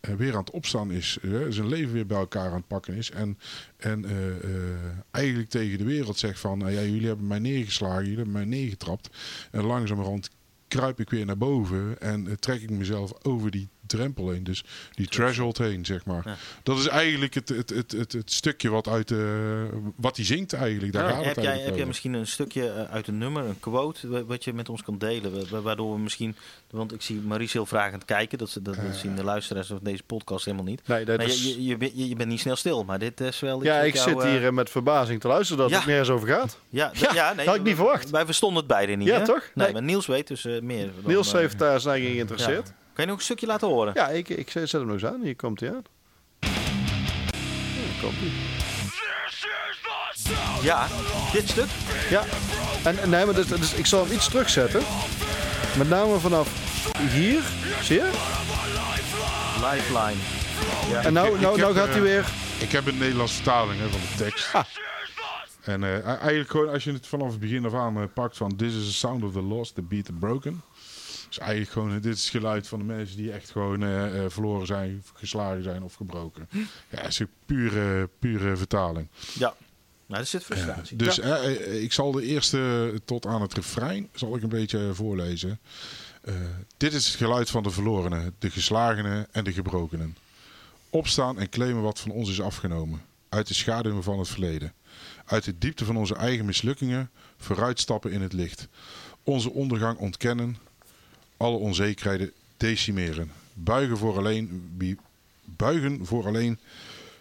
eh, 0.00 0.14
weer 0.16 0.32
aan 0.32 0.38
het 0.40 0.50
opstaan 0.50 0.90
is. 0.90 1.18
zijn 1.48 1.68
leven 1.68 1.92
weer 1.92 2.06
bij 2.06 2.18
elkaar 2.18 2.48
aan 2.50 2.56
het 2.56 2.66
pakken 2.66 2.94
is. 2.94 3.10
En, 3.10 3.38
en 3.76 4.04
eh, 4.04 4.28
eh, 4.44 4.80
eigenlijk 5.10 5.48
tegen 5.48 5.78
de 5.78 5.84
wereld 5.84 6.18
zegt 6.18 6.40
van, 6.40 6.58
nou 6.58 6.70
ja, 6.72 6.80
jullie 6.80 7.06
hebben 7.06 7.26
mij 7.26 7.38
neergeslagen, 7.38 8.00
jullie 8.02 8.16
hebben 8.16 8.34
mij 8.34 8.44
neergetrapt. 8.44 9.10
En 9.50 9.64
langzamerhand 9.64 10.30
kruip 10.74 11.00
ik 11.00 11.10
weer 11.10 11.26
naar 11.26 11.36
boven 11.36 12.00
en 12.00 12.26
eh, 12.26 12.32
trek 12.32 12.62
ik 12.62 12.70
mezelf 12.70 13.12
over 13.22 13.50
die 13.50 13.68
drempel 13.86 14.30
heen. 14.30 14.44
Dus 14.44 14.64
die 14.94 15.06
threshold 15.06 15.58
heen, 15.58 15.84
zeg 15.84 16.04
maar. 16.04 16.22
Ja. 16.24 16.36
Dat 16.62 16.78
is 16.78 16.86
eigenlijk 16.86 17.34
het, 17.34 17.48
het, 17.48 17.70
het, 17.70 17.92
het, 17.92 18.12
het 18.12 18.32
stukje 18.32 18.70
wat, 18.70 18.88
uit, 18.88 19.10
eh, 19.10 19.18
wat 19.96 20.16
hij 20.16 20.24
zingt 20.24 20.52
eigenlijk. 20.52 20.92
Daar 20.92 21.04
Ja, 21.04 21.10
gaat 21.10 21.24
het 21.24 21.34
Heb 21.34 21.44
jij, 21.44 21.58
heb 21.58 21.76
jij 21.76 21.86
misschien 21.86 22.12
een 22.12 22.26
stukje 22.26 22.68
eh, 22.70 22.92
uit 22.92 23.08
een 23.08 23.18
nummer, 23.18 23.44
een 23.44 23.60
quote, 23.60 24.08
wa- 24.08 24.24
wat 24.24 24.44
je 24.44 24.52
met 24.52 24.68
ons 24.68 24.82
kan 24.82 24.98
delen? 24.98 25.32
wa- 25.32 25.46
wa- 25.50 25.60
Waardoor 25.60 25.92
we 25.94 25.98
misschien, 26.00 26.36
want 26.70 26.92
ik 26.92 27.02
zie 27.02 27.20
Maries 27.20 27.52
heel 27.52 27.66
vragend 27.66 28.04
kijken, 28.04 28.38
dat, 28.38 28.50
ze, 28.50 28.62
dat, 28.62 28.74
dat 28.74 28.84
Eh. 28.84 28.92
zien 28.92 29.16
de 29.16 29.24
luisteraars 29.24 29.66
van 29.66 29.78
deze 29.82 30.02
podcast 30.02 30.44
helemaal 30.44 30.66
niet. 30.66 30.80
Nee, 30.88 31.04
dat 31.04 31.16
Maar 31.16 31.26
is... 31.26 31.42
je, 31.42 31.48
je, 31.48 31.64
je, 31.64 31.76
bent- 31.76 31.92
je, 31.94 32.08
je 32.08 32.16
bent 32.16 32.28
niet 32.28 32.40
snel 32.40 32.56
stil, 32.56 32.84
maar 32.84 32.98
dit 32.98 33.20
is 33.20 33.40
wel 33.40 33.56
iets 33.56 33.66
Ja, 33.66 33.80
ik 33.80 33.94
jou, 33.94 34.08
zit 34.10 34.18
eh, 34.22 34.30
hier 34.30 34.44
eh, 34.46 34.52
met 34.52 34.70
verbazing 34.70 35.20
te 35.20 35.28
luisteren 35.28 35.62
dat 35.62 35.70
Ja. 35.70 35.76
het 35.76 35.86
nergens 35.86 36.10
over 36.10 36.28
gaat. 36.28 36.58
Ja, 36.68 36.90
Ja, 36.94 37.14
ja, 37.14 37.32
nee, 37.32 37.46
had 37.46 37.54
ik 37.56 37.62
niet 37.62 37.76
verwacht. 37.76 38.10
Wij 38.10 38.24
verstonden 38.24 38.58
het 38.58 38.66
beide 38.66 38.92
niet, 38.92 39.08
Ja, 39.08 39.18
hè? 39.18 39.24
toch? 39.24 39.50
Nee, 39.54 39.64
Nee. 39.64 39.72
maar 39.72 39.82
Niels 39.82 40.06
weet 40.06 40.28
dus 40.28 40.44
eh, 40.44 40.60
meer. 40.60 40.90
dan, 41.02 41.10
Niels 41.12 41.32
eh, 41.32 41.38
heeft 41.40 41.58
daar 41.58 41.80
zijn 41.80 42.02
geïnteresseerd. 42.02 42.72
Ja. 42.94 43.00
Kan 43.02 43.04
je 43.04 43.10
nog 43.10 43.16
een 43.16 43.24
stukje 43.24 43.46
laten 43.46 43.68
horen? 43.68 43.92
Ja, 43.94 44.08
ik, 44.08 44.28
ik 44.28 44.50
zet 44.50 44.72
hem 44.72 44.86
nog 44.86 44.92
eens 44.92 45.04
aan. 45.04 45.20
Hier 45.22 45.36
komt 45.36 45.60
hij 45.60 45.68
aan. 45.68 45.84
Hier 46.40 48.00
komt 48.00 48.14
hij. 48.16 48.30
Ja, 50.62 50.86
dit 51.32 51.48
stuk. 51.48 51.68
Ja, 52.10 52.24
en, 52.84 53.10
nee, 53.10 53.24
maar 53.24 53.34
dus, 53.34 53.46
dus 53.46 53.74
ik 53.74 53.86
zal 53.86 54.04
hem 54.04 54.12
iets 54.12 54.28
terugzetten. 54.28 54.82
Met 55.78 55.88
name 55.88 56.18
vanaf 56.18 56.72
hier, 56.98 57.42
zie 57.82 57.96
je? 57.96 58.10
Lifeline. 59.54 60.20
En 61.02 61.12
nou, 61.12 61.34
ik 61.34 61.40
nou, 61.40 61.52
heb, 61.52 61.56
nou 61.56 61.74
gaat 61.74 61.86
eh, 61.86 61.92
hij 61.92 62.02
weer... 62.02 62.26
Ik 62.58 62.72
heb 62.72 62.86
een 62.86 62.98
Nederlandse 62.98 63.34
vertaling 63.34 63.80
hè, 63.80 63.88
van 63.88 64.00
de 64.00 64.24
tekst. 64.24 64.54
Ah. 64.54 64.64
En 65.64 65.84
eh, 65.84 66.06
eigenlijk 66.06 66.50
gewoon 66.50 66.68
als 66.68 66.84
je 66.84 66.92
het 66.92 67.06
vanaf 67.06 67.30
het 67.30 67.40
begin 67.40 67.64
af 67.64 67.74
aan 67.74 67.96
eh, 67.96 68.04
pakt 68.14 68.36
van 68.36 68.56
This 68.56 68.74
is 68.74 68.84
the 68.84 68.92
sound 68.92 69.22
of 69.22 69.32
the 69.32 69.42
lost, 69.42 69.74
the 69.74 69.82
beat 69.82 70.04
the 70.04 70.12
broken. 70.12 70.62
Dus 71.34 71.42
eigenlijk 71.42 71.72
gewoon, 71.72 72.00
dit 72.00 72.14
is 72.14 72.22
het 72.22 72.30
geluid 72.30 72.68
van 72.68 72.78
de 72.78 72.84
mensen 72.84 73.16
die 73.16 73.32
echt 73.32 73.50
gewoon 73.50 73.82
eh, 73.82 74.24
eh, 74.24 74.30
verloren 74.30 74.66
zijn, 74.66 75.02
geslagen 75.14 75.62
zijn 75.62 75.82
of 75.82 75.94
gebroken. 75.94 76.48
Ja, 76.50 76.66
het 76.88 77.06
is 77.06 77.18
een 77.18 77.30
pure, 77.46 78.08
pure 78.18 78.56
vertaling. 78.56 79.08
Ja. 79.38 79.54
Nou, 80.06 80.20
er 80.20 80.26
zit 80.26 80.44
frustratie. 80.44 80.96
Dus 80.96 81.18
eh, 81.18 81.82
ik 81.82 81.92
zal 81.92 82.12
de 82.12 82.22
eerste 82.22 82.92
tot 83.04 83.26
aan 83.26 83.42
het 83.42 83.54
refrein 83.54 84.08
zal 84.12 84.36
ik 84.36 84.42
een 84.42 84.48
beetje 84.48 84.94
voorlezen. 84.94 85.60
Dit 86.76 86.92
is 86.92 87.06
het 87.06 87.14
geluid 87.14 87.50
van 87.50 87.62
de 87.62 87.70
verlorenen, 87.70 88.34
de 88.38 88.50
geslagenen 88.50 89.26
en 89.32 89.44
de 89.44 89.52
gebrokenen. 89.52 90.16
Opstaan 90.90 91.38
en 91.38 91.48
claimen 91.48 91.82
wat 91.82 92.00
van 92.00 92.10
ons 92.10 92.30
is 92.30 92.40
afgenomen. 92.40 93.02
Uit 93.28 93.46
de 93.46 93.54
schaduwen 93.54 94.02
van 94.02 94.18
het 94.18 94.28
verleden. 94.28 94.72
Uit 95.24 95.44
de 95.44 95.58
diepte 95.58 95.84
van 95.84 95.96
onze 95.96 96.14
eigen 96.14 96.44
mislukkingen 96.44 97.10
vooruitstappen 97.36 98.10
in 98.10 98.22
het 98.22 98.32
licht. 98.32 98.68
Onze 99.22 99.50
ondergang 99.50 99.98
ontkennen. 99.98 100.56
Alle 101.36 101.56
onzekerheden 101.56 102.32
decimeren. 102.56 103.32
Buigen 103.52 103.98
voor 103.98 104.16
alleen 104.16 104.72
wie, 104.76 104.98
buigen 105.44 106.06
voor 106.06 106.26
alleen 106.26 106.58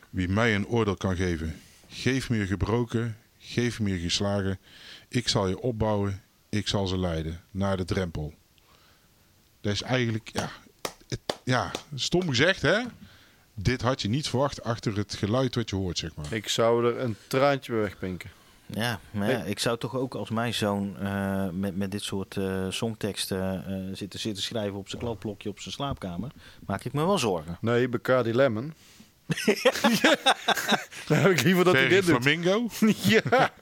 wie 0.10 0.28
mij 0.28 0.56
een 0.56 0.68
oordeel 0.68 0.96
kan 0.96 1.16
geven. 1.16 1.62
Geef 1.90 2.30
me 2.30 2.38
je 2.38 2.48
gebroken, 2.48 3.18
geef 3.40 3.80
me 3.80 3.90
je 3.90 4.00
geslagen. 4.00 4.60
Ik 5.08 5.28
zal 5.28 5.48
je 5.48 5.60
opbouwen, 5.60 6.22
ik 6.50 6.68
zal 6.68 6.88
ze 6.88 6.98
leiden 6.98 7.42
naar 7.52 7.78
de 7.78 7.86
drempel. 7.86 8.34
Dat 9.62 9.74
is 9.74 9.82
eigenlijk, 9.82 10.30
ja, 10.34 10.50
het, 11.08 11.20
ja 11.44 11.72
stom 11.96 12.30
gezegd 12.30 12.62
hè. 12.62 12.82
Dit 13.56 13.82
had 13.82 14.02
je 14.02 14.10
niet 14.10 14.28
verwacht 14.28 14.64
achter 14.64 14.98
het 14.98 15.16
geluid 15.16 15.56
wat 15.56 15.70
je 15.70 15.76
hoort, 15.76 15.98
zeg 15.98 16.16
maar. 16.16 16.34
Ik 16.34 16.48
zou 16.48 16.86
er 16.86 17.00
een 17.00 17.16
traantje 17.28 17.72
bij 17.72 17.82
wegpinken. 17.82 18.30
Ja, 18.74 19.00
maar 19.12 19.30
ja, 19.32 19.44
ik 19.44 19.60
zou 19.60 19.78
toch 19.78 19.96
ook 19.96 20.16
als 20.16 20.30
mijn 20.30 20.54
zoon 20.54 20.98
eh, 21.00 21.50
met, 21.50 21.78
met 21.78 21.92
dit 21.92 22.04
soort 22.04 22.38
eh, 22.38 22.66
songteksten 22.70 23.66
eh, 23.68 23.96
zitten, 23.96 24.20
zitten 24.20 24.44
schrijven 24.44 24.78
op 24.78 24.90
zijn 24.90 25.02
kladblokje 25.02 25.50
op 25.50 25.60
zijn 25.60 25.74
slaapkamer, 25.74 26.32
maak 26.66 26.84
ik 26.84 26.94
me 26.94 27.06
wel 27.06 27.18
zorgen. 27.18 27.58
Nee, 27.62 27.90
Bacardi 27.90 28.36
Lemon. 28.36 28.74
Dan 31.08 31.18
heb 31.18 31.32
ik 31.32 31.42
liever 31.42 31.64
dat 31.64 31.74
hij 31.74 31.88
dit 31.88 32.06
doet. 32.06 32.22
Flamingo. 32.22 32.70
ja. 33.16 33.54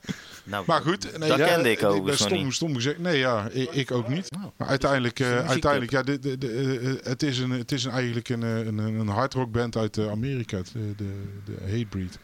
Nou, 0.43 0.63
Maar 0.67 0.81
goed, 0.81 1.17
nee, 1.17 1.29
dat 1.29 1.37
ja, 1.37 1.45
kende 1.45 1.71
ik 1.71 1.81
nog 1.81 2.15
stom, 2.15 2.51
stom 2.51 2.75
gezegd. 2.75 2.99
Nee, 2.99 3.17
ja, 3.17 3.49
ik, 3.49 3.71
ik 3.71 3.91
ook 3.91 4.07
niet. 4.07 4.27
Oh. 4.35 4.43
Maar 4.57 4.67
uiteindelijk, 4.67 5.19
eh, 5.19 5.35
een 5.35 5.47
uiteindelijk 5.47 5.91
ja, 5.91 6.03
de, 6.03 6.19
de, 6.19 6.37
de, 6.37 6.79
eh, 6.79 7.09
het 7.09 7.23
is, 7.23 7.39
een, 7.39 7.49
het 7.49 7.71
is 7.71 7.83
een, 7.83 7.91
eigenlijk 7.91 8.29
een, 8.29 8.43
eh, 8.43 8.65
een, 8.65 8.77
een 8.77 9.07
hardrock 9.07 9.51
band 9.51 9.77
uit 9.77 9.97
Amerika, 9.97 10.57
eh, 10.57 10.63
de, 10.97 11.23
de 11.45 11.57
Hatebreed. 11.59 12.19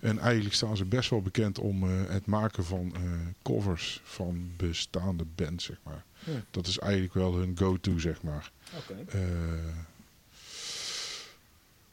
En 0.00 0.18
eigenlijk 0.18 0.54
staan 0.54 0.76
ze 0.76 0.84
best 0.84 1.10
wel 1.10 1.22
bekend 1.22 1.58
om 1.58 1.82
het 1.82 2.26
maken 2.26 2.64
van 2.64 2.94
covers 3.42 4.00
van 4.04 4.50
bestaande 4.56 5.24
bands, 5.34 5.64
zeg 5.64 5.76
maar. 5.82 6.04
Ja. 6.24 6.32
Dat 6.50 6.66
is 6.66 6.78
eigenlijk 6.78 7.14
wel 7.14 7.34
hun 7.34 7.56
go-to, 7.58 7.98
zeg 7.98 8.22
maar. 8.22 8.50
Oké. 8.76 8.94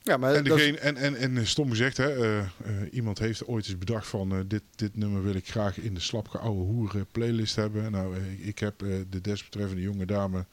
Ja, 0.08 0.18
maar 0.18 0.34
en, 0.36 0.44
dat 0.44 0.58
is- 0.58 0.63
degene, 0.63 0.78
en, 0.80 0.96
en, 0.98 1.15
en 1.15 1.38
eh, 1.38 1.46
stom 1.46 1.70
gezegd, 1.70 1.98
hè, 1.98 2.10
eh, 2.24 2.38
eh, 2.39 2.48
iemand 2.91 3.20
heeft 3.20 3.46
ooit 3.48 3.65
eens 3.68 3.78
bedacht 3.78 4.08
van 4.08 4.46
dit, 4.48 4.62
dit 4.76 4.98
nummer 4.98 5.24
wil 5.24 5.34
ik 5.36 5.50
graag 5.50 5.78
in 5.80 5.94
de 5.94 6.00
slapke 6.00 6.38
ouwe 6.38 6.63
hoeren 6.63 7.06
playlist 7.12 7.56
hebben. 7.56 7.91
Nou, 7.91 8.15
ik 8.41 8.60
heb 8.60 8.82
eh, 8.82 8.89
de 9.10 9.22
desbetreffende 9.22 9.82
jonge 9.82 10.06
dame 10.06 10.46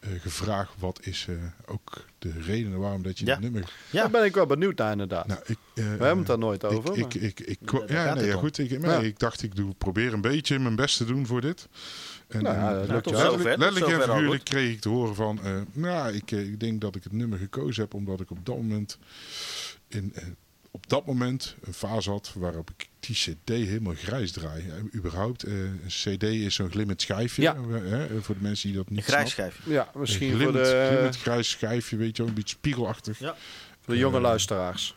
eh, 0.00 0.10
gevraagd 0.20 0.72
wat 0.78 0.98
is 1.06 1.26
eh, 1.28 1.34
ook 1.66 2.04
de 2.18 2.32
reden 2.40 2.78
waarom 2.78 3.02
dat 3.02 3.18
je 3.18 3.26
Ja. 3.26 3.34
dit 3.34 3.42
nummer... 3.42 3.72
Ja. 3.90 4.00
Daar 4.00 4.10
ben 4.10 4.24
ik 4.24 4.34
wel 4.34 4.46
benieuwd 4.46 4.78
naar 4.78 4.92
inderdaad. 4.92 5.26
Nou, 5.26 5.40
ik, 5.46 5.56
eh, 5.74 5.84
We 5.84 5.88
hebben 5.90 6.18
het 6.18 6.26
daar 6.26 6.38
nooit 6.38 6.64
over. 6.64 6.96
Ik, 6.98 7.14
maar- 7.14 7.22
ik, 7.22 7.40
ik, 7.40 7.58
ja, 7.86 8.14
nee, 8.14 8.26
ja, 8.26 8.36
goed. 8.36 8.58
Ik, 8.58 8.70
nee, 8.70 8.90
Ja. 8.90 8.98
ik 9.00 9.18
dacht, 9.18 9.42
ik 9.42 9.56
doe, 9.56 9.74
probeer 9.74 10.12
een 10.12 10.20
beetje 10.20 10.58
mijn 10.58 10.76
best 10.76 10.96
te 10.96 11.04
doen 11.04 11.26
voor 11.26 11.40
dit. 11.40 11.68
En, 12.34 12.42
Nou 12.42 12.56
ja, 12.56 12.72
dat 12.74 12.88
lukt 12.88 13.06
letterlijk, 13.44 13.86
en 13.86 14.00
figuurlijk 14.02 14.44
kreeg 14.44 14.70
ik 14.72 14.80
te 14.80 14.88
horen 14.88 15.14
van... 15.14 15.40
eh, 15.44 15.52
nou, 15.72 16.12
ik, 16.12 16.30
eh, 16.32 16.40
ik 16.40 16.60
denk 16.60 16.80
dat 16.80 16.96
ik 16.96 17.04
het 17.04 17.12
nummer 17.12 17.38
gekozen 17.38 17.82
heb 17.82 17.94
omdat 17.94 18.20
ik 18.20 18.30
op 18.30 18.46
dat 18.46 18.56
moment... 18.56 18.98
In, 19.88 20.12
eh, 20.14 20.22
op 20.74 20.88
dat 20.88 21.06
moment 21.06 21.56
een 21.62 21.72
fase 21.74 22.10
had 22.10 22.32
waarop 22.36 22.70
ik 22.76 22.88
die 23.00 23.14
cd 23.16 23.48
helemaal 23.48 23.94
grijs 23.96 24.32
draai. 24.32 24.68
Eh, 24.68 24.94
überhaupt, 24.98 25.42
eh, 25.42 25.52
een 25.58 25.80
cd 25.86 26.22
is 26.22 26.54
zo'n 26.54 26.70
glimmend 26.70 27.02
schijfje. 27.02 27.42
Ja. 27.42 27.56
voor 28.20 28.34
de 28.34 28.40
mensen 28.42 28.68
die 28.68 28.76
dat 28.76 28.86
Een 28.88 28.94
niet 28.94 29.04
grijs 29.04 29.30
snappen. 29.32 29.52
schijfje. 29.54 29.72
Ja, 29.72 29.90
misschien 29.94 30.26
Een 30.30 30.32
voor 30.32 30.40
glimmend, 30.40 30.66
de, 30.66 30.86
glimmend 30.88 31.16
grijs 31.18 31.50
schijfje, 31.50 31.96
weet 31.96 32.16
je 32.16 32.22
wel, 32.22 32.30
een 32.30 32.36
beetje 32.38 32.56
spiegelachtig. 32.56 33.18
Ja. 33.18 33.36
voor 33.80 33.94
de 33.94 34.00
jonge 34.00 34.20
luisteraars. 34.20 34.96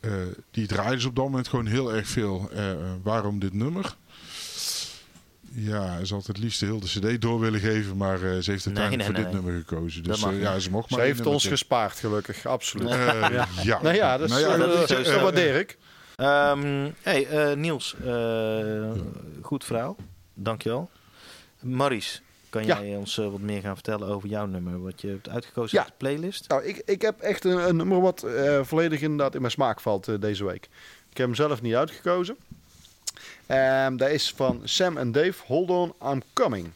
Eh, 0.00 0.12
die 0.50 0.66
draaiden 0.66 1.00
ze 1.00 1.08
op 1.08 1.16
dat 1.16 1.24
moment 1.24 1.48
gewoon 1.48 1.66
heel 1.66 1.94
erg 1.94 2.08
veel. 2.08 2.50
Waarom 3.02 3.38
dit 3.38 3.52
nummer? 3.52 3.96
Ja, 5.52 6.04
ze 6.04 6.14
had 6.14 6.26
het 6.26 6.38
liefst 6.38 6.60
heel 6.60 6.80
de 6.80 6.86
cd 6.86 7.20
door 7.20 7.40
willen 7.40 7.60
geven, 7.60 7.96
maar 7.96 8.14
eh, 8.14 8.38
ze 8.38 8.50
heeft 8.50 8.66
uiteindelijk 8.66 8.96
nee, 8.96 9.04
voor 9.04 9.14
nee. 9.14 9.24
dit 9.24 9.32
nummer 9.32 9.52
gekozen. 9.66 10.02
Dus 10.02 10.22
eh, 10.22 10.40
ja, 10.40 10.58
ze 10.58 10.70
mocht 10.70 10.88
Ze 10.88 10.94
maar 10.96 11.04
heeft 11.04 11.20
één 11.20 11.28
ons 11.28 11.46
gespaard, 11.46 11.98
gelukkig. 11.98 12.46
Absoluut. 12.46 12.88
Eh, 12.88 13.44
ja. 13.62 13.82
nou 13.82 13.94
ja, 13.94 14.16
dat, 14.18 14.30
is, 14.30 14.34
Nou 14.36 14.46
ja, 14.46 14.52
eh, 14.52 14.58
dat 14.78 14.88
dat, 14.88 15.04
dat 15.04 15.20
waardeer 15.20 15.54
ik. 15.54 15.78
Ehm, 16.16 16.90
hey, 17.02 17.26
eh, 17.26 17.56
Niels, 17.56 17.94
eh, 18.04 18.90
goed 19.42 19.64
verhaal. 19.64 19.96
Dankjewel. 20.34 20.90
Maurice, 21.60 22.20
kan 22.50 22.64
Ja. 22.66 22.82
jij 22.82 22.96
ons 22.96 23.16
wat 23.16 23.40
meer 23.40 23.60
gaan 23.60 23.74
vertellen 23.74 24.08
over 24.08 24.28
jouw 24.28 24.46
nummer? 24.46 24.82
Wat 24.82 25.00
je 25.00 25.08
hebt 25.08 25.28
uitgekozen 25.28 25.78
Ja. 25.78 25.82
uit 25.84 25.92
de 25.92 25.98
playlist? 25.98 26.48
Nou, 26.48 26.64
ik, 26.64 26.82
ik 26.84 27.02
heb 27.02 27.20
echt 27.20 27.44
een, 27.44 27.68
een 27.68 27.76
nummer 27.76 28.00
wat 28.00 28.22
eh, 28.22 28.60
volledig 28.62 29.00
inderdaad 29.00 29.34
in 29.34 29.40
mijn 29.40 29.52
smaak 29.52 29.80
valt 29.80 30.20
deze 30.20 30.44
week. 30.44 30.64
Ik 31.10 31.16
heb 31.16 31.26
hem 31.26 31.34
zelf 31.34 31.62
niet 31.62 31.74
uitgekozen. 31.74 32.36
Ehm 33.46 33.96
dat 33.96 34.08
is 34.10 34.32
van 34.36 34.60
Sam 34.64 34.96
en 34.96 35.12
Dave, 35.12 35.34
Hold 35.46 35.70
On, 35.70 35.92
I'm 36.12 36.22
Coming. 36.32 36.70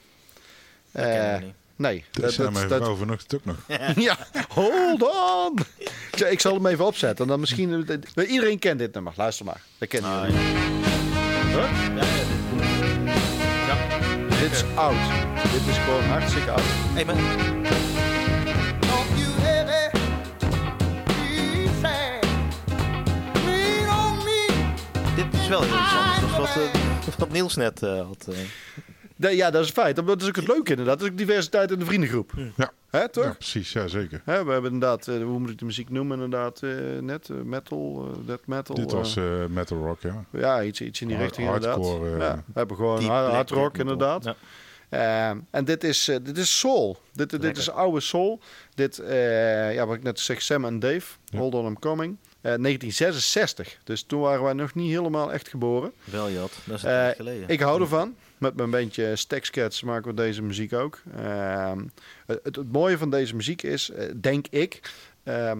Dat 0.91 1.05
Eh, 1.05 1.39
niet. 1.39 1.53
nee, 1.77 2.05
Dat 2.11 2.33
zei 2.33 2.51
mijn 2.51 2.69
dat- 2.69 2.83
vrouw 2.83 2.97
vanochtend 2.97 3.35
ook 3.35 3.45
nog. 3.45 3.57
ja, 4.07 4.17
hold 4.49 5.03
on. 5.03 5.59
Ik, 6.13 6.21
ik 6.21 6.41
zal 6.41 6.55
hem 6.55 6.67
even 6.67 6.85
opzetten. 6.85 7.27
Dan 7.27 7.41
misschien, 7.41 7.87
iedereen 8.17 8.59
kent 8.59 8.79
dit 8.79 8.95
nummer. 8.95 9.13
Luister 9.17 9.45
maar. 9.45 9.61
Dat 9.79 9.89
kennen 9.89 10.11
Ah, 10.11 10.29
jullie. 10.29 10.43
Ja, 11.51 11.69
ja, 11.95 12.01
dit- 12.01 12.27
ja. 13.67 14.39
Dit 14.41 14.53
is 14.53 14.65
oud. 14.75 14.97
Dit 15.53 15.67
is 15.71 15.79
gewoon 15.79 16.03
hartstikke 16.05 16.51
oud. 16.51 16.63
Hey, 16.95 17.05
me. 17.05 17.13
dit 25.17 25.41
is 25.41 25.49
wel 25.49 25.63
heel 25.63 25.75
iets 25.75 26.14
wat, 26.37 26.57
eh, 26.57 27.15
wat 27.19 27.31
Niels 27.31 27.55
net 27.57 27.83
eh, 27.83 28.07
had. 28.07 28.29
eh. 28.31 29.33
Ja, 29.37 29.51
dat 29.51 29.63
is 29.63 29.69
een 29.69 29.75
feit. 29.75 29.97
Dat 29.97 30.23
is 30.23 30.29
ook 30.29 30.37
het 30.37 30.49
leuke 30.49 30.71
inderdaad. 30.71 30.99
Dat 30.99 31.07
is 31.07 31.13
ook 31.13 31.19
diversiteit 31.19 31.71
in 31.71 31.79
de 31.79 31.85
vriendengroep. 31.85 32.33
Ja. 32.57 32.73
Hè, 32.91 33.09
toch? 33.09 33.25
Ja, 33.25 33.31
precies, 33.33 33.73
ja 33.73 33.87
zeker. 33.87 34.21
Hè, 34.25 34.45
we 34.45 34.53
hebben 34.53 34.73
inderdaad, 34.73 35.09
eh, 35.09 35.17
hoe 35.23 35.39
moet 35.39 35.51
ik 35.51 35.59
de 35.59 35.65
muziek 35.65 35.91
noemen 35.91 36.15
inderdaad, 36.23 36.63
eh, 36.63 36.71
net 37.01 37.29
metal, 37.45 38.11
eh, 38.13 38.27
death 38.27 38.47
metal. 38.47 38.75
Dit 38.75 38.93
was 38.93 39.17
eh, 39.17 39.25
metal 39.49 39.79
rock, 39.79 40.01
ja. 40.01 40.25
ja, 40.31 40.63
iets, 40.63 40.81
iets 40.81 41.01
in 41.01 41.07
die 41.09 41.17
hard- 41.17 41.29
richting 41.37 41.55
inderdaad. 41.55 41.85
hardcore, 41.85 42.11
eh, 42.13 42.19
ja, 42.19 42.35
we 42.47 42.53
hebben 42.59 42.77
gewoon 42.77 43.05
hard, 43.05 43.51
rock 43.51 43.79
inderdaad. 43.79 44.25
Ja. 44.25 44.35
Ehm, 44.89 45.39
en 45.51 45.65
dit 45.65 45.85
is, 45.85 46.09
eh, 46.09 46.17
dit 46.23 46.39
is 46.39 46.59
soul. 46.59 46.97
Dit, 47.13 47.41
dit 47.41 47.57
is 47.57 47.71
oude 47.71 48.01
soul. 48.01 48.41
Dit, 48.75 48.99
eh, 48.99 49.75
ja, 49.75 49.87
wat 49.87 49.97
ik 49.97 50.03
net 50.03 50.21
zeg, 50.21 50.43
Sam 50.43 50.65
en 50.65 50.79
Dave, 50.79 51.07
Ja. 51.25 51.39
Hold 51.39 51.55
On 51.55 51.67
I'm 51.67 51.79
Coming. 51.79 52.17
Eh, 52.45 52.55
1966. 52.55 53.79
Dus 53.85 54.03
toen 54.03 54.21
waren 54.21 54.43
wij 54.43 54.53
nog 54.53 54.75
niet 54.75 54.91
helemaal 54.91 55.33
echt 55.33 55.49
geboren. 55.49 55.93
Wel, 56.05 56.31
Jat. 56.31 56.53
Dat 56.65 56.77
is 56.77 56.83
een 56.83 56.89
Eh, 56.91 56.95
tijd 56.97 57.17
geleden. 57.17 57.49
Ik 57.49 57.61
hou 57.61 57.81
ervan. 57.81 58.17
Met 58.39 58.57
mijn 58.57 58.71
bandje 58.71 59.17
Stackscats 59.17 59.83
maken 59.83 60.09
we 60.11 60.15
deze 60.17 60.43
muziek 60.43 60.73
ook. 60.73 61.03
Ehm, 61.17 61.85
het, 62.27 62.41
het 62.43 62.73
mooie 62.73 62.99
van 62.99 63.11
deze 63.11 63.35
muziek 63.37 63.63
is, 63.63 63.91
eh, 63.91 64.11
denk 64.17 64.47
ik, 64.51 64.93
ehm, 65.23 65.59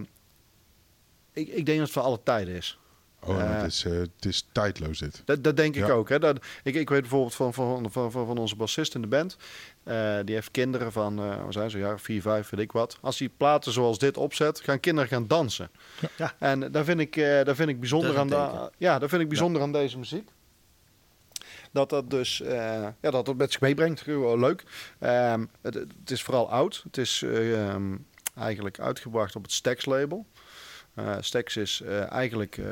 ik, 1.33 1.47
ik 1.47 1.65
denk 1.65 1.77
dat 1.77 1.87
het 1.87 1.91
voor 1.91 2.01
alle 2.01 2.19
tijden 2.23 2.55
is. 2.55 2.79
Oh, 3.25 3.41
Eh. 3.41 3.61
het, 3.61 3.71
is, 3.71 3.85
eh, 3.85 3.91
het 3.91 4.25
is 4.25 4.47
tijdloos 4.51 4.99
dit. 4.99 5.21
Dat, 5.25 5.43
dat 5.43 5.57
denk 5.57 5.75
ik 5.75 5.87
Ja. 5.87 5.93
ook. 5.93 6.09
Hè. 6.09 6.19
Dat, 6.19 6.37
ik, 6.63 6.75
ik 6.75 6.89
weet 6.89 7.01
bijvoorbeeld 7.01 7.35
van, 7.35 7.53
van, 7.53 7.91
van, 7.91 8.11
van, 8.11 8.25
van 8.25 8.37
onze 8.37 8.55
bassist 8.55 8.95
in 8.95 9.01
de 9.01 9.07
band. 9.07 9.37
Eh, 9.83 10.17
die 10.25 10.35
heeft 10.35 10.51
kinderen 10.51 10.91
van, 10.91 11.19
eh 11.19 11.43
wat 11.43 11.53
zijn 11.53 11.69
ze, 11.69 11.77
jaar 11.77 11.99
vier, 11.99 12.21
vijf, 12.21 12.49
weet 12.49 12.59
ik 12.59 12.71
wat. 12.71 12.97
Als 13.01 13.19
hij 13.19 13.29
platen 13.37 13.71
zoals 13.71 13.97
dit 13.99 14.17
opzet, 14.17 14.59
gaan 14.59 14.79
kinderen 14.79 15.09
gaan 15.09 15.27
dansen. 15.27 15.69
Ja. 16.17 16.33
En 16.39 16.71
daar 16.71 16.83
vind 16.83 16.99
ik, 16.99 17.15
eh, 17.15 17.43
daar 17.43 17.55
vind 17.55 17.69
ik 17.69 17.79
bijzonder 17.79 18.17
aan, 18.17 18.27
de, 18.27 18.69
ja, 18.77 18.99
daar 18.99 19.09
vind 19.09 19.21
ik 19.21 19.29
bijzonder 19.29 19.61
aan 19.61 19.71
deze 19.71 19.97
muziek. 19.97 20.29
Dat 21.71 21.89
dat 21.89 22.09
dus 22.09 22.41
eh, 22.41 22.87
ja, 23.01 23.11
dat 23.11 23.27
het 23.27 23.37
met 23.37 23.51
zich 23.51 23.61
meebrengt. 23.61 24.01
Gewoon 24.01 24.39
leuk. 24.39 24.63
Ehm, 24.99 25.45
het, 25.61 25.73
het 25.73 26.11
is 26.11 26.23
vooral 26.23 26.49
oud. 26.51 26.81
Het 26.83 26.97
is 26.97 27.21
eh, 27.21 27.67
ehm, 27.69 27.95
eigenlijk 28.37 28.79
uitgebracht 28.79 29.35
op 29.35 29.43
het 29.43 29.51
Stax 29.51 29.85
label. 29.85 30.25
Eh 30.95 31.15
Stax 31.19 31.57
is 31.57 31.81
eh, 31.81 32.11
eigenlijk 32.11 32.57
eh, 32.57 32.65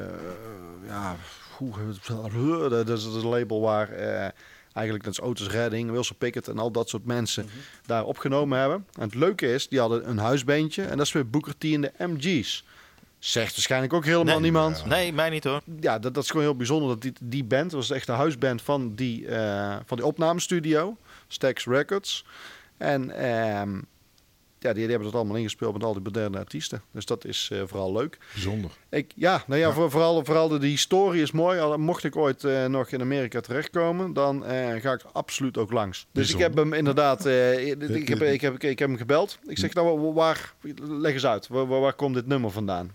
ja, 0.88 1.16
hoe, 1.58 2.70
dat 2.70 2.90
is 2.90 3.04
het 3.04 3.24
label 3.24 3.62
waar 3.62 3.90
eigenlijk 4.74 5.06
net 5.06 5.20
als 5.20 5.22
Otis 5.22 5.48
Redding, 5.48 5.92
Wilson 5.92 6.18
Pickett 6.18 6.48
en 6.48 6.60
al 6.60 6.72
dat 6.72 6.90
soort 6.90 7.06
mensen 7.06 7.46
daar 7.86 8.04
opgenomen 8.06 8.60
hebben. 8.60 8.86
En 8.98 9.04
het 9.04 9.16
leuke 9.16 9.54
is, 9.54 9.68
die 9.68 9.80
hadden 9.80 10.10
een 10.10 10.18
huisbeentje 10.18 10.84
en 10.84 10.98
dat 10.98 11.06
is 11.06 11.12
weer 11.12 11.30
Booker 11.30 11.58
T 11.58 11.64
en 11.64 11.82
de 11.82 11.92
MG's. 11.98 12.66
Zegt 13.20 13.52
waarschijnlijk 13.52 13.94
ook 13.94 14.06
helemaal 14.06 14.26
Nee. 14.26 14.44
niemand. 14.44 14.86
Nee, 14.86 15.14
mij 15.14 15.30
niet 15.30 15.44
hoor. 15.44 15.62
Ja, 15.80 16.00
dat, 16.00 16.14
dat 16.14 16.24
is 16.24 16.30
gewoon 16.30 16.46
heel 16.46 16.56
bijzonder 16.56 16.90
dat 16.90 17.02
die, 17.02 17.14
die 17.22 17.44
band, 17.44 17.72
dat 17.72 17.80
was 17.80 17.90
echt 17.90 18.06
de 18.06 18.12
huisband 18.12 18.62
van 18.62 18.96
die, 18.96 19.28
van 19.86 19.98
die 19.98 20.06
opnamestudio, 20.06 20.98
Stax 21.28 21.66
Records. 21.66 22.26
En 22.78 23.12
ehm, 23.12 23.80
ja, 24.64 24.74
die, 24.74 24.82
die 24.82 24.90
hebben 24.92 25.12
dat 25.12 25.20
allemaal 25.20 25.38
ingespeeld 25.38 25.74
met 25.74 25.84
al 25.84 25.94
die 25.94 26.02
moderne 26.02 26.38
artiesten. 26.38 26.82
Dus 26.92 27.06
dat 27.06 27.26
is 27.26 27.50
eh, 27.52 27.62
vooral 27.66 27.94
leuk. 27.94 28.18
Bijzonder. 28.34 28.72
Ik, 28.90 29.12
ja, 29.16 29.44
nou 29.48 29.60
ja, 29.60 29.72
Voor, 29.72 29.92
vooral, 29.92 30.26
vooral 30.26 30.48
de, 30.48 30.58
de 30.58 30.68
historie 30.68 31.22
is 31.22 31.32
mooi. 31.32 31.60
Al 31.60 31.78
mocht 31.78 32.04
ik 32.04 32.16
ooit 32.16 32.44
eh, 32.44 32.66
nog 32.66 32.90
in 32.90 33.02
Amerika 33.02 33.40
terechtkomen, 33.40 34.14
dan 34.14 34.46
eh, 34.46 34.82
ga 34.82 34.94
ik 34.94 35.04
absoluut 35.12 35.58
ook 35.58 35.72
langs. 35.72 36.08
Dus 36.12 36.34
ik 36.34 36.40
heb 36.40 36.56
hem 36.56 36.74
inderdaad, 36.74 37.26
eh, 37.26 37.68
ik, 37.68 38.08
heb, 38.08 38.22
ik, 38.22 38.42
heb, 38.42 38.64
ik 38.64 38.80
heb 38.80 38.90
hem 38.90 38.98
gebeld. 38.98 39.40
Ik 39.48 39.58
zeg, 39.58 39.74
nou, 39.74 40.14
waar, 40.14 40.54
leg 40.82 41.14
eens 41.14 41.26
uit, 41.26 41.48
waar, 41.48 41.68
waar, 41.68 41.94
komt 41.94 42.16
dit 42.16 42.28
nummer 42.28 42.52
vandaan? 42.52 42.92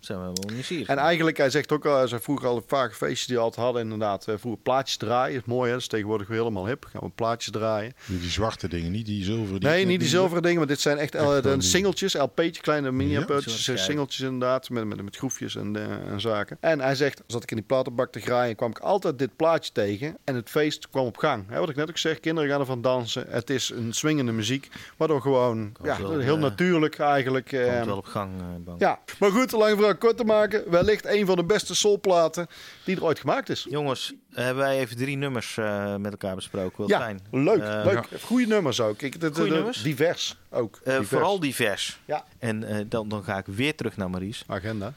Zijn 0.00 0.18
we 0.18 0.24
wel 0.24 0.50
nieuwsgierig. 0.52 0.86
En 0.86 0.98
eigenlijk, 0.98 1.36
hij 1.36 1.50
zegt 1.50 1.72
ook 1.72 1.86
al, 1.86 1.96
hij 1.96 2.06
zei 2.06 2.20
vroeger 2.20 2.48
al 2.48 2.62
vaak 2.66 2.94
feestjes 2.94 3.26
die 3.26 3.36
we 3.36 3.42
altijd 3.42 3.64
hadden, 3.64 3.82
inderdaad, 3.82 4.28
eh, 4.28 4.34
vroeger 4.38 4.62
plaatjes 4.62 4.96
draaien. 4.96 5.36
is 5.36 5.44
mooi, 5.44 5.66
hè? 5.66 5.72
dat 5.72 5.80
is 5.80 5.88
tegenwoordig 5.88 6.28
weer 6.28 6.38
helemaal 6.38 6.66
hip. 6.66 6.84
Gaan 6.84 7.00
we 7.00 7.10
plaatjes 7.14 7.52
draaien. 7.52 7.92
Die, 8.06 8.20
die 8.20 8.30
zwarte 8.30 8.68
dingen, 8.68 8.90
niet 8.90 9.06
die 9.06 9.24
zilveren. 9.24 9.60
nee, 9.60 9.86
niet 9.86 10.00
die 10.00 10.08
zilveren 10.08 10.42
dingen, 10.42 10.58
maar 10.58 10.66
dit 10.66 10.80
zijn 10.80 10.98
echt, 10.98 11.14
Echt 11.14 11.24
eh, 11.24 11.42
de 11.42 11.60
singeltjes, 11.62 12.14
LP'tjes, 12.14 12.60
kleine 12.60 12.92
mini 12.92 13.10
Ja, 13.10 13.20
LP'tjes, 13.20 13.64
soort 13.64 13.78
eh, 13.78 13.84
singeltjes 13.84 14.20
inderdaad, 14.20 14.70
met, 14.70 14.84
met, 14.84 15.02
met 15.02 15.16
groefjes 15.16 15.56
en, 15.56 15.76
en 16.10 16.20
zaken. 16.20 16.56
En 16.60 16.80
hij 16.80 16.94
zegt, 16.94 17.22
zat 17.26 17.42
ik 17.42 17.50
in 17.50 17.56
die 17.56 17.66
platenbak 17.66 18.12
te 18.12 18.20
graaien, 18.20 18.56
kwam 18.56 18.70
ik 18.70 18.78
altijd 18.78 19.18
dit 19.18 19.36
plaatje 19.36 19.72
tegen 19.72 20.16
en 20.24 20.34
het 20.34 20.50
feest 20.50 20.88
kwam 20.88 21.06
op 21.06 21.16
gang. 21.16 21.44
Hè, 21.48 21.58
wat 21.58 21.68
ik 21.68 21.76
net 21.76 21.88
ook 21.88 21.98
zeg, 21.98 22.20
kinderen 22.20 22.50
gaan 22.50 22.60
ervan 22.60 22.82
dansen. 22.82 23.24
Het 23.28 23.50
is 23.50 23.70
een 23.70 23.92
swingende 23.92 24.32
muziek, 24.32 24.68
waardoor 24.96 25.20
gewoon, 25.20 25.72
Komt 25.72 25.88
ja, 25.88 26.02
wel, 26.02 26.18
heel 26.18 26.38
natuurlijk 26.38 26.98
eigenlijk. 26.98 27.48
Komt 27.48 27.86
wel 27.86 27.96
op 27.96 28.04
gang, 28.04 28.32
eh, 28.40 28.46
Bang. 28.64 28.80
ja, 28.80 28.98
maar 29.18 29.30
goed, 29.30 29.52
lang 29.52 29.76
verhaal 29.90 30.08
kort 30.08 30.16
te 30.16 30.24
maken. 30.24 30.70
Wellicht 30.70 31.06
een 31.06 31.26
van 31.26 31.36
de 31.36 31.44
beste 31.44 31.74
soulplaten 31.74 32.46
die 32.84 32.96
er 32.96 33.04
ooit 33.04 33.18
gemaakt 33.18 33.48
is. 33.48 33.66
Jongens, 33.70 34.12
hebben 34.32 34.64
wij 34.64 34.78
even 34.78 34.96
drie 34.96 35.16
nummers 35.16 35.56
eh, 35.56 35.96
met 35.96 36.10
elkaar 36.12 36.34
besproken. 36.34 36.86
Ja, 36.86 37.14
leuk. 37.30 37.62
Eh, 37.62 37.80
leuk. 37.84 38.08
Goede 38.22 38.46
nummers 38.46 38.80
ook. 38.80 39.02
Ik, 39.02 39.20
de, 39.20 39.30
de- 39.30 39.42
nummers? 39.48 39.82
Divers 39.82 40.36
ook. 40.50 40.78
eh, 40.84 40.92
Divers. 40.92 41.08
vooral 41.08 41.40
divers. 41.40 42.00
Ja. 42.04 42.24
En 42.38 42.64
eh, 42.64 42.84
dan, 42.88 43.08
dan 43.08 43.22
ga 43.24 43.38
ik 43.38 43.46
weer 43.46 43.74
terug 43.74 43.96
naar 43.96 44.10
Maries. 44.10 44.44
Agenda. 44.46 44.92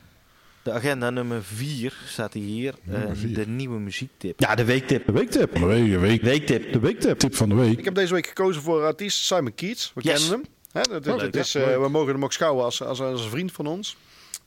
De 0.64 0.72
agenda 0.72 1.10
nummer 1.10 1.44
4 1.44 1.94
staat 2.08 2.34
hier. 2.34 2.74
Eh, 2.91 3.02
de 3.34 3.48
nieuwe 3.48 3.80
muziektip. 3.80 4.39
Ja, 4.39 4.56
de 4.56 4.66
weektip. 4.66 5.06
De 5.06 5.12
weektip. 5.12 5.54
De 5.56 5.66
week, 5.66 5.89
de 5.91 5.98
week. 6.00 6.22
Weektip. 6.22 6.74
De 6.74 6.80
weektip. 6.80 7.20
Tip 7.20 7.36
van 7.36 7.50
de 7.50 7.56
week. 7.56 7.78
Ik 7.78 7.86
heb 7.86 7.96
deze 7.96 8.14
week 8.14 8.28
gekozen 8.28 8.62
voor 8.62 8.84
artiest 8.86 9.24
Simon 9.26 9.56
Keats. 9.56 9.91
We 9.96 10.02
Yes. 10.04 10.14
kennen 10.14 10.39
hem. 10.39 10.52
Hè, 10.72 11.00
dat, 11.02 11.08
Oh, 11.16 11.22
het 11.22 11.34
ja, 11.36 11.39
is, 11.41 11.56
eh, 11.56 11.82
we 11.82 11.89
mogen 11.89 12.14
hem 12.14 12.24
ook 12.24 12.34
schouwen 12.34 12.64
als, 12.64 12.82
als, 12.84 13.02
als 13.02 13.24
een 13.24 13.30
vriend 13.30 13.52
van 13.52 13.66
ons. 13.68 13.98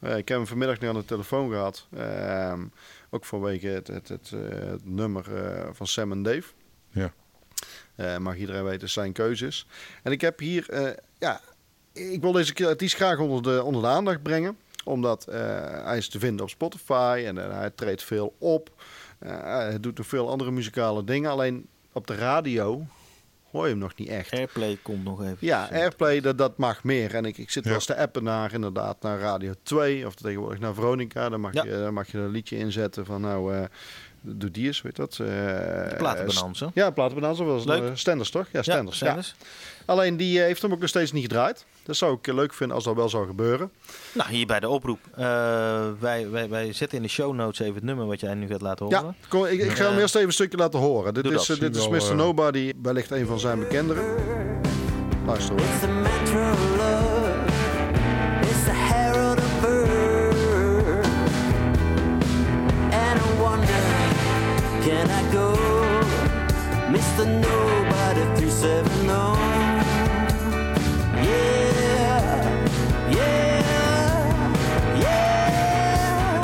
Eh, 0.00 0.16
ik 0.16 0.28
heb 0.28 0.36
hem 0.38 0.46
vanmiddag 0.46 0.80
nu 0.80 0.88
aan 0.88 0.94
de 0.94 1.04
telefoon 1.04 1.50
gehad. 1.50 1.86
Ehm, 1.96 2.64
ook 3.10 3.24
vanwege 3.24 3.68
het, 3.68 3.86
het, 3.86 4.08
het, 4.08 4.32
eh, 4.32 4.68
het 4.70 4.84
nummer 4.84 5.36
eh, 5.36 5.68
van 5.72 5.86
Sam 5.86 6.12
en 6.12 6.22
Dave. 6.22 6.52
Ja. 6.90 7.12
Mag 8.18 8.36
iedereen 8.36 8.64
weten, 8.64 8.88
zijn 8.88 9.12
keuzes. 9.12 9.66
En 10.02 10.12
ik 10.12 10.20
heb 10.20 10.38
hier, 10.38 10.96
ja, 11.18 11.40
ik 11.92 12.20
wil 12.20 12.32
deze 12.32 12.66
artiest 12.66 12.94
graag 12.94 13.18
onder 13.18 13.42
de, 13.42 13.62
onder 13.62 13.82
de 13.82 13.88
aandacht 13.88 14.22
brengen. 14.22 14.58
Omdat 14.84 15.24
hij 15.84 15.96
is 15.96 16.08
te 16.08 16.18
vinden 16.18 16.44
op 16.44 16.50
Spotify 16.50 17.22
en 17.26 17.36
hij 17.36 17.70
treedt 17.70 18.02
veel 18.02 18.34
op. 18.38 18.70
Hij 19.18 19.80
doet 19.80 19.98
nog 19.98 20.06
veel 20.06 20.30
andere 20.30 20.50
muzikale 20.50 21.04
dingen. 21.04 21.30
Alleen 21.30 21.66
op 21.92 22.06
de 22.06 22.14
radio 22.14 22.86
hoor 23.56 23.64
je 23.64 23.70
hem 23.70 23.80
nog 23.80 23.94
niet 23.96 24.08
echt. 24.08 24.32
Airplay 24.32 24.78
komt 24.82 25.04
nog 25.04 25.22
even. 25.22 25.36
Ja, 25.40 25.68
Airplay, 25.72 26.20
dat, 26.20 26.38
dat 26.38 26.58
mag 26.58 26.84
meer. 26.84 27.14
En 27.14 27.24
ik, 27.24 27.38
ik 27.38 27.50
zit 27.50 27.62
Ja. 27.62 27.68
wel 27.68 27.78
eens 27.78 27.86
te 27.86 27.96
appen 27.96 28.22
naar 28.24 28.52
inderdaad 28.52 29.02
naar 29.02 29.18
Radio 29.18 29.52
2 29.62 30.06
of 30.06 30.14
tegenwoordig 30.14 30.58
naar 30.58 30.74
Veronica. 30.74 31.28
Dan 31.28 31.40
mag, 31.40 31.52
Ja. 31.52 31.64
je, 31.64 31.70
dan 31.70 31.94
mag 31.94 32.10
je 32.12 32.18
een 32.18 32.30
liedje 32.30 32.56
inzetten 32.58 33.04
van 33.06 33.20
nou, 33.20 33.54
eh 33.54 33.64
doe 34.26 34.50
die 34.50 34.66
eens, 34.66 34.82
weet 34.82 34.96
dat? 34.96 35.18
eh 35.20 35.96
Platenbenanza. 35.96 36.70
Ja, 36.74 36.90
platenbenanza 36.90 37.44
was 37.44 37.64
Leuk. 37.64 37.82
uh, 37.82 37.88
Stenders 37.94 38.30
toch? 38.30 38.46
Ja, 38.52 38.62
Stenders. 38.62 38.98
Ja, 38.98 39.04
Stenders. 39.06 39.34
Alleen 39.84 40.16
die 40.16 40.38
eh, 40.38 40.44
heeft 40.44 40.62
hem 40.62 40.72
ook 40.72 40.80
nog 40.80 40.88
steeds 40.88 41.12
niet 41.12 41.22
gedraaid. 41.22 41.64
Dat 41.82 41.96
zou 41.96 42.14
ik 42.16 42.26
eh, 42.26 42.34
leuk 42.34 42.54
vinden 42.54 42.76
als 42.76 42.84
dat 42.84 42.94
wel 42.94 43.08
zou 43.08 43.26
gebeuren. 43.26 43.70
Nou, 44.12 44.30
hier 44.30 44.46
bij 44.46 44.60
de 44.60 44.68
oproep. 44.68 44.98
Eh, 45.14 45.24
wij, 46.00 46.30
wij, 46.30 46.48
wij 46.48 46.72
zetten 46.72 46.96
in 46.96 47.02
de 47.04 47.10
show 47.10 47.34
notes 47.34 47.58
even 47.60 47.74
het 47.74 47.84
nummer 47.84 48.06
wat 48.06 48.20
jij 48.20 48.34
nu 48.34 48.46
gaat 48.46 48.62
laten 48.62 48.84
horen. 48.86 49.02
Ja, 49.04 49.14
kom, 49.28 49.44
ik, 49.44 49.60
ik 49.62 49.70
ga 49.72 49.84
hem 49.84 49.94
Eh, 49.94 49.98
eerst 50.00 50.14
even 50.14 50.26
een 50.26 50.32
stukje 50.34 50.56
laten 50.58 50.78
horen. 50.80 51.14
Dit 51.14 51.24
doe 51.24 51.32
is, 51.34 51.46
dat. 51.46 51.56
eh, 51.56 51.62
dit 51.62 51.76
is 51.76 51.88
Mr. 51.88 51.96
eh, 52.10 52.16
Nobody, 52.16 52.72
wellicht 52.82 53.10
een 53.10 53.26
van 53.26 53.38
zijn 53.40 53.58
bekenderen. 53.58 54.04
Luister 55.26 55.54
hoor. 55.54 57.15
Go? 65.32 65.52
Mr. 66.90 67.26
Nobody 67.26 68.24
370. 68.34 69.36
Yeah, 71.22 73.10
yeah, 73.10 75.00
yeah. 75.00 76.42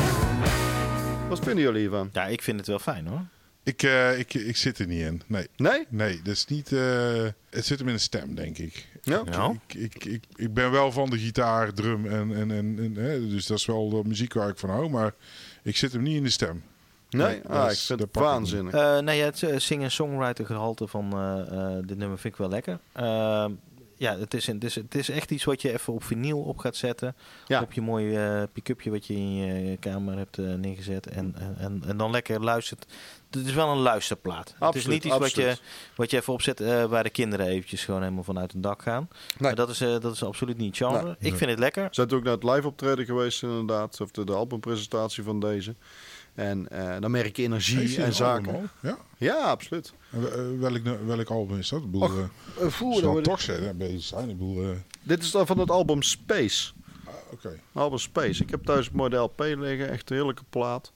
Wat 1.28 1.38
vinden 1.38 1.64
jullie 1.64 1.80
hiervan? 1.80 2.08
Ja, 2.12 2.26
ik 2.26 2.42
vind 2.42 2.58
het 2.58 2.66
wel 2.68 2.78
fijn 2.78 3.06
hoor. 3.06 3.20
Ik, 3.64 3.82
eh, 3.82 4.18
ik, 4.18 4.34
ik 4.34 4.56
zit 4.56 4.78
er 4.78 4.86
niet 4.86 5.00
in. 5.00 5.22
Nee. 5.26 5.46
Nee? 5.56 5.86
Nee, 5.88 6.20
dat 6.22 6.34
is 6.34 6.46
niet. 6.46 6.72
eh, 6.72 7.24
het 7.50 7.66
zit 7.66 7.78
hem 7.78 7.88
in 7.88 7.94
de 7.94 8.00
stem, 8.00 8.34
denk 8.34 8.58
ik. 8.58 8.86
Ja? 9.02 9.22
Nou, 9.22 9.58
Ik, 9.66 9.74
ik, 9.94 10.04
ik, 10.04 10.24
ik 10.34 10.54
ben 10.54 10.70
wel 10.70 10.92
van 10.92 11.10
de 11.10 11.18
gitaar, 11.18 11.72
drum 11.72 12.06
en. 12.06 12.34
en, 12.36 12.50
en, 12.50 12.78
en 12.78 12.94
hè, 12.94 13.28
dus 13.28 13.46
dat 13.46 13.58
is 13.58 13.66
wel 13.66 13.88
de 13.90 14.02
muziek 14.08 14.32
waar 14.32 14.48
ik 14.48 14.58
van 14.58 14.70
hou. 14.70 14.90
Maar 14.90 15.14
ik 15.62 15.76
zit 15.76 15.92
hem 15.92 16.02
niet 16.02 16.16
in 16.16 16.22
de 16.22 16.30
stem. 16.30 16.62
Nee? 17.12 17.26
Nee, 17.26 17.48
ah, 17.48 17.70
ik 17.70 17.78
vind 17.78 18.00
het 18.00 18.16
waanzinnig. 18.16 18.74
Eh, 18.74 18.98
nee, 18.98 19.18
ja, 19.18 19.24
het 19.24 19.42
eh, 19.42 19.58
singer-songwriter 19.58 20.46
gehalte 20.46 20.86
van 20.86 21.12
eh, 21.12 21.76
eh, 21.76 21.86
dit 21.86 21.98
nummer 21.98 22.18
vind 22.18 22.32
ik 22.34 22.40
wel 22.40 22.48
lekker. 22.48 22.78
Eh, 22.92 23.44
ja, 24.02 24.18
het 24.18 24.34
is, 24.34 24.46
het, 24.46 24.64
is, 24.64 24.74
het 24.74 24.94
is 24.94 25.08
echt 25.08 25.30
iets 25.30 25.44
wat 25.44 25.62
je 25.62 25.72
even 25.72 25.92
op 25.92 26.04
vinyl 26.04 26.40
op 26.40 26.58
gaat 26.58 26.76
zetten. 26.76 27.16
Ja. 27.46 27.60
Op 27.60 27.72
je 27.72 27.80
mooie 27.80 28.18
eh, 28.18 28.42
pick-upje 28.52 28.90
wat 28.90 29.06
je 29.06 29.14
in 29.14 29.34
je 29.34 29.76
kamer 29.76 30.16
hebt 30.16 30.38
eh, 30.38 30.54
neergezet. 30.54 31.06
En, 31.06 31.34
en, 31.58 31.82
en, 31.86 31.96
dan 31.96 32.10
lekker 32.10 32.40
luistert. 32.40 32.86
Het 33.30 33.46
is 33.46 33.52
wel 33.52 33.68
een 33.68 33.78
luisterplaat. 33.78 34.48
het 34.48 34.56
is 34.56 34.60
Absoluut, 34.60 34.88
niet 34.88 35.04
iets 35.04 35.18
wat 35.18 35.34
je, 35.34 35.48
absoluut. 35.48 35.62
wat 35.96 36.10
je 36.10 36.16
even 36.16 36.32
opzet 36.32 36.60
eh, 36.60 36.84
waar 36.84 37.02
de 37.02 37.10
kinderen 37.10 37.46
eventjes 37.46 37.84
gewoon 37.84 38.02
helemaal 38.02 38.24
vanuit 38.24 38.54
een 38.54 38.60
dak 38.60 38.82
gaan. 38.82 39.08
Maar 39.38 39.54
dat 39.54 39.68
is, 39.68 39.80
eh, 39.80 40.00
dat 40.00 40.14
is 40.14 40.24
absoluut 40.24 40.58
niet 40.58 40.76
genre. 40.76 41.04
Nee. 41.04 41.16
Ik 41.18 41.36
vind 41.36 41.50
het 41.50 41.58
lekker. 41.58 41.88
Zijn 41.90 42.12
ook 42.12 42.22
naar 42.22 42.32
het 42.32 42.44
live 42.44 42.66
optreden 42.66 43.04
geweest 43.04 43.42
inderdaad. 43.42 44.00
Of 44.00 44.10
de, 44.10 44.24
de 44.24 44.32
albumpresentatie 44.34 45.22
van 45.22 45.40
deze. 45.40 45.74
En 46.34 46.68
eh, 46.68 47.00
dan 47.00 47.10
merk 47.10 47.36
je 47.36 47.42
energie 47.42 48.02
en 48.02 48.12
zaken. 48.14 48.46
album? 48.52 48.68
Ja. 48.80 48.98
Ja, 49.16 49.36
absoluut. 49.42 49.92
En 50.10 50.32
eh, 50.32 50.58
welk, 50.60 50.82
welk 51.06 51.28
album 51.30 51.58
is 51.58 51.68
dat? 51.68 51.82
Ik 51.82 51.90
bedoel, 51.90 52.02
Och, 52.08 52.16
eh, 52.18 52.64
Uh, 52.64 52.68
voer, 52.70 53.22
toch 53.22 53.40
zijn, 53.40 54.00
zijn. 54.00 54.28
Ik 54.30 54.38
bedoel, 54.38 54.62
eh, 54.62 54.68
dit 55.02 55.22
is 55.22 55.30
dan 55.30 55.46
van 55.46 55.58
het 55.58 55.70
album 55.70 56.02
Space. 56.02 56.72
ah, 57.06 57.12
oké. 57.32 57.60
Album 57.72 57.98
Space. 57.98 58.42
Ik 58.42 58.50
heb 58.50 58.64
thuis 58.64 58.86
een 58.86 58.96
mooie 58.96 59.16
LP 59.16 59.38
liggen. 59.40 59.88
Echt 59.90 60.10
een 60.10 60.16
heerlijke 60.16 60.44
plaat. 60.50 60.92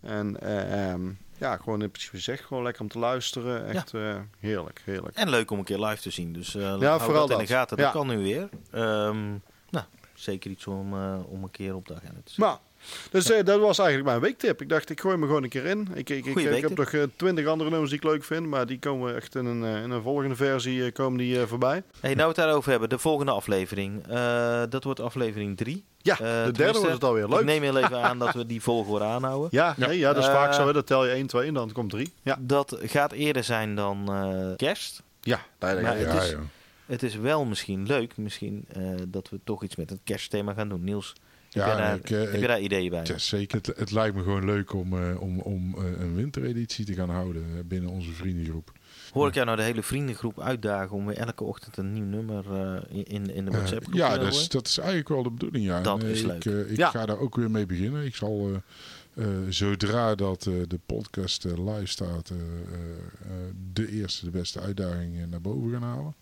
En 0.00 0.40
eh, 0.40 0.90
ehm, 0.90 1.10
ja, 1.38 1.56
gewoon 1.56 1.82
in 1.82 1.90
principe 1.90 2.16
gezegd, 2.16 2.44
gewoon 2.44 2.62
lekker 2.62 2.82
om 2.82 2.88
te 2.88 2.98
luisteren. 2.98 3.66
Echt 3.66 3.94
eh, 3.94 4.16
heerlijk, 4.38 4.82
heerlijk. 4.84 5.16
En 5.16 5.28
leuk 5.30 5.50
om 5.50 5.58
een 5.58 5.64
keer 5.64 5.78
live 5.78 6.02
te 6.02 6.10
zien. 6.10 6.32
Dus 6.32 6.54
eh 6.54 6.62
Ja, 6.62 6.88
hou 6.88 7.00
vooral 7.00 7.26
dat 7.26 7.40
in 7.40 7.44
de 7.46 7.50
dat. 7.52 7.58
gaten. 7.58 7.76
Ja. 7.76 7.82
Dat 7.82 7.92
kan 7.92 8.06
nu 8.06 8.18
weer. 8.22 8.48
Ehm, 8.70 9.28
nou, 9.70 9.84
zeker 10.14 10.50
iets 10.50 10.66
om, 10.66 10.92
eh, 10.94 11.18
om 11.28 11.42
een 11.42 11.50
keer 11.50 11.74
op 11.74 11.86
de 11.88 11.94
agenda 11.94 12.20
te. 12.24 12.32
Maar, 12.36 12.58
dus 13.10 13.30
eh, 13.30 13.44
dat 13.44 13.60
was 13.60 13.78
eigenlijk 13.78 14.08
mijn 14.08 14.20
weektip. 14.20 14.60
Ik 14.60 14.68
dacht, 14.68 14.90
ik 14.90 15.00
gooi 15.00 15.16
me 15.16 15.26
gewoon 15.26 15.42
een 15.42 15.48
keer 15.48 15.64
in. 15.64 15.88
Ik, 15.94 16.10
ik, 16.10 16.26
ik, 16.26 16.62
heb 16.62 16.76
nog 16.76 16.92
twintig 17.16 17.46
andere 17.46 17.70
nummers 17.70 17.90
die 17.90 17.98
ik 17.98 18.04
leuk 18.06 18.24
vind. 18.24 18.46
Maar 18.46 18.66
die 18.66 18.78
komen 18.78 19.16
echt 19.16 19.34
in 19.34 19.44
een, 19.46 19.64
eh, 19.64 19.82
in 19.82 19.90
een 19.90 20.02
volgende 20.02 20.36
versie 20.36 20.84
eh, 20.84 20.92
komen 20.92 21.18
die, 21.18 21.40
eh, 21.40 21.46
voorbij. 21.46 21.82
Hey, 22.00 22.10
nou 22.14 22.16
we 22.22 22.22
het 22.22 22.36
daarover 22.36 22.70
hebben, 22.70 22.88
de 22.88 22.98
volgende 22.98 23.32
aflevering. 23.32 24.06
Eh, 24.08 24.62
dat 24.68 24.84
wordt 24.84 25.00
aflevering 25.00 25.56
3. 25.56 25.84
Ja, 26.04 26.16
de 26.16 26.50
derde 26.52 26.78
wordt 26.78 26.92
het 26.94 27.04
alweer. 27.04 27.28
Leuk. 27.28 27.38
Ik 27.38 27.44
neem 27.44 27.62
heel 27.62 27.76
even 27.76 28.02
aan 28.02 28.18
dat 28.18 28.34
we 28.34 28.46
die 28.46 28.62
volgorde 28.62 29.04
aanhouden. 29.04 29.48
Ja, 29.52 29.74
nee, 29.76 29.98
ja, 29.98 30.12
dat 30.12 30.22
is 30.22 30.28
Eh, 30.28 30.34
vaak 30.34 30.54
zo. 30.54 30.66
Hè. 30.66 30.72
Dat 30.72 30.86
tel 30.86 31.06
je 31.06 31.12
1, 31.14 31.26
2 31.26 31.46
en 31.48 31.54
dan 31.54 31.72
komt 31.72 31.90
3. 31.90 32.12
Ja, 32.22 32.36
Dat 32.40 32.78
gaat 32.82 33.12
eerder 33.12 33.44
zijn 33.44 33.74
dan 33.74 34.04
eh, 34.12 34.56
kerst. 34.56 35.02
ja 35.20 35.40
daar 35.58 35.82
Maar 35.82 35.98
ja, 35.98 36.04
het 36.06 36.12
Ja, 36.16 36.22
is- 36.22 36.30
ja. 36.30 36.36
Het 36.86 37.02
is 37.02 37.16
wel 37.16 37.44
misschien 37.44 37.86
leuk 37.86 38.16
misschien, 38.16 38.64
eh, 38.72 38.82
dat 39.08 39.28
we 39.28 39.38
toch 39.44 39.62
iets 39.62 39.76
met 39.76 39.90
het 39.90 39.98
kerstthema 40.04 40.52
gaan 40.52 40.68
doen. 40.68 40.84
Niels, 40.84 41.12
Ja, 41.54 41.66
jij 41.66 41.76
daar, 41.76 41.96
ik, 41.96 42.10
eh, 42.10 42.20
heb 42.20 42.32
je 42.32 42.38
ik- 42.38 42.46
daar 42.46 42.60
ideeën 42.60 42.90
bij? 42.90 43.00
Ja, 43.04 43.18
zeker. 43.18 43.56
Het, 43.56 43.66
het 43.78 43.90
lijkt 43.90 44.14
me 44.16 44.22
gewoon 44.22 44.44
leuk 44.44 44.72
om, 44.72 44.98
eh, 44.98 45.20
om, 45.20 45.38
om 45.40 45.74
eh, 45.78 46.00
een 46.00 46.14
wintereditie 46.14 46.84
te 46.84 46.94
gaan 46.94 47.10
houden 47.10 47.42
eh, 47.42 47.64
binnen 47.64 47.90
onze 47.90 48.10
vriendengroep. 48.12 48.72
Hoor 49.12 49.28
ik 49.28 49.34
jou 49.34 49.46
nou 49.46 49.58
de 49.58 49.64
hele 49.64 49.82
vriendengroep 49.82 50.40
uitdagen 50.40 50.96
om 50.96 51.06
weer 51.06 51.16
elke 51.16 51.44
ochtend 51.44 51.76
een 51.76 51.92
nieuw 51.92 52.04
nummer 52.04 52.44
eh, 52.52 52.82
in, 53.04 53.34
in 53.34 53.44
de 53.44 53.50
Eh, 53.50 53.56
WhatsApp 53.56 53.82
groep 53.84 53.94
ja, 53.94 54.12
te 54.12 54.18
dat 54.18 54.32
is, 54.32 54.48
dat 54.48 54.66
is 54.66 54.78
eigenlijk 54.78 55.08
wel 55.08 55.22
de 55.22 55.30
bedoeling. 55.30 55.64
Ja. 55.64 55.80
Dat 55.80 55.98
En, 56.00 56.04
eh, 56.06 56.10
is 56.12 56.20
ik, 56.20 56.26
leuk. 56.26 56.44
eh, 56.44 56.70
ik 56.70 56.76
Ja. 56.76 56.90
ga 56.90 57.06
daar 57.06 57.18
ook 57.18 57.36
weer 57.36 57.50
mee 57.50 57.66
beginnen. 57.66 58.04
Ik 58.04 58.14
zal, 58.14 58.48
eh, 59.14 59.24
eh, 59.24 59.28
zodra 59.48 60.14
dat 60.14 60.46
eh, 60.46 60.54
de 60.68 60.78
podcast 60.86 61.44
eh, 61.44 61.52
live 61.74 61.86
staat, 61.86 62.30
eh, 62.30 62.36
eh, 62.36 62.44
eh, 63.24 63.54
de 63.72 63.90
eerste, 63.92 64.24
de 64.24 64.30
beste 64.30 64.60
uitdaging 64.60 65.16
eh, 65.20 65.26
naar 65.30 65.40
boven 65.40 65.70
gaan 65.70 65.82
halen. 65.82 66.14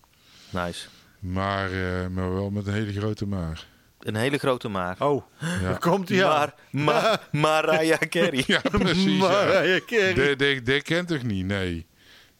Nice. 0.50 0.86
Maar, 1.18 1.72
eh, 1.72 2.08
maar 2.08 2.32
wel 2.34 2.50
met 2.50 2.66
een 2.66 2.72
hele 2.72 2.92
grote 2.92 3.26
maar. 3.26 3.66
Een 4.00 4.14
hele 4.16 4.38
grote 4.38 4.68
maar. 4.68 4.96
Oh, 4.98 5.24
Ja, 5.40 5.60
daar 5.60 5.78
komt 5.78 6.08
hij 6.08 6.24
aan. 6.26 6.52
Maar, 6.70 6.84
maar, 6.84 7.28
Mariah 7.66 7.98
Carey. 7.98 8.44
ja 8.46 8.60
precies. 8.70 9.04
ja. 9.04 9.16
Mariah 9.18 9.80
Carey. 9.86 10.14
De, 10.14 10.36
de, 10.36 10.60
de 10.64 10.82
kent 10.82 11.08
toch 11.08 11.22
niet? 11.22 11.44
Nee. 11.46 11.86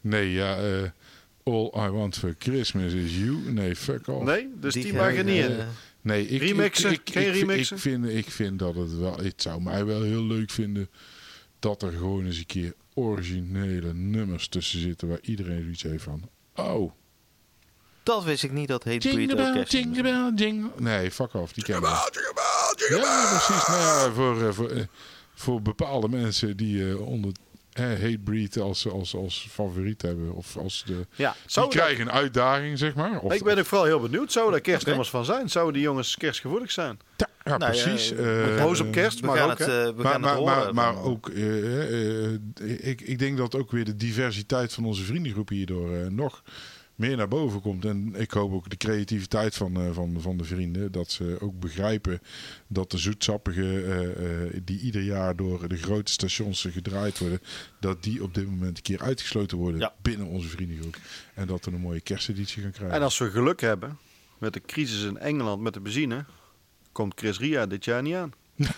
Nee, 0.01 0.31
ja. 0.31 0.55
eh, 0.57 0.89
all 1.43 1.71
I 1.87 1.89
want 1.89 2.17
for 2.17 2.35
Christmas 2.39 2.93
is 2.93 3.17
you. 3.17 3.51
Nee, 3.51 3.75
fuck 3.75 4.07
off. 4.07 4.25
Nee, 4.25 4.47
dus 4.55 4.73
die, 4.73 4.83
Die 4.83 4.93
mag 4.93 5.15
er 5.15 5.23
niet 5.23 5.43
in. 5.45 5.59
eh, 5.59 5.65
Nee, 6.01 6.27
ik, 6.27 6.41
Remixen? 6.41 6.91
Ik, 6.91 6.99
ik, 6.99 7.09
Geen 7.13 7.27
ik, 7.27 7.33
remixen? 7.33 7.75
Ik 7.75 7.81
vind, 7.81 8.05
ik 8.09 8.29
vind 8.31 8.59
dat 8.59 8.75
het 8.75 8.97
wel... 8.97 9.17
Het 9.17 9.41
zou 9.41 9.61
mij 9.61 9.85
wel 9.85 10.01
heel 10.01 10.23
leuk 10.23 10.49
vinden 10.51 10.89
dat 11.59 11.81
er 11.83 11.91
gewoon 11.91 12.25
eens 12.25 12.37
een 12.37 12.45
keer 12.45 12.73
originele 12.93 13.93
nummers 13.93 14.47
tussen 14.47 14.79
zitten 14.79 15.07
waar 15.07 15.19
iedereen 15.21 15.61
zoiets 15.61 15.83
heeft 15.83 16.03
van... 16.03 16.29
Oh, 16.55 16.91
Dat 18.03 18.23
wist 18.23 18.43
ik 18.43 18.51
niet 18.51 18.67
dat 18.67 18.83
heet 18.83 18.99
Breed 18.99 19.13
jingle 19.13 19.35
bell, 19.35 19.63
jingle 19.63 20.03
bell, 20.03 20.31
jingle... 20.35 20.69
Nee, 20.77 21.11
fuck 21.11 21.33
off, 21.33 21.53
die 21.53 21.63
kennen 21.63 21.89
we. 21.89 22.29
Ja, 22.89 23.27
precies. 23.29 23.67
Nou 23.67 23.79
ja, 23.79 24.11
voor, 24.11 24.47
eh, 24.47 24.53
voor, 24.53 24.69
eh, 24.69 24.83
voor 25.33 25.61
bepaalde 25.61 26.09
mensen 26.09 26.57
die 26.57 26.89
eh, 26.89 27.07
onder 27.07 27.31
Hatebreed 27.73 28.57
als, 28.57 28.87
als, 28.87 29.15
als 29.15 29.47
favoriet 29.49 30.01
hebben. 30.01 30.33
Of 30.33 30.57
als 30.57 30.83
de, 30.85 31.07
Ja, 31.15 31.35
die 31.45 31.67
krijgen 31.67 32.01
een 32.01 32.11
uitdaging, 32.11 32.77
zeg 32.77 32.95
maar. 32.95 33.19
Of, 33.19 33.33
ik 33.33 33.43
ben 33.43 33.57
ook 33.57 33.65
vooral 33.65 33.85
heel 33.85 33.99
benieuwd. 33.99 34.31
Zouden 34.31 34.53
daar 34.53 34.61
kerstnummers 34.61 35.09
van 35.09 35.25
zijn? 35.25 35.49
Zouden 35.49 35.73
die 35.73 35.83
jongens 35.83 36.17
kerstgevoelig 36.17 36.71
zijn? 36.71 36.99
ja, 37.17 37.27
ja, 37.43 37.57
Nou 37.57 37.71
precies. 37.71 38.13
Boos 38.57 38.79
op 38.79 38.91
kerst, 38.91 39.21
maar 39.21 39.43
ook, 39.43 39.57
het, 39.57 39.67
eh, 39.67 39.93
maar, 39.95 40.11
gaan 40.11 40.21
maar, 40.21 40.29
het 40.29 40.39
horen. 40.39 40.75
maar, 40.75 41.03
ook, 41.03 41.29
eh, 41.29 42.31
ik, 42.87 43.01
ik 43.01 43.19
denk 43.19 43.37
dat 43.37 43.55
ook 43.55 43.71
weer 43.71 43.85
de 43.85 43.95
diversiteit 43.95 44.73
van 44.73 44.85
onze 44.85 45.03
vriendengroep 45.03 45.49
hierdoor 45.49 45.95
eh, 45.95 46.07
nog 46.07 46.43
meer 47.01 47.17
naar 47.17 47.27
boven 47.27 47.61
komt. 47.61 47.85
En 47.85 48.13
ik 48.15 48.31
hoop 48.31 48.53
ook 48.53 48.69
de 48.69 48.77
creativiteit 48.77 49.55
van, 49.55 49.81
eh, 49.81 49.91
van, 49.91 50.21
van 50.21 50.37
de 50.37 50.43
vrienden. 50.43 50.91
Dat 50.91 51.11
ze 51.11 51.37
ook 51.39 51.59
begrijpen 51.59 52.19
dat 52.67 52.91
de 52.91 52.97
zoetsappige 52.97 53.83
eh, 53.83 54.45
eh, 54.45 54.61
die 54.63 54.79
ieder 54.79 55.01
jaar 55.01 55.35
door 55.35 55.67
de 55.67 55.77
grote 55.77 56.11
stations 56.11 56.67
gedraaid 56.69 57.19
worden, 57.19 57.39
dat 57.79 58.03
die 58.03 58.23
op 58.23 58.33
dit 58.33 58.45
moment 58.45 58.77
een 58.77 58.83
keer 58.83 59.01
uitgesloten 59.01 59.57
worden 59.57 59.79
Ja. 59.79 59.93
binnen 60.01 60.27
onze 60.27 60.47
vriendengroep. 60.47 60.97
En 61.33 61.47
dat 61.47 61.65
we 61.65 61.71
een 61.71 61.81
mooie 61.81 62.01
kersteditie 62.01 62.61
gaan 62.61 62.71
krijgen. 62.71 62.95
En 62.97 63.03
als 63.03 63.17
we 63.17 63.29
geluk 63.31 63.61
hebben 63.61 63.97
met 64.37 64.53
de 64.53 64.61
crisis 64.61 65.03
in 65.03 65.17
Engeland 65.17 65.61
met 65.61 65.73
de 65.73 65.79
benzine, 65.79 66.25
komt 66.91 67.13
Chris 67.19 67.39
Ria 67.39 67.65
dit 67.65 67.85
jaar 67.85 68.01
niet 68.01 68.15
aan. 68.15 68.31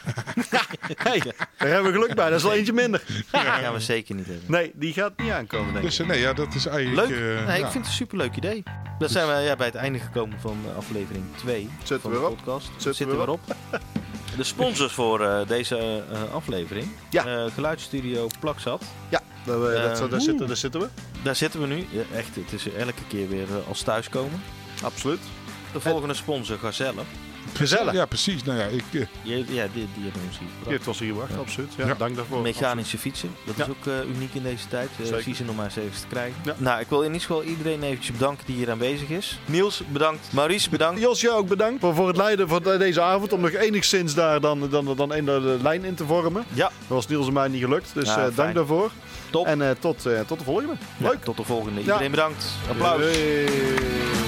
Hey, 0.97 1.19
daar 1.57 1.67
hebben 1.69 1.91
we 1.91 1.99
geluk 1.99 2.15
bij. 2.15 2.29
Dat 2.29 2.37
is 2.37 2.43
wel 2.43 2.53
eentje 2.53 2.73
minder. 2.73 3.01
Dat 3.31 3.41
gaan 3.41 3.73
we 3.73 3.79
zeker 3.79 4.15
niet 4.15 4.25
hebben. 4.25 4.51
Nee, 4.51 4.71
die 4.75 4.93
gaat 4.93 5.11
niet 5.17 5.31
aankomen, 5.31 5.65
denk 5.73 5.77
ik. 5.85 5.89
Dus 5.89 5.99
eh, 5.99 6.07
nee, 6.07 6.19
ja, 6.19 6.33
dat 6.33 6.53
is 6.55 6.65
eigenlijk... 6.65 7.09
Leuk. 7.09 7.17
eh, 7.39 7.45
nee, 7.47 7.59
ja. 7.59 7.65
ik 7.65 7.71
vind 7.71 7.73
het 7.73 7.85
een 7.85 7.91
superleuk 7.91 8.35
idee. 8.35 8.63
Dan 8.99 9.09
zijn 9.09 9.27
we 9.27 9.33
ja, 9.33 9.55
bij 9.55 9.65
het 9.65 9.75
einde 9.75 9.99
gekomen 9.99 10.39
van 10.39 10.57
aflevering 10.77 11.23
2 11.37 11.69
Zitten 11.77 11.99
van 12.01 12.11
we 12.11 12.17
de 12.17 12.23
erop? 12.23 12.35
podcast. 12.37 12.65
Zitten 12.65 12.95
Zitten 12.95 13.07
we 13.17 13.21
we 13.23 13.27
erop. 13.27 13.55
De 14.37 14.43
sponsors 14.43 14.93
voor 14.93 15.21
eh, 15.25 15.47
deze 15.47 16.03
eh, 16.11 16.33
aflevering. 16.33 16.87
Ja. 17.09 17.25
Eh, 17.25 17.51
geluidsstudio 17.53 18.27
Plakzat. 18.39 18.83
Ja, 19.09 19.21
daar, 19.45 19.61
we- 19.61 19.95
dat, 19.99 20.11
daar, 20.11 20.21
zitten, 20.21 20.47
daar 20.47 20.57
zitten 20.57 20.81
we. 20.81 20.87
Daar 21.23 21.35
zitten 21.35 21.61
we 21.61 21.67
nu. 21.67 21.87
Ja, 21.91 22.01
echt, 22.15 22.35
het 22.35 22.53
is 22.53 22.73
elke 22.73 22.93
keer 23.07 23.29
weer 23.29 23.47
als 23.67 23.81
thuiskomen. 23.81 24.41
Absoluut. 24.83 25.19
De 25.73 25.79
volgende 25.79 26.13
sponsor, 26.13 26.57
Gazelle. 26.57 27.01
Gezellig. 27.53 27.93
Ja, 27.93 28.05
precies. 28.05 28.43
Nou 28.43 28.59
ja, 28.59 28.65
ik, 28.65 28.83
eh, 28.91 29.01
Die, 29.23 29.35
ja, 29.35 29.43
die, 29.45 29.47
die 29.73 30.03
hebben 30.03 30.21
Die 30.21 30.31
gebracht. 30.31 30.69
heeft 30.69 30.87
ons 30.87 30.99
hier 30.99 31.09
gebracht, 31.09 31.37
absoluut. 31.39 31.71
Ja, 31.77 31.85
Ja. 31.87 31.93
Dank 31.97 32.15
daarvoor. 32.15 32.41
Mechanische 32.41 32.97
fietsen, 32.97 33.29
dat 33.45 33.57
is 33.57 33.69
ook 33.69 33.85
eh, 33.85 34.15
uniek 34.15 34.33
in 34.33 34.43
deze 34.43 34.67
tijd. 34.67 34.89
Uh, 35.27 35.33
ze 35.35 35.43
nog 35.43 35.55
maar 35.55 35.65
eens 35.65 35.75
even 35.75 35.91
te 36.01 36.07
krijgen. 36.09 36.35
Ja. 36.43 36.55
Nou, 36.57 36.79
ik 36.79 36.87
wil 36.89 36.99
in 37.01 37.05
ieder 37.13 37.21
geval 37.27 37.43
iedereen 37.43 37.83
eventjes 37.83 38.11
bedanken 38.17 38.45
die 38.45 38.55
hier 38.55 38.71
aanwezig 38.71 39.09
is. 39.09 39.39
Niels, 39.45 39.81
bedankt. 39.87 40.27
Maurice, 40.31 40.69
bedankt. 40.69 41.01
Jos, 41.01 41.21
jou 41.21 41.35
ook 41.35 41.47
bedankt 41.47 41.79
voor, 41.81 41.95
voor 41.95 42.07
het 42.07 42.17
leiden 42.17 42.47
van 42.47 42.63
deze 42.63 43.01
avond. 43.01 43.33
Om 43.33 43.41
nog 43.41 43.51
enigszins 43.51 44.13
daar 44.13 44.41
dan, 44.41 44.69
dan, 44.69 44.95
dan 44.95 45.13
een 45.13 45.25
de 45.25 45.57
lijn 45.61 45.83
in 45.83 45.95
te 45.95 46.05
vormen. 46.05 46.43
Ja, 46.53 46.63
Dat 46.63 46.87
was 46.87 47.07
Niels 47.07 47.27
en 47.27 47.33
mij 47.33 47.47
niet 47.47 47.61
gelukt. 47.63 47.93
Dus 47.93 48.07
Ja, 48.07 48.25
eh, 48.27 48.35
dank 48.35 48.53
daarvoor. 48.55 48.91
top. 49.29 49.45
En 49.45 49.61
eh, 49.61 49.69
tot, 49.79 50.05
eh, 50.05 50.19
tot 50.19 50.37
de 50.39 50.43
volgende. 50.45 50.73
Ja, 50.97 51.07
Leuk. 51.09 51.23
tot 51.23 51.37
de 51.37 51.43
volgende. 51.43 51.79
Ja. 51.79 51.85
Iedereen 51.85 52.11
bedankt. 52.11 52.45
Applaus. 52.69 52.99
Hey. 53.01 54.22